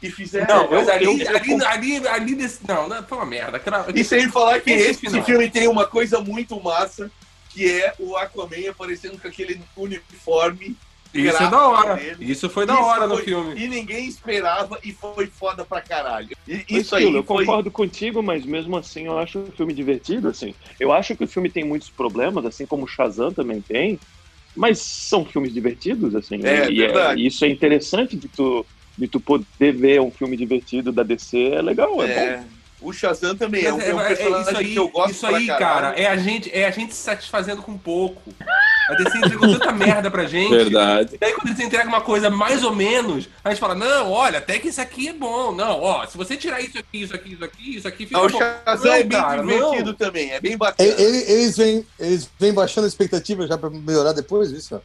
e 0.03 0.11
fizeram. 0.11 0.47
Não, 0.63 0.71
mas 0.71 0.89
Eu- 0.89 0.95
ali, 0.95 1.05
eu- 1.23 1.37
ali, 1.37 1.65
ali, 1.65 2.09
ali 2.09 2.35
desse, 2.35 2.61
não, 2.67 2.89
não, 2.89 3.03
foi 3.05 3.19
uma 3.19 3.27
merda. 3.27 3.59
Aquela, 3.59 3.87
E 3.95 4.03
sem 4.03 4.31
falar 4.31 4.61
que 4.61 4.71
Esse 4.71 5.07
esse, 5.07 5.23
filme 5.23 5.51
tem 5.51 5.69
uma 5.69 5.87
coisa 5.87 6.21
muito 6.21 6.59
massa, 6.63 7.11
que 7.51 7.71
é 7.71 7.93
o 7.99 8.17
Aquaman 8.17 8.71
aparecendo 8.71 9.21
com 9.21 9.29
aquele 9.29 9.61
uniforme. 9.77 10.75
Isso 11.15 11.43
é 11.43 11.51
da 11.51 11.69
hora. 11.69 11.95
dele. 11.95 12.17
Isso 12.21 12.51
foi 12.51 12.67
da 12.67 12.75
Isso 12.75 12.83
hora 12.83 13.07
no 13.07 13.15
foi- 13.15 13.25
filme. 13.25 13.55
E 13.57 13.69
ninguém 13.69 14.07
esperava 14.07 14.79
e 14.83 14.93
foi 14.93 15.27
foda 15.27 15.65
pra 15.65 15.81
caralho. 15.81 16.29
E, 16.47 16.65
isso 16.69 16.95
aí 16.97 17.05
eu 17.05 17.23
foi... 17.23 17.45
concordo 17.47 17.71
contigo, 17.71 18.23
mas 18.23 18.45
mesmo 18.45 18.77
assim 18.77 19.07
eu 19.07 19.19
acho 19.19 19.39
o 19.41 19.53
filme 19.53 19.73
divertido, 19.73 20.29
assim. 20.29 20.55
Eu 20.79 20.93
acho 20.93 21.17
que 21.17 21.25
o 21.25 21.29
filme 21.29 21.49
tem 21.49 21.65
muitos 21.65 21.89
problemas, 21.89 22.45
assim 22.45 22.67
como 22.67 22.85
o 22.85 22.89
Shazam 22.89 23.33
também 23.33 23.61
tem, 23.61 23.99
mas 24.57 24.79
são 24.81 25.25
filmes 25.25 25.53
divertidos, 25.55 26.15
assim. 26.15 26.41
É, 26.45 26.71
e 26.71 26.79
verdade. 26.79 27.21
e 27.21 27.27
isso 27.27 27.45
é 27.45 27.49
interessante 27.49 28.17
de 28.17 28.29
tu, 28.29 28.67
de 28.99 29.07
tu 29.09 29.21
poder 29.21 29.73
ver 29.73 30.01
um 30.01 30.11
filme 30.11 30.37
divertido 30.37 30.91
da 30.93 31.03
DC, 31.03 31.39
é 31.53 31.63
legal, 31.63 32.03
é, 32.03 32.39
bom. 32.39 32.45
É, 32.85 32.89
o 32.89 32.93
Shazam 32.93 33.37
também 33.37 33.65
é 33.65 33.73
um, 33.73 33.81
é 33.81 33.95
um 33.95 34.01
é- 34.01 34.05
é 34.13 34.15
personagem 34.15 34.43
isso 34.49 34.57
aí, 34.59 34.73
que 34.73 34.77
eu 34.77 34.89
gosto 34.89 35.11
isso 35.13 35.27
aí 35.27 35.47
cara, 35.47 35.89
é 35.99 36.07
a, 36.07 36.17
gente, 36.17 36.51
é 36.53 36.67
a 36.67 36.71
gente 36.71 36.95
se 36.95 37.03
satisfazendo 37.03 37.63
com 37.63 37.77
pouco. 37.79 38.33
A 38.91 38.95
DC 38.95 39.17
entregou 39.19 39.51
tanta 39.59 39.73
merda 39.73 40.11
pra 40.11 40.25
gente. 40.25 40.51
Verdade. 40.51 41.17
E 41.21 41.25
aí 41.25 41.33
quando 41.33 41.49
eles 41.49 41.61
entregam 41.61 41.89
uma 41.89 42.01
coisa 42.01 42.29
mais 42.29 42.63
ou 42.63 42.75
menos, 42.75 43.29
a 43.43 43.51
gente 43.51 43.59
fala, 43.61 43.75
não, 43.75 44.11
olha, 44.13 44.39
até 44.39 44.59
que 44.59 44.69
isso 44.69 44.81
aqui 44.81 45.09
é 45.09 45.13
bom. 45.13 45.53
Não, 45.53 45.81
ó, 45.81 46.07
se 46.07 46.17
você 46.19 46.37
tirar 46.37 46.61
isso 46.61 46.79
aqui, 46.79 47.03
isso 47.03 47.15
aqui, 47.15 47.33
isso 47.33 47.45
aqui, 47.45 47.77
isso 47.77 47.89
aqui, 47.89 48.07
fica 48.07 48.19
Ah, 48.19 48.23
o 48.25 48.29
bom. 48.29 48.39
Shazam 48.39 48.93
é 48.93 49.01
Não, 49.03 49.09
bem 49.09 49.21
cara, 49.21 49.43
divertido 49.43 49.85
não. 49.87 49.95
também, 49.95 50.31
é 50.33 50.41
bem 50.41 50.57
bacana. 50.57 50.89
Ele- 50.89 51.03
ele- 51.03 51.25
Eles 51.35 51.57
vêm, 51.57 51.87
eles 51.99 52.31
vêm 52.39 52.53
baixando 52.53 52.85
a 52.85 52.89
expectativa 52.89 53.47
já 53.47 53.57
pra 53.57 53.71
melhorar 53.71 54.13
depois, 54.13 54.51
isso? 54.51 54.75
É 54.75 54.81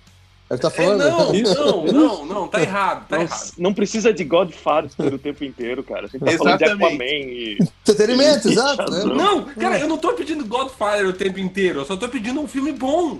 que 0.58 0.62
tá 0.62 0.68
É, 0.68 0.72
falando? 0.72 1.00
não, 1.10 1.34
Isso. 1.36 1.56
não, 1.56 1.86
não, 1.86 2.26
não, 2.26 2.48
tá 2.48 2.62
errado, 2.62 3.08
tá 3.08 3.18
Não, 3.18 3.24
errado. 3.24 3.52
não 3.58 3.74
precisa 3.74 4.12
de 4.14 4.24
Godfather 4.24 4.90
o 5.14 5.18
tempo 5.20 5.44
inteiro, 5.44 5.84
cara. 5.84 6.06
A 6.06 6.08
gente 6.08 6.20
tá 6.24 6.32
falando 6.38 6.58
de 6.58 6.64
Exatamente. 6.64 6.86
Aquaman 6.86 7.04
e... 7.06 7.58
Entretenimento, 7.82 8.50
exato, 8.50 8.92
né? 8.92 9.04
Não, 9.06 9.44
cara, 9.46 9.80
eu 9.80 9.88
não 9.88 9.98
tô 9.98 10.14
pedindo 10.14 10.46
Godfather 10.46 11.08
o 11.08 11.14
tempo 11.14 11.40
inteiro, 11.40 11.80
eu 11.82 11.86
só 11.86 11.96
tô 11.96 12.08
pedindo 12.10 12.40
um 12.42 12.48
filme 12.48 12.72
bom. 12.72 13.20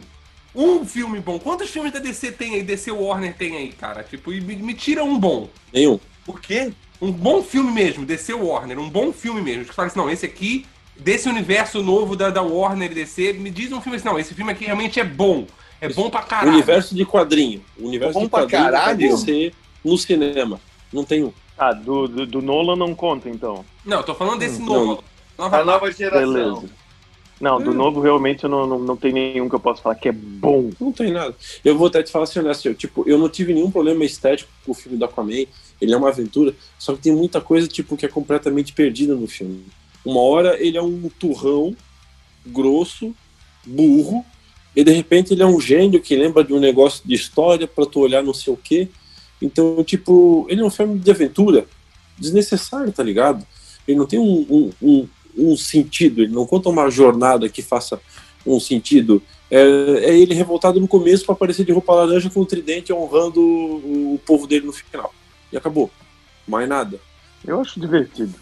Um 0.56 0.84
filme 0.84 1.20
bom. 1.20 1.38
Quantos 1.38 1.70
filmes 1.70 1.92
da 1.94 2.00
DC 2.00 2.32
tem 2.32 2.56
aí, 2.56 2.64
DC 2.64 2.90
Warner 2.92 3.36
tem 3.38 3.56
aí, 3.56 3.70
cara? 3.72 4.04
Tipo, 4.04 4.34
e 4.34 4.42
me, 4.42 4.56
me 4.56 4.74
tira 4.74 5.04
um 5.04 5.18
bom. 5.20 5.48
Nenhum. 5.72 6.00
Por 6.26 6.42
quê? 6.42 6.72
Um 7.00 7.12
bom 7.12 7.44
filme 7.44 7.72
mesmo, 7.72 8.06
DC 8.06 8.34
Warner, 8.34 8.80
um 8.80 8.90
bom 8.90 9.14
filme 9.14 9.42
mesmo. 9.42 9.66
Que 9.66 9.74
fala 9.74 9.88
assim, 9.88 10.00
não, 10.00 10.10
esse 10.10 10.26
aqui, 10.26 10.66
desse 10.98 11.30
universo 11.30 11.82
novo 11.84 12.16
da, 12.16 12.30
da 12.32 12.42
Warner 12.42 12.92
e 12.92 12.96
DC, 12.96 13.34
me 13.34 13.52
diz 13.52 13.72
um 13.72 13.80
filme 13.80 13.98
assim, 13.98 14.08
não, 14.08 14.18
esse 14.20 14.34
filme 14.34 14.52
aqui 14.52 14.66
realmente 14.66 15.00
é 15.00 15.04
bom. 15.04 15.46
É 15.82 15.90
bom 15.90 16.10
pra 16.10 16.22
caralho. 16.22 16.52
Universo 16.54 16.94
de 16.96 17.06
quadrinho. 17.06 17.62
Universo 17.78 18.14
Bom 18.14 18.24
de 18.26 18.30
pra 18.30 18.42
quadrinho 18.42 18.64
caralho? 18.64 19.08
vai 19.10 19.18
ser 19.18 19.54
no 19.84 19.98
cinema. 19.98 20.60
Não 20.92 21.04
tem 21.04 21.24
um. 21.24 21.32
Ah, 21.58 21.74
do, 21.74 22.08
do, 22.08 22.26
do 22.26 22.42
Nolan 22.42 22.76
não 22.76 22.94
conta, 22.96 23.30
então. 23.30 23.64
Não, 23.86 23.98
eu 23.98 24.04
tô 24.04 24.14
falando 24.16 24.40
desse 24.40 24.62
Hum, 24.62 24.66
novo. 24.66 25.04
Nova 25.38 25.58
A 25.62 25.66
nova 25.66 25.92
geração. 25.92 26.34
Beleza. 26.34 26.70
Não, 27.40 27.62
do 27.62 27.74
novo 27.74 28.02
realmente 28.02 28.44
eu 28.44 28.50
não, 28.50 28.68
não, 28.68 28.80
não 28.80 28.98
tem 28.98 29.14
nenhum 29.14 29.48
que 29.48 29.56
eu 29.56 29.60
possa 29.62 29.82
falar 29.82 29.96
que 29.96 30.10
é 30.10 30.12
bom. 30.12 30.70
Não 30.78 30.92
tem 30.92 31.12
nada. 31.14 31.34
Eu 31.64 31.78
vou 31.78 31.88
até 31.88 32.04
te 32.04 32.12
falar 32.12 32.26
assim, 32.26 32.40
honesto, 32.40 32.66
eu, 32.66 32.76
tipo, 32.76 33.08
eu 33.08 33.18
não 33.18 33.30
tive 33.30 33.54
nenhum 33.54 33.72
problema 33.72 34.04
estético 34.04 34.52
com 34.66 34.74
o 34.74 34.76
filme 34.76 34.98
do 34.98 35.06
Aquaman. 35.06 35.46
Ele 35.80 35.94
é 35.94 35.96
uma 35.96 36.10
aventura, 36.10 36.54
só 36.78 36.94
que 36.94 37.00
tem 37.02 37.14
muita 37.16 37.40
coisa, 37.40 37.66
tipo, 37.66 37.96
que 37.96 38.06
é 38.06 38.10
completamente 38.10 38.74
perdida 38.74 39.16
no 39.16 39.26
filme. 39.26 39.64
Uma 40.04 40.20
hora 40.20 40.62
ele 40.62 40.78
é 40.78 40.82
um 40.82 41.10
turrão, 41.18 41.74
grosso, 42.46 43.16
burro, 43.66 44.26
e 44.76 44.84
de 44.84 44.92
repente 44.92 45.34
ele 45.34 45.44
é 45.44 45.46
um 45.46 45.60
gênio 45.60 46.02
que 46.02 46.16
lembra 46.16 46.44
de 46.44 46.54
um 46.54 46.60
negócio 46.60 47.02
de 47.06 47.14
história 47.14 47.68
pra 47.68 47.86
tu 47.86 48.00
olhar 48.00 48.24
não 48.24 48.34
sei 48.34 48.54
o 48.54 48.58
quê. 48.58 48.88
Então, 49.42 49.84
tipo, 49.84 50.46
ele 50.50 50.62
é 50.62 50.66
um 50.66 50.70
filme 50.70 51.00
de 51.00 51.10
aventura 51.10 51.66
desnecessário, 52.18 52.92
tá 52.92 53.02
ligado? 53.02 53.46
Ele 53.88 53.98
não 53.98 54.06
tem 54.06 54.20
um, 54.20 54.46
um, 54.50 54.72
um, 54.82 55.08
um 55.38 55.58
sentido, 55.58 56.22
ele 56.22 56.34
não 56.34 56.46
conta 56.46 56.70
uma 56.70 56.90
jornada 56.90 57.50
que 57.50 57.62
faça 57.62 58.00
um 58.46 58.60
sentido. 58.60 59.22
É, 59.50 59.60
é 59.60 60.20
ele 60.20 60.34
revoltado 60.34 60.80
no 60.80 60.88
começo 60.88 61.26
para 61.26 61.34
aparecer 61.34 61.66
de 61.66 61.72
roupa 61.72 61.94
laranja 61.94 62.30
com 62.30 62.42
o 62.42 62.46
tridente 62.46 62.94
honrando 62.94 63.42
o, 63.42 64.16
o 64.16 64.22
povo 64.26 64.46
dele 64.46 64.66
no 64.66 64.74
final. 64.74 65.14
E 65.52 65.58
acabou. 65.58 65.90
Mais 66.48 66.68
nada. 66.68 67.00
Eu 67.46 67.60
acho 67.60 67.80
divertido. 67.80 68.34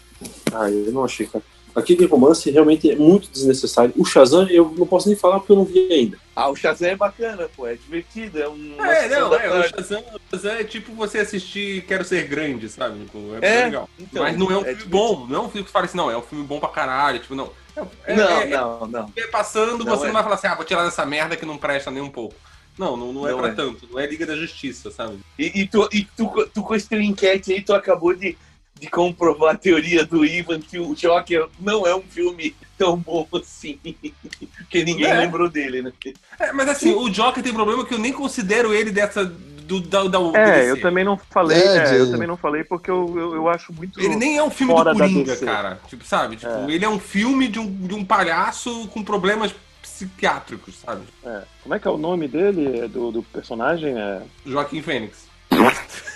Ah, 0.52 0.70
eu 0.70 0.92
não 0.92 1.04
achei, 1.04 1.26
cara. 1.26 1.44
Aquele 1.74 2.06
romance 2.06 2.50
realmente 2.50 2.90
é 2.90 2.96
muito 2.96 3.30
desnecessário. 3.30 3.92
O 3.96 4.04
Shazam, 4.04 4.48
eu 4.48 4.74
não 4.76 4.86
posso 4.86 5.06
nem 5.08 5.16
falar 5.16 5.38
porque 5.38 5.52
eu 5.52 5.56
não 5.56 5.64
vi 5.64 5.92
ainda. 5.92 6.18
Ah, 6.34 6.48
o 6.48 6.56
Shazam 6.56 6.88
é 6.88 6.96
bacana, 6.96 7.48
pô, 7.56 7.66
é 7.66 7.74
divertido, 7.74 8.40
é 8.40 8.48
um. 8.48 8.74
É, 8.84 9.08
não, 9.08 9.34
é, 9.34 9.60
o. 9.60 9.68
Shazam, 9.68 10.00
o 10.00 10.20
Shazam 10.36 10.52
é 10.52 10.64
tipo 10.64 10.92
você 10.92 11.18
assistir 11.18 11.82
Quero 11.86 12.04
Ser 12.04 12.26
Grande, 12.26 12.68
sabe? 12.68 12.98
Tipo, 13.04 13.18
é, 13.40 13.60
É, 13.60 13.64
legal. 13.66 13.88
então, 13.98 14.22
Mas 14.22 14.36
não 14.36 14.46
é 14.50 14.56
um 14.56 14.60
é 14.60 14.64
filme 14.64 14.74
divertido. 14.76 14.90
bom, 14.90 15.26
não 15.28 15.36
é 15.36 15.46
um 15.46 15.50
filme 15.50 15.64
que 15.66 15.72
fala 15.72 15.84
assim, 15.84 15.96
não, 15.96 16.10
é 16.10 16.16
um 16.16 16.22
filme 16.22 16.44
bom 16.44 16.58
pra 16.58 16.68
caralho, 16.68 17.18
tipo, 17.20 17.34
não. 17.34 17.50
É, 17.76 18.12
é- 18.12 18.16
Não, 18.16 18.28
é- 18.40 18.46
não, 18.46 18.86
não. 18.86 19.12
é 19.16 19.26
passando, 19.28 19.84
Não 19.84 19.96
você 19.96 20.04
é. 20.04 20.06
não 20.08 20.14
vai 20.14 20.22
falar 20.24 20.34
assim, 20.34 20.46
ah, 20.48 20.54
vou 20.56 20.64
tirar 20.64 20.84
dessa 20.84 21.06
merda 21.06 21.36
que 21.36 21.46
não 21.46 21.56
presta 21.58 21.90
nem 21.90 22.02
um 22.02 22.10
pouco. 22.10 22.34
Não, 22.76 22.96
não, 22.96 23.12
não 23.12 23.26
é 23.26 23.32
Não 23.32 23.38
pra 23.38 23.48
é. 23.48 23.52
tanto, 23.52 23.88
não 23.90 23.98
é 23.98 24.06
Liga 24.06 24.24
da 24.24 24.36
Justiça, 24.36 24.90
sabe? 24.90 25.18
E, 25.38 25.62
e 25.62 25.66
tu, 25.66 25.88
e 25.92 26.04
tu, 26.16 26.28
tu 26.54 26.62
com 26.62 26.74
esse 26.76 26.88
teu 26.88 27.00
enquete 27.00 27.52
aí, 27.52 27.60
tu 27.60 27.72
acabou 27.74 28.14
de, 28.14 28.38
de 28.78 28.88
comprovar 28.88 29.54
a 29.54 29.58
teoria 29.58 30.04
do 30.04 30.24
Ivan 30.24 30.60
que 30.60 30.78
o 30.78 30.94
Joker 30.94 31.46
não 31.60 31.86
é 31.86 31.94
um 31.94 32.02
filme 32.02 32.54
tão 32.76 32.96
bom 32.96 33.26
assim. 33.34 33.78
Porque 34.58 34.84
ninguém 34.84 35.06
É. 35.06 35.18
lembrou 35.18 35.48
dele, 35.48 35.82
né? 35.82 35.92
É, 36.38 36.52
mas 36.52 36.68
assim, 36.68 36.94
o 36.94 37.08
Joker 37.08 37.42
tem 37.42 37.52
problema 37.52 37.84
que 37.84 37.94
eu 37.94 37.98
nem 37.98 38.12
considero 38.12 38.72
ele 38.72 38.90
dessa. 38.90 39.24
Do, 39.24 39.80
da, 39.80 40.04
da, 40.04 40.18
É, 40.34 40.70
eu 40.70 40.80
também 40.80 41.04
não 41.04 41.18
falei, 41.30 41.58
É, 41.58 41.76
é, 41.96 42.00
eu 42.00 42.10
também 42.10 42.26
não 42.26 42.38
falei 42.38 42.64
porque 42.64 42.90
eu, 42.90 43.14
eu, 43.18 43.34
eu 43.34 43.48
acho 43.50 43.70
muito. 43.70 44.00
Ele 44.00 44.16
nem 44.16 44.38
é 44.38 44.42
um 44.42 44.48
filme 44.48 44.72
do 44.72 44.82
Coringa, 44.82 45.36
cara. 45.36 45.78
Tipo, 45.88 46.04
sabe? 46.06 46.36
Tipo, 46.36 46.50
É. 46.50 46.72
ele 46.72 46.84
é 46.86 46.88
um 46.88 46.98
filme 46.98 47.48
de 47.48 47.58
um, 47.58 47.70
de 47.70 47.94
um 47.94 48.02
palhaço 48.02 48.88
com 48.88 49.04
problemas 49.04 49.54
psiquiátricos, 49.82 50.76
sabe? 50.76 51.02
É. 51.22 51.42
Como 51.62 51.74
é 51.74 51.78
que 51.78 51.86
é 51.86 51.90
o 51.90 51.98
nome 51.98 52.28
dele? 52.28 52.80
É 52.80 52.88
Do, 52.88 53.10
do 53.12 53.22
personagem? 53.22 53.98
É... 53.98 54.22
Joaquim 54.46 54.80
Fênix. 54.80 55.27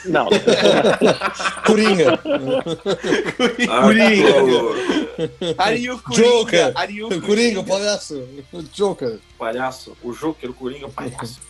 Não, 0.05 0.26
Coringa. 1.64 2.18
Ah, 3.68 3.82
Coringa. 3.82 4.28
Ariu 5.59 5.99
Coringa. 6.01 6.22
Joker. 6.28 6.72
Ariu 6.74 7.20
Coringa, 7.20 7.61
o 7.61 7.64
palhaço. 7.64 8.28
O 8.53 8.62
Joker. 8.62 9.14
o 9.34 9.38
palhaço, 9.38 9.97
o 10.03 10.12
Joker, 10.12 10.51
o 10.51 10.55
Coringa, 10.55 10.86
o 10.86 10.93
palhaço. 10.93 11.40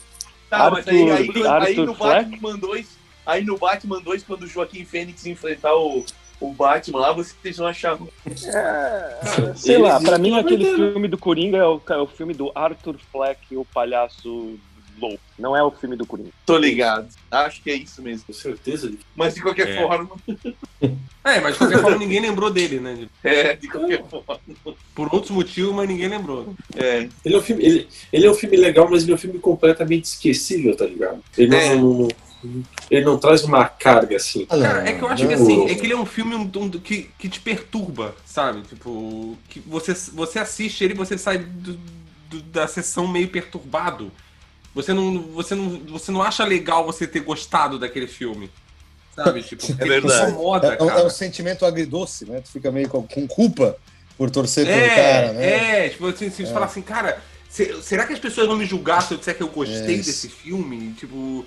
Tá, 0.51 0.71
mas 0.71 0.87
aí, 0.87 1.11
aí, 1.11 1.29
Arthur- 1.29 1.47
aí 1.47 1.69
Arthur 1.71 1.87
no? 1.87 1.95
Batman 1.95 2.59
2, 2.59 2.87
aí 3.25 3.43
no 3.45 3.57
Batman 3.57 4.01
2, 4.03 4.23
quando 4.23 4.43
o 4.43 4.47
Joaquim 4.47 4.85
Fênix 4.85 5.25
enfrentar 5.25 5.75
o, 5.75 6.05
o 6.39 6.53
Batman 6.53 6.99
lá, 7.01 7.13
vocês 7.13 7.57
vão 7.57 7.67
achar. 7.69 7.97
sei 9.57 9.79
lá, 9.79 9.99
pra 9.99 10.19
mim 10.19 10.39
aquele 10.39 10.75
filme 10.75 11.09
do 11.09 11.17
Coringa 11.17 11.57
é 11.57 11.65
o, 11.67 11.81
é 11.89 11.97
o 11.97 12.07
filme 12.07 12.35
do 12.35 12.53
Arthur 12.55 12.97
Fleck, 13.11 13.57
o 13.57 13.65
palhaço 13.65 14.59
Não 15.39 15.57
é 15.57 15.63
o 15.63 15.71
filme 15.71 15.97
do 15.97 16.07
Coringa. 16.07 16.31
Tô 16.47 16.57
ligado. 16.57 17.09
Acho 17.31 17.63
que 17.63 17.71
é 17.71 17.75
isso 17.75 18.01
mesmo. 18.03 18.25
Com 18.27 18.33
certeza. 18.33 18.93
Mas 19.17 19.35
de 19.35 19.43
qualquer 19.43 19.69
É. 19.71 19.77
forma, 19.77 20.11
É, 21.25 21.41
mas 21.41 21.53
de 21.53 21.59
qualquer 21.59 21.81
forma 21.81 21.97
ninguém 21.99 22.21
lembrou 22.21 22.51
dele, 22.51 22.81
né? 22.81 23.07
é, 23.23 23.55
de 23.55 23.69
qualquer 23.69 24.05
forma. 24.05 24.41
Por 24.95 25.09
outros 25.15 25.31
motivos, 25.31 25.73
mas 25.75 25.89
ninguém 25.89 26.09
lembrou. 26.09 26.55
É. 26.77 27.09
Ele 27.25 27.35
é, 27.35 27.39
um 27.39 27.43
filme, 27.43 27.65
ele, 27.65 27.89
ele 28.13 28.27
é 28.27 28.31
um 28.31 28.35
filme 28.35 28.57
legal, 28.57 28.89
mas 28.91 29.03
ele 29.05 29.13
é 29.13 29.15
um 29.15 29.19
filme 29.19 29.39
completamente 29.39 30.05
esquecível, 30.07 30.77
tá 30.77 30.85
ligado? 30.85 31.23
Ele 31.39 31.49
não, 31.51 31.59
É. 31.59 31.77
não- 31.77 32.09
ele 32.91 33.05
não 33.05 33.17
traz 33.19 33.45
uma 33.45 33.65
carga 33.69 34.17
assim. 34.17 34.45
Cara, 34.47 34.89
é 34.89 34.93
que 34.95 35.03
eu 35.03 35.09
acho 35.09 35.27
que 35.29 35.33
assim, 35.35 35.67
é 35.67 35.75
que 35.77 35.87
ele 35.87 35.93
é 35.93 35.97
um 35.97 36.05
filme 36.05 36.35
um- 36.35 36.51
um- 36.57 36.71
que, 36.71 37.09
que 37.17 37.29
te 37.29 37.39
perturba, 37.41 38.17
sabe? 38.27 38.63
Tipo, 38.63 39.39
que 39.49 39.61
você, 39.61 39.95
você 40.13 40.41
assiste 40.41 40.83
ele 40.83 40.95
e 40.95 40.97
você 40.97 41.17
sai 41.17 41.39
do- 41.39 41.79
do- 42.29 42.43
da 42.43 42.67
sessão 42.67 43.07
meio 43.07 43.29
perturbado. 43.29 44.11
Você 44.75 44.93
não, 44.93 45.19
você 45.33 45.55
não, 45.55 45.69
você 45.87 46.11
não 46.13 46.23
acha 46.23 46.45
legal 46.45 46.85
você 46.85 47.07
ter 47.07 47.21
gostado 47.21 47.79
daquele 47.79 48.07
filme. 48.07 48.51
Sabe? 49.15 49.43
Tipo, 49.45 49.67
É 49.79 49.85
verdade. 49.85 50.31
incomoda, 50.33 50.75
É, 50.75 50.83
é 50.83 51.01
é 51.01 51.05
um 51.05 51.11
sentimento 51.11 51.67
agridoce, 51.67 52.25
né? 52.25 52.41
Tu 52.41 52.51
fica 52.51 52.71
meio 52.73 52.89
com, 52.89 53.03
com 53.07 53.27
culpa 53.27 53.77
por 54.17 54.31
torcer 54.31 54.67
pelo 54.67 54.77
É, 54.79 54.89
cara, 54.95 55.33
né? 55.33 55.87
é, 55.87 55.89
tipo, 55.91 56.07
assim, 56.07 56.31
você 56.31 56.47
fala 56.47 56.67
assim, 56.67 56.83
cara, 56.83 57.23
se- 57.49 57.83
será 57.83 58.07
que 58.07 58.13
as 58.13 58.19
pessoas 58.19 58.47
vão 58.47 58.57
me 58.57 58.65
julgar 58.65 59.03
se 59.03 59.13
eu 59.15 59.19
disser 59.19 59.37
que 59.37 59.43
eu 59.43 59.49
gostei 59.49 59.97
É 59.97 59.99
desse 59.99 60.29
filme? 60.29 60.93
Tipo, 60.95 61.45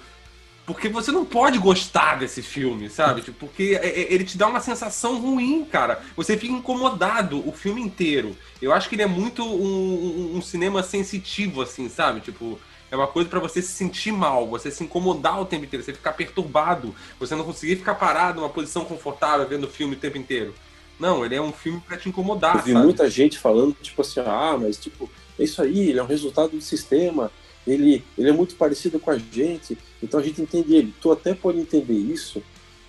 porque 0.65 0.89
você 0.89 1.11
não 1.11 1.23
pode 1.26 1.59
gostar 1.59 2.17
desse 2.19 2.41
filme, 2.41 2.89
sabe? 2.89 3.21
Tipo, 3.21 3.38
porque 3.39 3.80
é- 3.82 3.88
é- 4.01 4.13
ele 4.13 4.23
te 4.23 4.36
dá 4.38 4.47
uma 4.47 4.59
sensação 4.59 5.19
ruim, 5.19 5.63
cara. 5.65 6.01
Você 6.15 6.36
fica 6.38 6.53
incomodado 6.53 7.47
o 7.47 7.51
filme 7.51 7.82
inteiro. 7.82 8.36
Eu 8.61 8.73
acho 8.73 8.89
que 8.89 8.95
ele 8.95 9.03
é 9.03 9.07
muito 9.07 9.43
um, 9.43 10.34
um- 10.34 10.38
um 10.38 10.41
cinema 10.41 10.82
sensitivo, 10.84 11.61
assim, 11.61 11.88
sabe? 11.88 12.19
Tipo, 12.19 12.59
é 12.95 12.97
uma 12.97 13.07
coisa 13.07 13.29
pra 13.29 13.39
você 13.39 13.61
se 13.61 13.71
sentir 13.71 14.11
mal, 14.11 14.47
você 14.47 14.71
se 14.71 14.83
incomodar 14.83 15.41
o 15.41 15.45
tempo 15.45 15.65
inteiro, 15.65 15.83
você 15.83 15.93
ficar 15.93 16.13
perturbado, 16.13 16.95
você 17.19 17.35
não 17.35 17.43
conseguir 17.43 17.75
ficar 17.75 17.95
parado 17.95 18.39
numa 18.39 18.49
posição 18.49 18.85
confortável 18.85 19.47
vendo 19.47 19.65
o 19.65 19.69
filme 19.69 19.95
o 19.95 19.99
tempo 19.99 20.17
inteiro. 20.17 20.53
Não, 20.99 21.25
ele 21.25 21.35
é 21.35 21.41
um 21.41 21.51
filme 21.51 21.81
pra 21.85 21.97
te 21.97 22.07
incomodar, 22.07 22.55
Eu 22.55 22.63
vi 22.63 22.73
sabe? 22.73 22.85
muita 22.85 23.09
gente 23.09 23.37
falando, 23.37 23.75
tipo 23.81 24.01
assim, 24.01 24.21
ah, 24.21 24.57
mas 24.59 24.77
tipo, 24.77 25.09
é 25.37 25.43
isso 25.43 25.61
aí, 25.61 25.89
ele 25.89 25.99
é 25.99 26.03
um 26.03 26.07
resultado 26.07 26.51
do 26.51 26.61
sistema, 26.61 27.31
ele, 27.67 28.03
ele 28.17 28.29
é 28.29 28.33
muito 28.33 28.55
parecido 28.55 28.99
com 28.99 29.11
a 29.11 29.17
gente, 29.17 29.77
então 30.01 30.19
a 30.19 30.23
gente 30.23 30.41
entende 30.41 30.75
ele. 30.75 30.93
Tu 31.01 31.11
até 31.11 31.33
pode 31.33 31.59
entender 31.59 31.93
isso 31.93 32.41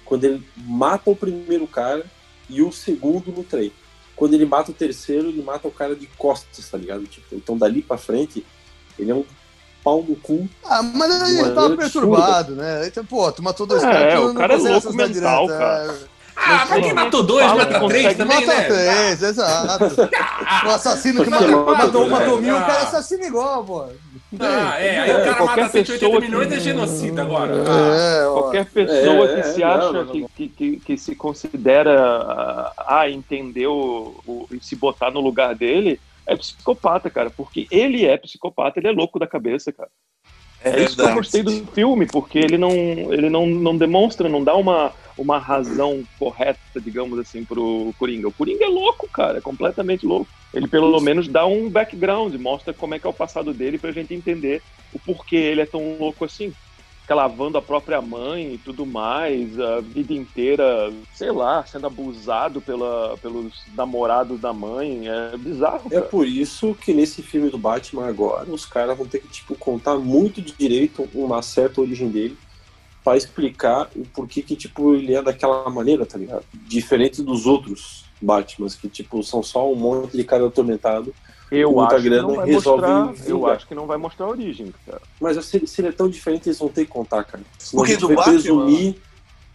quando 0.04 0.24
ele 0.24 0.46
mata 0.56 1.10
o 1.10 1.16
primeiro 1.16 1.66
cara 1.66 2.04
e 2.48 2.62
o 2.62 2.70
segundo 2.70 3.32
no 3.32 3.42
trem. 3.42 3.72
Quando 4.14 4.34
ele 4.34 4.46
mata 4.46 4.70
o 4.70 4.74
terceiro, 4.74 5.28
ele 5.28 5.42
mata 5.42 5.66
o 5.66 5.70
cara 5.70 5.94
de 5.94 6.06
costas, 6.06 6.68
tá 6.70 6.78
ligado? 6.78 7.06
Tipo, 7.06 7.34
então 7.34 7.58
dali 7.58 7.82
pra 7.82 7.98
frente, 7.98 8.46
ele 8.98 9.10
é 9.10 9.14
um 9.14 9.24
pau 9.86 10.04
no 10.08 10.16
cu. 10.16 10.48
Ah, 10.64 10.82
mas 10.82 11.08
ele 11.10 11.18
maneira 11.20 11.50
tava 11.50 11.66
absurda. 11.66 11.76
perturbado, 11.76 12.54
né? 12.56 12.86
Então, 12.88 13.04
pô, 13.04 13.30
tu 13.30 13.40
matou 13.40 13.66
dois 13.66 13.84
É, 13.84 13.92
caras. 13.92 14.14
tu 14.14 14.20
o 14.20 14.26
não 14.28 14.34
cara 14.34 14.54
é 14.54 14.56
louco 14.56 14.92
mental, 14.92 15.46
cara. 15.46 15.84
é. 16.02 16.16
Ah, 16.38 16.66
mas 16.68 16.82
quem 16.84 16.92
matou 16.92 17.22
dois, 17.22 17.46
Fala 17.46 17.64
mata 17.64 17.88
três 17.88 18.16
também, 18.16 18.36
Mata 18.46 18.46
né? 18.58 18.62
três, 18.64 19.22
exato. 19.22 19.84
O 20.66 20.70
assassino 20.70 21.24
que 21.24 21.30
matou, 21.30 21.64
mata 21.64 21.84
matou, 21.86 22.08
matou 22.10 22.40
mil, 22.42 22.54
o 22.56 22.60
cara 22.60 22.80
Ah. 22.80 22.82
assassina 22.82 23.24
igual, 23.26 23.64
pô. 23.64 23.84
Ah, 24.40 24.74
é, 24.78 24.98
aí 25.00 25.10
o 25.12 25.24
cara 25.24 25.34
Qualquer 25.36 25.60
mata 25.62 25.72
180 25.72 25.98
pessoa 25.98 26.20
que- 26.20 26.26
milhões 26.26 26.52
é 26.52 26.60
genocida 26.60 27.22
agora. 27.22 27.54
Ah, 27.66 28.20
É, 28.22 28.26
ó. 28.26 28.32
Qualquer 28.42 28.66
pessoa 28.66 29.24
É, 29.24 29.34
que 29.34 29.40
é, 29.40 29.42
se 29.44 29.60
não, 29.60 29.68
acha 29.70 29.80
não, 29.80 29.92
não, 29.92 30.06
que, 30.12 30.20
não. 30.20 30.28
que, 30.36 30.48
que, 30.48 30.76
que 30.80 30.98
se 30.98 31.14
considera 31.16 32.72
ah, 32.76 33.08
entender 33.08 33.68
o, 33.68 34.14
o- 34.26 34.46
e 34.52 34.58
se 34.62 34.76
botar 34.76 35.10
no 35.10 35.20
lugar 35.20 35.54
dele 35.54 35.98
é 36.26 36.36
psicopata, 36.36 37.08
cara. 37.08 37.30
Porque 37.30 37.66
ele 37.70 38.04
é 38.04 38.16
psicopata, 38.16 38.78
ele 38.78 38.88
é 38.88 38.92
louco 38.92 39.18
da 39.18 39.26
cabeça, 39.26 39.72
cara. 39.72 39.90
É, 40.64 40.82
isso 40.82 40.96
que 40.96 41.02
eu 41.02 41.14
gostei 41.14 41.42
do 41.42 41.66
filme, 41.66 42.06
porque 42.06 42.38
ele 42.38 42.58
não, 42.58 42.72
ele 42.72 43.28
não, 43.30 43.46
não 43.46 43.76
demonstra, 43.76 44.28
não 44.28 44.42
dá 44.42 44.54
uma, 44.56 44.92
uma 45.16 45.38
razão 45.38 46.02
correta, 46.18 46.80
digamos 46.80 47.18
assim, 47.18 47.44
pro 47.44 47.94
Coringa. 47.98 48.28
O 48.28 48.32
Coringa 48.32 48.64
é 48.64 48.68
louco, 48.68 49.08
cara, 49.08 49.38
é 49.38 49.40
completamente 49.40 50.04
louco. 50.04 50.28
Ele 50.52 50.66
pelo 50.66 51.00
menos 51.00 51.28
dá 51.28 51.46
um 51.46 51.68
background, 51.68 52.34
mostra 52.34 52.72
como 52.72 52.94
é 52.94 52.98
que 52.98 53.06
é 53.06 53.10
o 53.10 53.14
passado 53.14 53.52
dele 53.52 53.78
pra 53.78 53.92
gente 53.92 54.14
entender 54.14 54.62
o 54.92 54.98
porquê 54.98 55.36
ele 55.36 55.60
é 55.60 55.66
tão 55.66 55.98
louco 55.98 56.24
assim. 56.24 56.52
Fica 57.06 57.14
lavando 57.14 57.56
a 57.56 57.62
própria 57.62 58.02
mãe 58.02 58.54
e 58.54 58.58
tudo 58.58 58.84
mais, 58.84 59.60
a 59.60 59.80
vida 59.80 60.12
inteira, 60.12 60.92
sei 61.14 61.30
lá, 61.30 61.64
sendo 61.64 61.86
abusado 61.86 62.60
pela, 62.60 63.16
pelos 63.18 63.54
namorados 63.76 64.40
da 64.40 64.52
mãe. 64.52 65.06
É 65.08 65.36
bizarro, 65.36 65.86
É 65.86 66.00
cara. 66.00 66.06
por 66.06 66.26
isso 66.26 66.74
que 66.74 66.92
nesse 66.92 67.22
filme 67.22 67.48
do 67.48 67.56
Batman 67.58 68.08
agora, 68.08 68.50
os 68.50 68.66
caras 68.66 68.98
vão 68.98 69.06
ter 69.06 69.20
que 69.20 69.28
tipo, 69.28 69.54
contar 69.54 69.94
muito 69.94 70.42
direito 70.42 71.08
uma 71.14 71.40
certa 71.42 71.80
origem 71.80 72.08
dele 72.08 72.36
pra 73.04 73.16
explicar 73.16 73.88
o 73.94 74.04
porquê 74.06 74.42
que 74.42 74.56
tipo, 74.56 74.92
ele 74.96 75.14
é 75.14 75.22
daquela 75.22 75.70
maneira, 75.70 76.04
tá 76.04 76.18
ligado? 76.18 76.42
Diferente 76.52 77.22
dos 77.22 77.46
outros 77.46 78.04
Batmans, 78.20 78.74
que 78.74 78.88
tipo, 78.88 79.22
são 79.22 79.44
só 79.44 79.70
um 79.72 79.76
monte 79.76 80.16
de 80.16 80.24
cara 80.24 80.44
atormentado. 80.44 81.14
Eu 81.50 81.72
muita 81.72 81.94
acho 81.94 82.02
que 82.02 82.08
grana 82.10 82.22
não 82.28 82.34
vai 82.36 82.46
resolve 82.46 82.86
mostrar, 82.86 83.28
eu 83.30 83.46
acho 83.46 83.66
que 83.68 83.74
não 83.74 83.86
vai 83.86 83.96
mostrar 83.98 84.26
a 84.26 84.28
origem, 84.30 84.74
cara. 84.84 85.00
Mas 85.20 85.44
se, 85.44 85.56
ele- 85.56 85.66
se 85.66 85.80
ele 85.80 85.88
é 85.88 85.92
tão 85.92 86.08
diferente, 86.08 86.48
eles 86.48 86.58
vão 86.58 86.68
ter 86.68 86.84
que 86.84 86.90
contar, 86.90 87.22
cara. 87.24 87.44
Senão 87.58 87.82
Porque 87.84 87.96
do 87.96 88.06
vai 88.08 88.16
Batman? 88.16 88.32
presumir. 88.34 88.96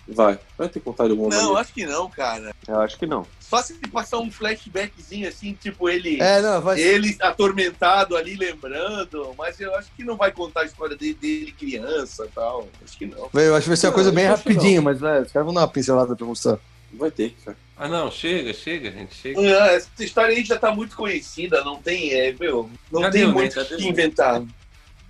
Vai, 0.08 0.38
vai 0.58 0.68
ter 0.68 0.80
que 0.80 0.86
contar 0.86 1.06
de 1.06 1.12
alguma 1.12 1.30
Não, 1.30 1.38
maneira. 1.38 1.60
acho 1.62 1.74
que 1.74 1.86
não, 1.86 2.10
cara. 2.10 2.54
Eu 2.68 2.80
acho 2.82 2.98
que 2.98 3.06
não. 3.06 3.26
Só 3.40 3.62
se 3.62 3.74
passar 3.76 4.18
um 4.18 4.32
flashbackzinho 4.32 5.28
assim, 5.28 5.54
tipo 5.54 5.88
ele. 5.88 6.20
É, 6.20 6.42
não, 6.42 6.60
vai 6.60 6.80
Ele 6.80 7.16
atormentado 7.22 8.18
ali, 8.18 8.36
lembrando, 8.36 9.34
mas 9.38 9.60
eu 9.60 9.74
acho 9.76 9.90
que 9.96 10.04
não 10.04 10.18
vai 10.18 10.32
contar 10.32 10.62
a 10.62 10.66
história 10.66 10.96
dele, 10.98 11.14
dele 11.14 11.52
criança 11.52 12.26
e 12.26 12.30
tal. 12.30 12.68
Acho 12.84 12.98
que 12.98 13.06
não. 13.06 13.30
Eu 13.34 13.56
acho 13.56 13.64
que 13.64 13.70
vai 13.70 13.78
ser 13.78 13.88
uma 13.88 13.92
Não, 13.92 13.96
coisa 13.96 14.12
bem 14.12 14.24
que 14.26 14.30
rapidinho, 14.32 14.82
mas 14.82 15.00
né, 15.00 15.22
os 15.22 15.32
caras 15.32 15.46
vão 15.46 15.54
dar 15.54 15.62
uma 15.62 15.68
pincelada 15.68 16.16
pra 16.16 16.26
mostrar. 16.26 16.58
Vai 16.94 17.10
ter, 17.12 17.34
cara. 17.44 17.58
Ah, 17.78 17.88
não, 17.88 18.12
chega, 18.12 18.54
chega, 18.54 18.92
gente, 18.92 19.16
chega. 19.16 19.40
Ah, 19.64 19.68
Essa 19.72 19.90
história 20.00 20.36
aí 20.36 20.44
já 20.44 20.58
tá 20.60 20.74
muito 20.74 20.96
conhecida, 20.96 21.64
não 21.64 21.82
tem, 21.82 22.12
é, 22.14 22.32
meu, 22.40 22.70
não 22.92 23.02
Já 23.02 23.10
tem 23.10 23.22
deu, 23.22 23.30
né? 23.30 23.34
muito 23.34 23.56
Já 23.56 23.62
o 23.62 23.66
deu. 23.66 23.78
que 23.78 23.88
inventar. 23.88 24.44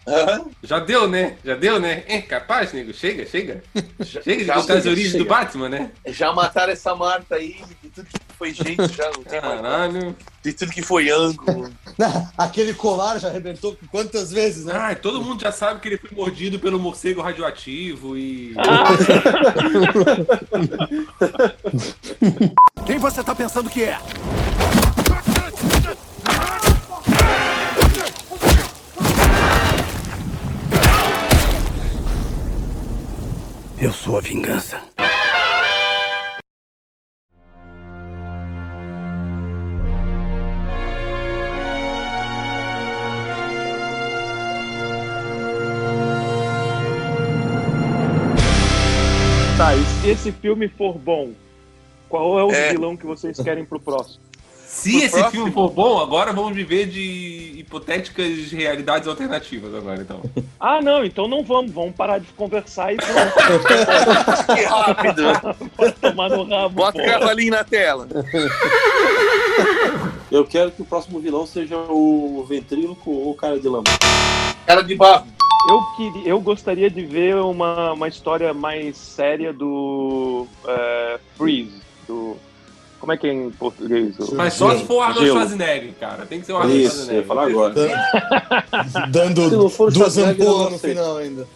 Hã? 0.07 0.41
Já 0.63 0.79
deu, 0.79 1.07
né? 1.07 1.35
Já 1.45 1.55
deu, 1.55 1.79
né? 1.79 2.03
É 2.07 2.21
capaz, 2.21 2.73
nego? 2.73 2.91
Chega, 2.93 3.25
chega. 3.25 3.63
Chega 4.03 4.37
de 4.37 4.45
Já 4.45 4.55
contar 4.55 4.73
as 4.73 4.79
chega, 4.83 4.89
origens 4.89 5.13
do. 5.13 5.25
Batman, 5.25 5.69
né? 5.69 5.91
Já 6.07 6.33
mataram 6.33 6.73
essa 6.73 6.95
Marta 6.95 7.35
aí, 7.35 7.57
de 7.83 7.89
tudo 7.89 8.07
que 8.07 8.19
foi 8.37 8.53
gente, 8.53 8.87
já 8.93 9.05
não 9.11 9.23
tem 9.23 9.39
mais 9.39 9.61
nada. 9.61 9.93
Caralho. 9.93 10.15
De 10.43 10.53
tudo 10.53 10.71
que 10.71 10.81
foi 10.81 11.09
ângulo. 11.11 11.71
Aquele 12.37 12.73
colar 12.73 13.19
já 13.19 13.27
arrebentou 13.27 13.77
quantas 13.91 14.31
vezes, 14.31 14.65
né? 14.65 14.73
Ai, 14.75 14.95
todo 14.95 15.21
mundo 15.21 15.41
já 15.41 15.51
sabe 15.51 15.79
que 15.79 15.87
ele 15.89 15.97
foi 15.97 16.09
mordido 16.11 16.57
pelo 16.59 16.79
morcego 16.79 17.21
radioativo 17.21 18.17
e. 18.17 18.55
Quem 22.85 22.97
você 22.97 23.23
tá 23.23 23.35
pensando 23.35 23.69
que 23.69 23.83
é? 23.83 23.97
Eu 33.81 33.91
sou 33.91 34.17
a 34.17 34.21
vingança. 34.21 34.79
Tá, 49.57 49.75
e 49.75 49.83
se 49.85 50.09
esse 50.09 50.31
filme 50.31 50.67
for 50.67 50.97
bom, 50.97 51.31
qual 52.09 52.39
é 52.39 52.43
o 52.43 52.51
É. 52.51 52.71
vilão 52.71 52.97
que 52.97 53.05
vocês 53.05 53.39
querem 53.39 53.63
pro 53.63 53.79
próximo? 53.79 54.23
Se 54.71 54.95
esse 54.97 55.09
próximo- 55.09 55.31
filme 55.31 55.51
for 55.51 55.69
bom, 55.69 55.99
agora 55.99 56.31
vamos 56.31 56.55
viver 56.55 56.85
de 56.87 57.55
hipotéticas 57.57 58.51
realidades 58.51 59.07
alternativas 59.07 59.75
agora, 59.75 60.01
então. 60.01 60.21
Ah, 60.63 60.79
não, 60.79 61.03
então 61.03 61.27
não 61.27 61.43
vamos, 61.43 61.71
vamos 61.71 61.95
parar 61.95 62.19
de 62.19 62.27
conversar 62.33 62.93
e 62.93 62.97
pronto. 62.97 63.17
Que 64.55 64.61
rápido. 64.61 65.23
Pode 65.75 65.93
tomar 65.93 66.29
no 66.29 66.43
rabo. 66.47 66.75
Bota 66.75 67.01
o 67.01 67.05
cavalinho 67.05 67.49
na 67.49 67.63
tela. 67.63 68.07
Eu 70.31 70.45
quero 70.45 70.69
que 70.71 70.83
o 70.83 70.85
próximo 70.85 71.19
vilão 71.19 71.47
seja 71.47 71.75
o 71.75 72.45
ventríloco 72.47 73.09
ou 73.09 73.31
o 73.31 73.35
cara 73.35 73.59
de 73.59 73.67
lama. 73.67 73.85
Cara 74.67 74.83
de 74.83 74.93
barro. 74.95 75.25
Eu, 75.67 75.81
queria, 75.97 76.27
eu 76.29 76.39
gostaria 76.39 76.91
de 76.91 77.03
ver 77.03 77.35
uma, 77.37 77.93
uma 77.93 78.07
história 78.07 78.53
mais 78.53 78.95
séria 78.97 79.51
do 79.51 80.45
é, 80.67 81.19
Freeze, 81.35 81.81
do... 82.07 82.37
Como 83.01 83.11
é 83.11 83.17
que 83.17 83.25
é 83.27 83.33
em 83.33 83.49
português? 83.49 84.17
O- 84.19 84.35
Mas 84.35 84.53
só 84.53 84.77
se 84.77 84.85
for 84.85 84.97
o 84.97 85.01
Arnold 85.01 85.25
Gelo. 85.25 85.37
Schwarzenegger, 85.39 85.93
cara. 85.99 86.23
Tem 86.27 86.39
que 86.39 86.45
ser 86.45 86.53
o 86.53 86.57
Arnold 86.57 86.83
Isso, 86.83 86.95
Schwarzenegger. 86.97 87.25
falar 87.25 87.47
agora. 87.47 87.73
Dando 89.09 89.49
Se 89.49 89.55
não 89.55 89.69
for 89.69 89.91
duas 89.91 90.17
ampolas 90.19 90.71
no 90.73 90.77
final 90.77 91.17
ainda. 91.17 91.47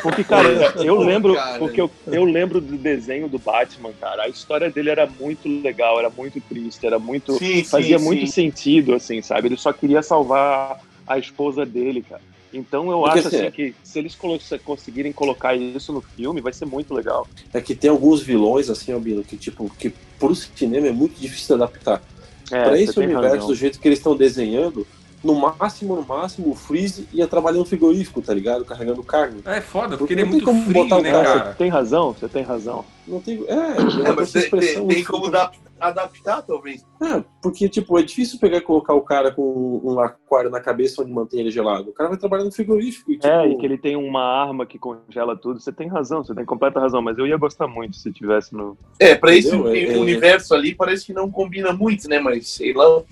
Porque, 0.00 0.22
cara, 0.22 0.48
eu 0.84 1.00
lembro, 1.00 1.34
porque 1.58 1.80
eu, 1.80 1.90
eu 2.06 2.24
lembro 2.24 2.60
do 2.60 2.76
desenho 2.76 3.28
do 3.28 3.38
Batman, 3.38 3.90
cara. 4.00 4.22
A 4.24 4.28
história 4.28 4.70
dele 4.70 4.90
era 4.90 5.08
muito 5.18 5.48
legal, 5.60 5.98
era 5.98 6.08
muito 6.10 6.40
triste, 6.40 6.86
era 6.86 6.98
muito. 7.00 7.32
Sim, 7.32 7.56
sim, 7.56 7.64
fazia 7.64 7.98
sim. 7.98 8.04
muito 8.04 8.26
sentido, 8.28 8.94
assim, 8.94 9.20
sabe? 9.22 9.48
Ele 9.48 9.56
só 9.56 9.72
queria 9.72 10.02
salvar 10.02 10.78
a 11.04 11.18
esposa 11.18 11.66
dele, 11.66 12.04
cara. 12.08 12.20
Então 12.56 12.90
eu 12.90 13.00
Porque, 13.00 13.18
acho 13.18 13.28
assim 13.28 13.36
assim, 13.42 13.50
que 13.50 13.74
se 13.82 13.98
eles 13.98 14.16
conseguirem 14.64 15.12
colocar 15.12 15.54
isso 15.54 15.92
no 15.92 16.00
filme, 16.00 16.40
vai 16.40 16.52
ser 16.52 16.64
muito 16.64 16.94
legal. 16.94 17.28
É 17.52 17.60
que 17.60 17.74
tem 17.74 17.90
alguns 17.90 18.22
vilões, 18.22 18.70
assim, 18.70 18.92
Albino, 18.92 19.22
que, 19.22 19.36
tipo, 19.36 19.70
que 19.78 19.92
pro 20.18 20.34
cinema 20.34 20.86
é 20.86 20.92
muito 20.92 21.20
difícil 21.20 21.56
de 21.56 21.62
adaptar. 21.62 22.02
É, 22.50 22.62
pra 22.62 22.70
você 22.70 22.82
esse 22.84 22.98
universo, 22.98 23.28
razão. 23.28 23.48
do 23.48 23.54
jeito 23.54 23.78
que 23.78 23.88
eles 23.88 23.98
estão 23.98 24.16
desenhando, 24.16 24.86
no 25.26 25.34
máximo, 25.34 25.96
no 25.96 26.02
máximo, 26.06 26.50
o 26.50 26.54
Freeze 26.54 27.08
ia 27.12 27.26
trabalhar 27.26 27.58
no 27.58 27.64
frigorífico, 27.64 28.22
tá 28.22 28.32
ligado? 28.32 28.64
Carregando 28.64 29.02
carne. 29.02 29.40
É 29.44 29.60
foda, 29.60 29.96
porque 29.98 30.14
ele 30.14 30.22
é 30.22 30.24
Não 30.24 30.30
tem 30.32 30.40
muito 30.42 30.44
como 30.44 30.72
botar 30.72 30.96
frio, 30.96 30.98
o 30.98 31.02
né, 31.02 31.24
cara-? 31.24 31.50
Você 31.52 31.58
tem 31.58 31.68
razão, 31.68 32.12
você 32.12 32.28
tem 32.28 32.42
razão. 32.42 32.84
Não 33.06 33.20
tem. 33.20 33.44
É, 33.46 33.54
É, 33.54 34.08
é 34.08 34.12
mas 34.12 34.32
tem, 34.32 34.50
tem- 34.50 34.86
tem 34.86 35.04
como 35.04 35.30
dar, 35.30 35.52
adaptar, 35.80 36.42
talvez. 36.42 36.84
É, 37.02 37.22
porque, 37.42 37.68
tipo, 37.68 37.98
é 37.98 38.02
difícil 38.02 38.38
pegar 38.38 38.58
e 38.58 38.60
colocar 38.60 38.94
o 38.94 39.00
cara 39.02 39.30
com 39.32 39.80
um 39.84 40.00
aquário 40.00 40.50
na 40.50 40.60
cabeça 40.60 41.02
onde 41.02 41.12
mantém 41.12 41.40
ele 41.40 41.50
gelado. 41.50 41.90
O 41.90 41.92
cara 41.92 42.08
vai 42.08 42.18
trabalhar 42.18 42.44
no 42.44 42.52
frigorífico. 42.52 43.12
E, 43.12 43.16
tipo... 43.18 43.26
É, 43.26 43.48
e 43.48 43.56
que 43.56 43.66
ele 43.66 43.78
tem 43.78 43.96
uma 43.96 44.22
arma 44.22 44.64
que 44.66 44.78
congela 44.78 45.36
tudo. 45.36 45.60
Você 45.60 45.72
tem 45.72 45.88
razão, 45.88 46.24
você 46.24 46.34
tem 46.34 46.44
completa 46.44 46.80
razão, 46.80 47.02
mas 47.02 47.18
eu 47.18 47.26
ia 47.26 47.36
gostar 47.36 47.66
muito 47.68 47.96
se 47.96 48.12
tivesse 48.12 48.54
no. 48.54 48.76
É, 48.98 49.14
pra 49.14 49.34
esse 49.34 49.48
Entendeu? 49.48 49.68
É, 49.72 49.94
é. 49.94 49.98
universo 49.98 50.54
ali 50.54 50.74
parece 50.74 51.06
que 51.06 51.12
não 51.12 51.30
combina 51.30 51.72
muito, 51.72 52.08
né? 52.08 52.18
Mas 52.18 52.48
sei 52.48 52.72
lá. 52.72 53.02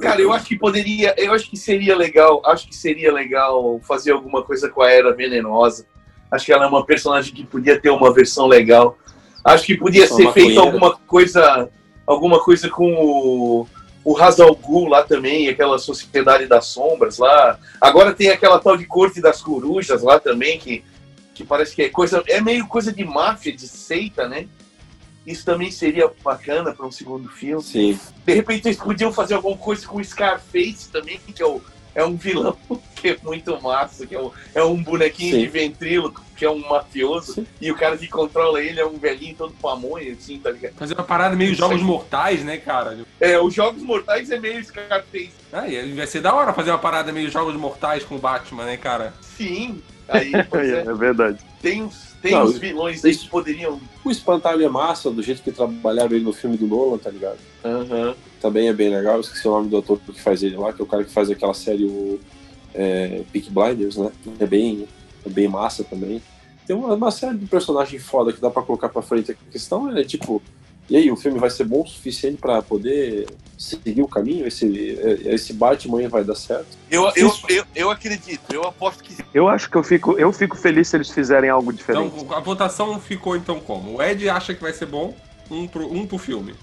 Cara, 0.00 0.20
eu 0.20 0.32
acho 0.32 0.46
que 0.46 0.56
poderia, 0.56 1.14
eu 1.16 1.32
acho 1.32 1.48
que 1.48 1.56
seria 1.56 1.96
legal, 1.96 2.42
acho 2.44 2.66
que 2.66 2.74
seria 2.74 3.12
legal 3.12 3.80
fazer 3.82 4.12
alguma 4.12 4.42
coisa 4.42 4.68
com 4.68 4.82
a 4.82 4.90
Era 4.90 5.14
Venenosa. 5.14 5.86
Acho 6.30 6.46
que 6.46 6.52
ela 6.52 6.64
é 6.64 6.68
uma 6.68 6.84
personagem 6.84 7.34
que 7.34 7.44
podia 7.44 7.80
ter 7.80 7.90
uma 7.90 8.12
versão 8.12 8.46
legal. 8.46 8.98
Acho 9.44 9.64
que 9.64 9.76
podia 9.76 10.06
ser 10.06 10.24
maconheira. 10.24 10.60
alguma 10.60 10.96
coisa, 10.96 11.70
alguma 12.06 12.42
coisa 12.42 12.68
com 12.68 12.92
o, 12.92 13.66
o 14.04 14.16
Hazal 14.16 14.54
Ghul 14.54 14.88
lá 14.88 15.02
também, 15.02 15.48
aquela 15.48 15.78
Sociedade 15.78 16.46
das 16.46 16.66
Sombras 16.66 17.18
lá. 17.18 17.58
Agora 17.80 18.12
tem 18.12 18.30
aquela 18.30 18.58
tal 18.58 18.76
de 18.76 18.84
Corte 18.84 19.20
das 19.20 19.40
Corujas 19.40 20.02
lá 20.02 20.18
também, 20.18 20.58
que, 20.58 20.84
que 21.34 21.44
parece 21.44 21.74
que 21.74 21.82
é 21.82 21.88
coisa, 21.88 22.22
é 22.26 22.40
meio 22.40 22.66
coisa 22.66 22.92
de 22.92 23.04
máfia, 23.04 23.52
de 23.52 23.66
seita, 23.66 24.28
né? 24.28 24.46
Isso 25.28 25.44
também 25.44 25.70
seria 25.70 26.10
bacana 26.24 26.72
para 26.72 26.86
um 26.86 26.90
segundo 26.90 27.28
filme. 27.28 27.62
Sim. 27.62 28.00
De 28.24 28.32
repente 28.32 28.66
eles 28.66 28.78
podiam 28.78 29.12
fazer 29.12 29.34
alguma 29.34 29.58
coisa 29.58 29.86
com 29.86 29.98
o 29.98 30.04
Scarface 30.04 30.88
também, 30.90 31.18
que 31.18 31.42
é, 31.42 31.46
o, 31.46 31.60
é 31.94 32.02
um 32.02 32.16
vilão 32.16 32.56
que 32.96 33.08
é 33.08 33.16
muito 33.22 33.60
massa, 33.60 34.06
que 34.06 34.14
é, 34.14 34.18
o, 34.18 34.32
é 34.54 34.64
um 34.64 34.82
bonequinho 34.82 35.34
Sim. 35.34 35.40
de 35.40 35.46
ventríloco, 35.46 36.22
que 36.34 36.46
é 36.46 36.50
um 36.50 36.66
mafioso, 36.66 37.34
Sim. 37.34 37.46
e 37.60 37.70
o 37.70 37.76
cara 37.76 37.98
que 37.98 38.08
controla 38.08 38.62
ele 38.62 38.80
é 38.80 38.86
um 38.86 38.96
velhinho 38.96 39.34
todo 39.36 39.52
pamonha, 39.52 40.14
assim, 40.14 40.38
tá 40.38 40.50
ligado? 40.50 40.72
Fazer 40.76 40.94
uma 40.94 41.04
parada 41.04 41.36
meio 41.36 41.54
jogos 41.54 41.82
mortais, 41.82 42.42
né, 42.42 42.56
cara? 42.56 42.98
É, 43.20 43.38
os 43.38 43.52
Jogos 43.52 43.82
Mortais 43.82 44.30
é 44.30 44.40
meio 44.40 44.64
Scarface. 44.64 45.32
Ah, 45.52 45.66
vai 45.94 46.06
ser 46.06 46.22
da 46.22 46.34
hora 46.34 46.54
fazer 46.54 46.70
uma 46.70 46.78
parada 46.78 47.12
meio 47.12 47.30
jogos 47.30 47.54
mortais 47.54 48.02
com 48.02 48.16
o 48.16 48.18
Batman, 48.18 48.64
né, 48.64 48.78
cara? 48.78 49.12
Sim, 49.20 49.82
aí 50.08 50.32
pois 50.48 50.70
é, 50.70 50.80
é 50.80 50.94
verdade. 50.94 51.38
tem 51.60 51.82
uns, 51.82 52.07
tem 52.20 52.32
Não, 52.32 52.44
uns 52.44 52.58
vilões 52.58 53.04
aí 53.04 53.16
que 53.16 53.28
poderiam... 53.28 53.80
O 54.04 54.10
espantalho 54.10 54.64
é 54.64 54.68
massa, 54.68 55.10
do 55.10 55.22
jeito 55.22 55.42
que 55.42 55.52
trabalharam 55.52 56.14
ele 56.14 56.24
no 56.24 56.32
filme 56.32 56.56
do 56.56 56.66
Nolan, 56.66 56.98
tá 56.98 57.10
ligado? 57.10 57.38
Também 58.40 58.68
é 58.68 58.72
bem 58.72 58.88
legal. 58.88 59.14
Eu 59.14 59.20
esqueci 59.20 59.46
o 59.46 59.52
nome 59.52 59.68
do 59.68 59.78
ator 59.78 59.98
que 59.98 60.20
faz 60.20 60.42
ele 60.42 60.56
lá, 60.56 60.72
que 60.72 60.80
é 60.80 60.84
o 60.84 60.88
cara 60.88 61.04
que 61.04 61.10
faz 61.10 61.30
aquela 61.30 61.54
série, 61.54 61.84
o 61.84 62.18
é, 62.74 63.22
Peak 63.32 63.50
Blinders, 63.50 63.96
né? 63.96 64.10
É 64.40 64.46
bem, 64.46 64.88
é 65.24 65.28
bem 65.28 65.48
massa 65.48 65.84
também. 65.84 66.20
Tem 66.66 66.74
uma, 66.74 66.94
uma 66.94 67.10
série 67.10 67.36
de 67.36 67.46
personagens 67.46 68.02
foda 68.02 68.32
que 68.32 68.40
dá 68.40 68.50
pra 68.50 68.62
colocar 68.62 68.88
pra 68.88 69.00
frente. 69.00 69.30
A 69.30 69.34
questão 69.50 69.96
é, 69.96 70.02
tipo, 70.04 70.42
e 70.88 70.96
aí, 70.96 71.10
o 71.10 71.16
filme 71.16 71.38
vai 71.38 71.50
ser 71.50 71.64
bom 71.64 71.82
o 71.82 71.86
suficiente 71.86 72.38
pra 72.38 72.62
poder 72.62 73.26
seguir 73.58 74.02
o 74.02 74.08
caminho? 74.08 74.46
Esse, 74.46 74.98
é, 75.00 75.34
esse 75.34 75.52
Batman 75.52 76.08
vai 76.08 76.24
dar 76.24 76.34
certo? 76.34 76.66
Eu, 76.90 77.10
eu, 77.16 77.32
eu, 77.48 77.64
eu 77.74 77.90
acredito, 77.90 78.40
eu 78.52 78.62
aposto 78.64 79.02
que 79.02 79.16
Eu 79.34 79.48
acho 79.48 79.68
que 79.70 79.76
eu 79.76 79.82
fico, 79.82 80.18
eu 80.18 80.32
fico 80.32 80.56
feliz 80.56 80.88
se 80.88 80.96
eles 80.96 81.10
fizerem 81.10 81.50
algo 81.50 81.72
diferente. 81.72 82.06
Então, 82.16 82.36
a 82.36 82.40
votação 82.40 82.98
ficou 83.00 83.36
então 83.36 83.60
como? 83.60 83.96
O 83.96 84.02
Ed 84.02 84.28
acha 84.30 84.54
que 84.54 84.62
vai 84.62 84.72
ser 84.72 84.86
bom, 84.86 85.14
um 85.50 85.66
pro, 85.66 85.92
um 85.92 86.06
pro 86.06 86.18
filme. 86.18 86.54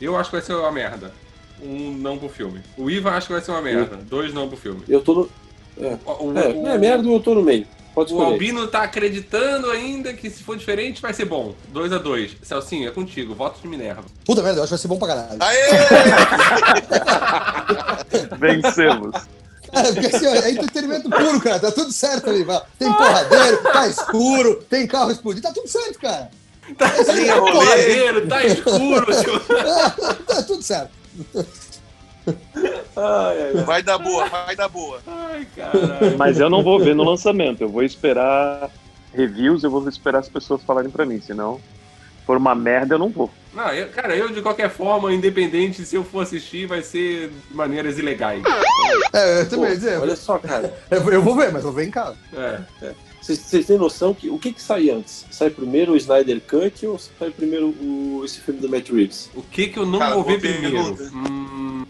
Eu 0.00 0.16
acho 0.16 0.30
que 0.30 0.36
vai 0.36 0.44
ser 0.44 0.54
uma 0.54 0.72
merda. 0.72 1.12
Um 1.62 1.90
não 1.92 2.16
pro 2.18 2.28
filme. 2.28 2.60
O 2.76 2.88
Ivan 2.88 3.10
acha 3.10 3.26
que 3.26 3.32
vai 3.32 3.42
ser 3.42 3.50
uma 3.50 3.60
merda. 3.62 3.96
Dois 3.96 4.32
não 4.32 4.48
pro 4.48 4.56
filme. 4.56 4.82
Eu 4.88 5.00
tô 5.00 5.12
no. 5.14 5.20
O, 5.20 6.26
o- 6.26 6.38
É, 6.38 6.48
o- 6.54 6.66
é 6.68 6.78
merda, 6.78 7.08
eu 7.08 7.20
tô 7.20 7.34
no 7.34 7.42
meio. 7.42 7.66
Pode 7.94 8.14
o. 8.14 8.20
Albino 8.20 8.66
tá 8.68 8.82
acreditando 8.82 9.70
ainda 9.70 10.12
que 10.12 10.30
se 10.30 10.42
for 10.42 10.56
diferente 10.56 11.02
vai 11.02 11.12
ser 11.12 11.24
bom. 11.24 11.54
2 11.68 11.92
a 11.92 11.98
2 11.98 12.36
Celcinho, 12.42 12.88
é 12.88 12.92
contigo. 12.92 13.34
Voto 13.34 13.60
de 13.60 13.68
Minerva. 13.68 14.04
Puta 14.24 14.42
merda, 14.42 14.60
eu 14.60 14.64
acho 14.64 14.70
que 14.70 14.76
vai 14.76 14.78
ser 14.78 14.88
bom 14.88 14.98
pra 14.98 15.08
caralho. 15.08 15.38
Vencemos. 18.38 19.14
Cara, 19.72 19.92
porque 19.92 20.06
assim, 20.06 20.26
ó, 20.26 20.34
é 20.34 20.50
entretenimento 20.50 21.10
puro, 21.10 21.40
cara. 21.40 21.58
Tá 21.58 21.70
tudo 21.70 21.92
certo 21.92 22.30
ali. 22.30 22.44
vai. 22.44 22.60
Tem 22.78 22.90
porradeiro, 22.92 23.62
tá 23.62 23.86
escuro, 23.86 24.64
tem 24.68 24.86
carro 24.86 25.10
explodido, 25.10 25.46
tá 25.46 25.52
tudo 25.52 25.68
certo, 25.68 25.98
cara. 25.98 26.30
Tá 26.76 26.86
é 26.88 27.40
porradeiro, 27.40 28.28
tá 28.28 28.44
escuro. 28.44 29.06
tipo. 29.16 29.40
tá 30.26 30.42
tudo 30.42 30.62
certo. 30.62 30.90
Ai, 32.96 33.42
ai, 33.42 33.52
ai. 33.56 33.64
vai 33.64 33.82
dar 33.82 33.98
boa, 33.98 34.26
vai 34.26 34.56
dar 34.56 34.68
boa. 34.68 35.00
Ai, 35.06 35.46
caralho. 35.54 36.18
Mas 36.18 36.38
eu 36.40 36.50
não 36.50 36.62
vou 36.62 36.78
ver 36.80 36.94
no 36.94 37.04
lançamento. 37.04 37.60
Eu 37.62 37.68
vou 37.68 37.82
esperar 37.82 38.70
reviews, 39.14 39.62
eu 39.64 39.70
vou 39.70 39.88
esperar 39.88 40.18
as 40.18 40.28
pessoas 40.28 40.62
falarem 40.62 40.90
pra 40.90 41.06
mim. 41.06 41.20
Senão, 41.20 41.56
se 42.20 42.26
for 42.26 42.36
uma 42.36 42.54
merda, 42.54 42.94
eu 42.94 42.98
não 42.98 43.08
vou. 43.08 43.30
Não, 43.54 43.68
eu- 43.72 43.88
cara, 43.88 44.14
eu 44.16 44.28
de 44.30 44.42
qualquer 44.42 44.68
forma, 44.70 45.12
independente 45.12 45.84
se 45.84 45.96
eu 45.96 46.04
for 46.04 46.20
assistir, 46.22 46.66
vai 46.66 46.82
ser 46.82 47.30
de 47.50 47.54
maneiras 47.56 47.98
ilegais. 47.98 48.42
É, 49.12 49.40
eu 49.40 49.44
Pô, 49.44 49.50
também 49.50 49.70
ia 49.70 49.76
dizer. 49.76 49.98
olha 50.00 50.16
só, 50.16 50.38
cara. 50.38 50.72
Eu, 50.90 51.10
eu 51.12 51.22
vou 51.22 51.34
ver, 51.34 51.46
mas 51.52 51.64
eu 51.64 51.70
vou 51.70 51.72
ver 51.72 51.86
em 51.86 51.90
casa. 51.90 52.16
É. 52.34 52.60
Vocês 52.80 52.94
vocês 53.36 53.66
têm 53.66 53.76
noção 53.78 54.14
que 54.14 54.28
o 54.30 54.38
que, 54.38 54.52
que 54.52 54.62
sai 54.62 54.90
antes? 54.90 55.26
Sai 55.30 55.50
primeiro 55.50 55.92
o 55.92 55.96
Snyder 55.96 56.40
Cut 56.40 56.86
ou 56.86 56.98
sai 56.98 57.30
primeiro 57.30 57.68
o, 57.68 58.22
esse 58.24 58.40
filme 58.40 58.60
do 58.60 58.68
Matt 58.68 58.88
Reeves? 58.90 59.30
O 59.34 59.42
que 59.42 59.68
que 59.68 59.78
eu 59.78 59.86
não 59.86 59.98
Cara, 59.98 60.14
vou 60.14 60.24
ver 60.24 60.40
primeiro? 60.40 60.96
Hum, 61.12 61.84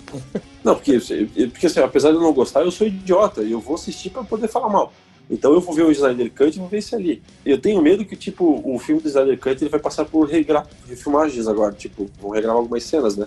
Não, 0.64 0.74
porque, 0.74 0.93
eu- 1.36 1.49
porque 1.51 1.66
assim, 1.66 1.80
apesar 1.80 2.11
de 2.11 2.16
eu 2.16 2.22
não 2.22 2.32
gostar, 2.32 2.62
eu 2.62 2.70
sou 2.70 2.86
idiota 2.86 3.43
e 3.43 3.53
eu 3.53 3.61
vou 3.61 3.74
assistir 3.74 4.11
pra 4.11 4.22
poder 4.24 4.49
falar 4.49 4.68
mal. 4.68 4.93
Então 5.30 5.53
eu 5.53 5.61
vou 5.61 5.74
ver 5.74 5.82
o 5.84 5.93
Snyder 5.93 6.30
Cut 6.32 6.57
e 6.57 6.59
vou 6.59 6.68
ver 6.68 6.78
esse 6.78 6.95
ali. 6.95 7.22
Eu 7.45 7.59
tenho 7.59 7.82
medo 7.82 8.03
que, 8.05 8.16
tipo, 8.16 8.62
o 8.64 8.78
filme 8.78 9.03
do 9.03 9.09
Snyder 9.09 9.39
Cut 9.39 9.62
ele 9.62 9.68
vai 9.70 9.78
passar 9.78 10.07
por 10.07 10.26
regra... 10.26 10.66
refilmagens 10.89 11.47
agora. 11.47 11.74
Tipo, 11.74 12.09
vão 12.20 12.30
regravar 12.30 12.57
algumas 12.62 12.82
cenas, 12.84 13.14
né? 13.14 13.26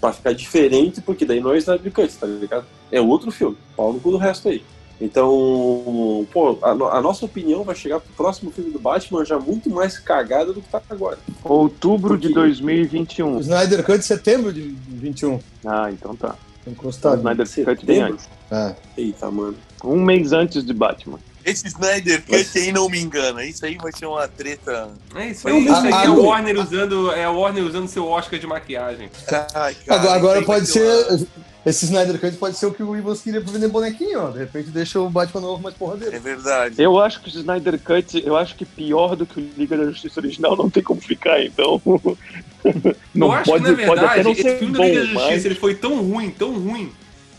Pra 0.00 0.12
ficar 0.12 0.32
diferente, 0.32 1.02
porque 1.02 1.26
daí 1.26 1.38
não 1.38 1.50
é 1.50 1.54
o 1.54 1.56
Snyder 1.58 1.92
Cut, 1.92 2.14
tá 2.16 2.26
ligado? 2.26 2.64
É 2.90 2.98
outro 2.98 3.30
filme. 3.30 3.58
Pau 3.76 3.92
no 3.92 4.00
cu 4.00 4.10
do 4.10 4.16
resto 4.16 4.48
aí. 4.48 4.62
Então, 5.02 6.26
pô, 6.32 6.56
a, 6.62 6.70
a 6.70 7.00
nossa 7.00 7.24
opinião 7.24 7.64
vai 7.64 7.74
chegar 7.74 7.98
pro 7.98 8.12
próximo 8.14 8.52
filme 8.52 8.70
do 8.70 8.78
Batman 8.78 9.24
já 9.24 9.36
muito 9.38 9.68
mais 9.68 9.98
cagada 9.98 10.52
do 10.52 10.62
que 10.62 10.68
tá 10.68 10.80
agora. 10.88 11.18
Outubro 11.42 12.16
de 12.16 12.28
Porque- 12.28 12.40
2021. 12.40 13.36
O 13.36 13.40
Snyder 13.40 13.84
Cut 13.84 14.02
setembro 14.04 14.52
de 14.52 14.60
21. 14.88 15.40
Ah, 15.64 15.90
então 15.90 16.14
tá. 16.14 16.28
Tá 16.28 16.36
O 16.66 16.70
Encostado. 16.70 17.16
Snyder? 17.18 17.64
Cut 17.64 17.84
vem 17.84 18.02
antes. 18.02 18.28
É. 18.50 18.74
Eita, 18.96 19.28
mano. 19.30 19.56
Um 19.82 19.96
mês 20.00 20.32
antes 20.32 20.64
de 20.64 20.72
Batman. 20.72 21.18
Esse 21.44 21.66
Snyder 21.66 22.22
Cut 22.24 22.56
aí 22.56 22.70
não 22.70 22.88
me 22.88 23.00
engana, 23.00 23.44
isso 23.44 23.66
aí 23.66 23.76
vai 23.76 23.90
ser 23.90 24.06
uma 24.06 24.28
treta. 24.28 24.90
é 25.16 25.30
isso 25.30 25.48
aí. 25.48 25.64
Isso 25.64 25.74
aí 25.74 25.92
Ah, 25.92 26.04
é 26.04 26.06
ah, 26.06 26.12
o 26.12 26.26
Warner 26.26 26.60
usando, 26.60 27.10
é 27.10 27.28
o 27.28 27.40
Warner 27.40 27.64
usando 27.64 27.88
seu 27.88 28.06
Oscar 28.06 28.38
de 28.38 28.46
maquiagem. 28.46 29.10
Ai, 29.52 29.74
cara, 29.84 30.00
Agora, 30.00 30.14
agora 30.16 30.42
pode 30.42 30.66
ser. 30.68 31.26
Esse 31.64 31.84
Snyder 31.84 32.18
Cut 32.20 32.36
pode 32.38 32.56
ser 32.56 32.66
o 32.66 32.72
que 32.74 32.82
o 32.82 32.96
Evans 32.96 33.20
queria 33.22 33.40
pra 33.40 33.52
vender 33.52 33.68
bonequinho, 33.68 34.20
ó. 34.20 34.30
De 34.30 34.40
repente 34.40 34.70
deixa 34.70 34.98
o 35.00 35.08
Batman 35.08 35.40
novo 35.42 35.62
mais 35.62 35.74
uma- 35.76 35.92
É 35.94 35.96
porradeiro. 35.96 36.20
verdade. 36.20 36.74
Eu 36.82 36.98
acho 36.98 37.20
que 37.20 37.28
o 37.28 37.30
Snyder 37.38 37.78
Cut, 37.78 38.20
eu 38.26 38.36
acho 38.36 38.56
que 38.56 38.64
pior 38.64 39.14
do 39.14 39.24
que 39.24 39.38
o 39.40 39.50
Liga 39.56 39.76
da 39.76 39.84
Justiça 39.84 40.18
original 40.18 40.56
não 40.56 40.68
tem 40.68 40.82
como 40.82 41.00
ficar, 41.00 41.40
então. 41.44 41.80
não 43.14 43.28
eu 43.28 43.32
acho 43.32 43.50
pode, 43.50 43.64
que, 43.64 43.70
na 43.70 43.86
pode 43.86 44.04
até 44.04 44.22
verdade, 44.22 44.24
não 44.24 44.32
esse 44.32 44.42
ser 44.42 44.58
filme 44.58 44.76
bom, 44.76 44.82
do 44.82 44.88
Liga 44.88 45.00
da 45.00 45.06
Justiça 45.06 45.30
mas... 45.30 45.44
ele 45.44 45.54
foi 45.54 45.74
tão 45.76 46.02
ruim, 46.02 46.30
tão 46.30 46.52
ruim, 46.58 46.92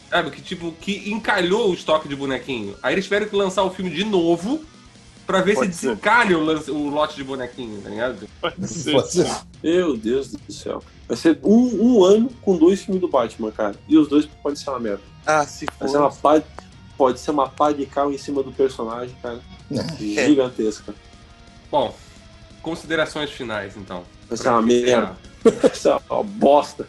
sabe? 0.10 0.32
Que 0.32 0.42
tipo, 0.42 0.72
que 0.80 1.12
encalhou 1.12 1.72
o 1.72 1.74
estoque 1.74 2.08
de 2.08 2.16
bonequinho. 2.16 2.76
Aí 2.82 2.94
eles 2.96 3.04
tiveram 3.04 3.28
que 3.28 3.36
lançar 3.36 3.64
o 3.64 3.72
filme 3.72 3.92
de 3.92 4.06
novo 4.06 4.64
pra 5.28 5.42
ver 5.42 5.56
Pode 5.56 5.74
se 5.74 5.80
ser. 5.82 5.88
desencalha 5.88 6.38
o, 6.38 6.44
lance- 6.46 6.72
o 6.72 6.88
lote 6.90 7.16
de 7.18 7.24
bonequinho, 7.26 7.82
tá 7.82 7.90
ligado? 7.90 8.28
Pode 8.40 8.68
ser. 8.70 9.28
Meu 9.62 9.98
Deus 9.98 10.32
do 10.32 10.40
céu. 10.54 10.82
Vai 11.08 11.18
ser 11.18 11.40
um, 11.44 11.70
um 11.82 12.04
ano 12.04 12.30
com 12.42 12.58
dois 12.58 12.82
filmes 12.82 13.02
do 13.02 13.08
Batman, 13.08 13.52
cara. 13.52 13.76
E 13.88 13.98
os 13.98 14.08
dois 14.08 14.26
podem 14.42 14.56
ser 14.56 14.70
uma 14.70 14.80
merda. 14.80 15.02
Ah, 15.26 15.46
se 15.46 15.66
Vai 15.80 15.90
ser 15.90 15.98
uma 15.98 16.12
for. 16.12 16.42
pá, 16.42 16.48
pode 16.98 17.20
ser 17.20 17.32
uma 17.32 17.50
pá 17.50 17.72
de 17.72 17.86
cal 17.86 18.12
em 18.12 18.18
cima 18.18 18.42
do 18.42 18.52
personagem, 18.52 19.16
cara. 19.22 19.40
Gigantesca. 20.00 20.94
Bom, 21.72 21.96
considerações 22.62 23.30
finais, 23.32 23.76
então. 23.78 24.04
Vai 24.30 24.38
ser 24.38 24.50
uma 24.50 24.62
merda. 24.62 25.16
Vai 25.44 25.76
ser 25.76 25.96
uma 26.10 26.24
bosta. 26.24 26.88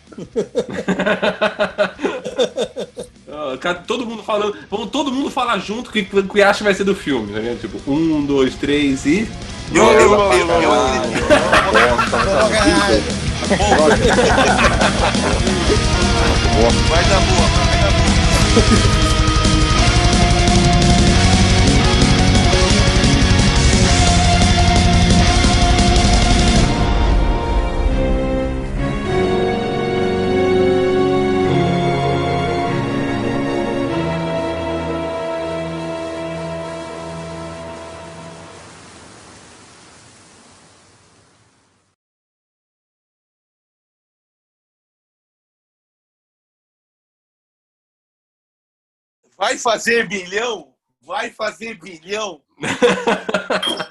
Ah, 3.36 3.58
cara, 3.58 3.82
todo 3.84 4.06
mundo 4.06 4.22
falando. 4.22 4.56
Vamos 4.70 4.90
todo 4.90 5.10
mundo 5.10 5.28
falar 5.28 5.58
junto 5.58 5.90
o 5.90 5.92
que, 5.92 6.06
o 6.16 6.28
que 6.28 6.40
acha 6.40 6.58
que 6.58 6.64
vai 6.64 6.72
ser 6.74 6.84
do 6.84 6.94
filme, 6.94 7.32
tá 7.32 7.40
ligado? 7.40 7.60
Tipo, 7.60 7.90
um, 7.90 8.24
dois, 8.24 8.54
três 8.54 9.04
e. 9.06 9.28
Eu, 9.74 9.82
eu, 9.82 10.12
eu, 10.12 10.30
eu, 10.30 10.62
eu, 10.62 10.70
Vai 16.88 17.04
dar 17.04 17.20
boa, 17.20 17.48
vai 17.50 17.74
dar 17.80 17.90
boa. 18.90 19.03
Vai 49.44 49.58
fazer 49.58 50.08
bilhão? 50.08 50.68
Vai 51.02 51.28
fazer 51.28 51.78
bilhão? 51.78 52.40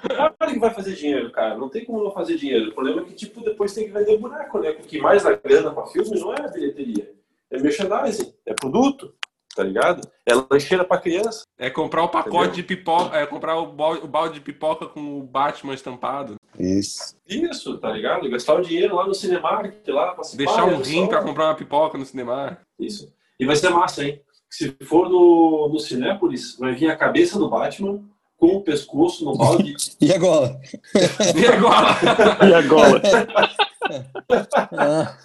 Claro 0.08 0.34
que 0.52 0.58
vai 0.60 0.74
fazer 0.74 0.96
dinheiro, 0.96 1.32
cara. 1.32 1.56
Não 1.56 1.70
tem 1.70 1.86
como 1.86 2.04
não 2.04 2.10
fazer 2.10 2.38
dinheiro. 2.38 2.72
O 2.72 2.74
problema 2.74 3.02
é 3.02 3.04
que, 3.06 3.14
tipo, 3.14 3.40
depois 3.42 3.72
tem 3.72 3.86
que 3.86 3.92
vender 3.92 4.18
buraco, 4.18 4.58
né? 4.58 4.72
O 4.72 4.78
que 4.78 5.00
mais 5.00 5.22
dá 5.22 5.34
grana 5.36 5.72
pra 5.72 5.86
filme 5.86 6.20
não 6.20 6.34
é 6.34 6.42
a 6.42 6.48
bilheteria. 6.48 7.14
É 7.52 7.60
merchandising, 7.60 8.34
é 8.48 8.54
produto, 8.56 9.14
tá 9.56 9.64
ligado? 9.64 10.02
É 10.26 10.34
lancheira 10.34 10.84
pra 10.84 10.98
criança. 10.98 11.44
É 11.56 11.70
comprar 11.70 12.02
o 12.02 12.10
pacote 12.10 12.56
de 12.56 12.64
pipoca, 12.64 13.16
é 13.16 13.28
comprar 13.28 13.56
o 13.60 13.68
balde, 13.68 14.34
de 14.34 14.42
pipoca 14.42 14.88
com 14.88 15.20
o 15.20 15.22
Batman 15.22 15.76
estampado. 15.76 16.34
Isso. 16.58 17.16
Isso, 17.28 17.78
tá 17.78 17.92
ligado? 17.92 18.28
Gastar 18.28 18.56
o 18.56 18.62
dinheiro 18.62 18.96
lá 18.96 19.06
no 19.06 19.14
Cinemark, 19.14 19.88
lá 19.88 20.16
pra 20.16 20.24
se 20.24 20.36
Deixar 20.36 20.66
um 20.66 20.78
rim 20.82 21.04
só- 21.04 21.10
pra 21.10 21.22
comprar 21.22 21.46
uma 21.46 21.56
pipoca 21.56 21.96
no 21.96 22.06
cinema. 22.08 22.58
Isso. 22.80 23.14
E 23.40 23.46
vai 23.46 23.56
ser 23.56 23.70
massa, 23.70 24.04
hein? 24.04 24.20
se 24.54 24.76
for 24.84 25.10
no, 25.10 25.68
no 25.68 25.80
Cinépolis, 25.80 26.56
vai 26.60 26.76
vir 26.76 26.92
a 26.92 26.96
cabeça 26.96 27.40
do 27.40 27.50
Batman 27.50 28.00
com 28.38 28.58
o 28.58 28.62
pescoço 28.62 29.26
no 29.26 29.36
balde. 29.36 29.74
e 30.00 30.14
agora? 30.14 30.62
E 31.36 31.48
agora? 31.48 31.98
e 32.48 32.54
agora? 32.54 33.02
ah. 34.78 35.18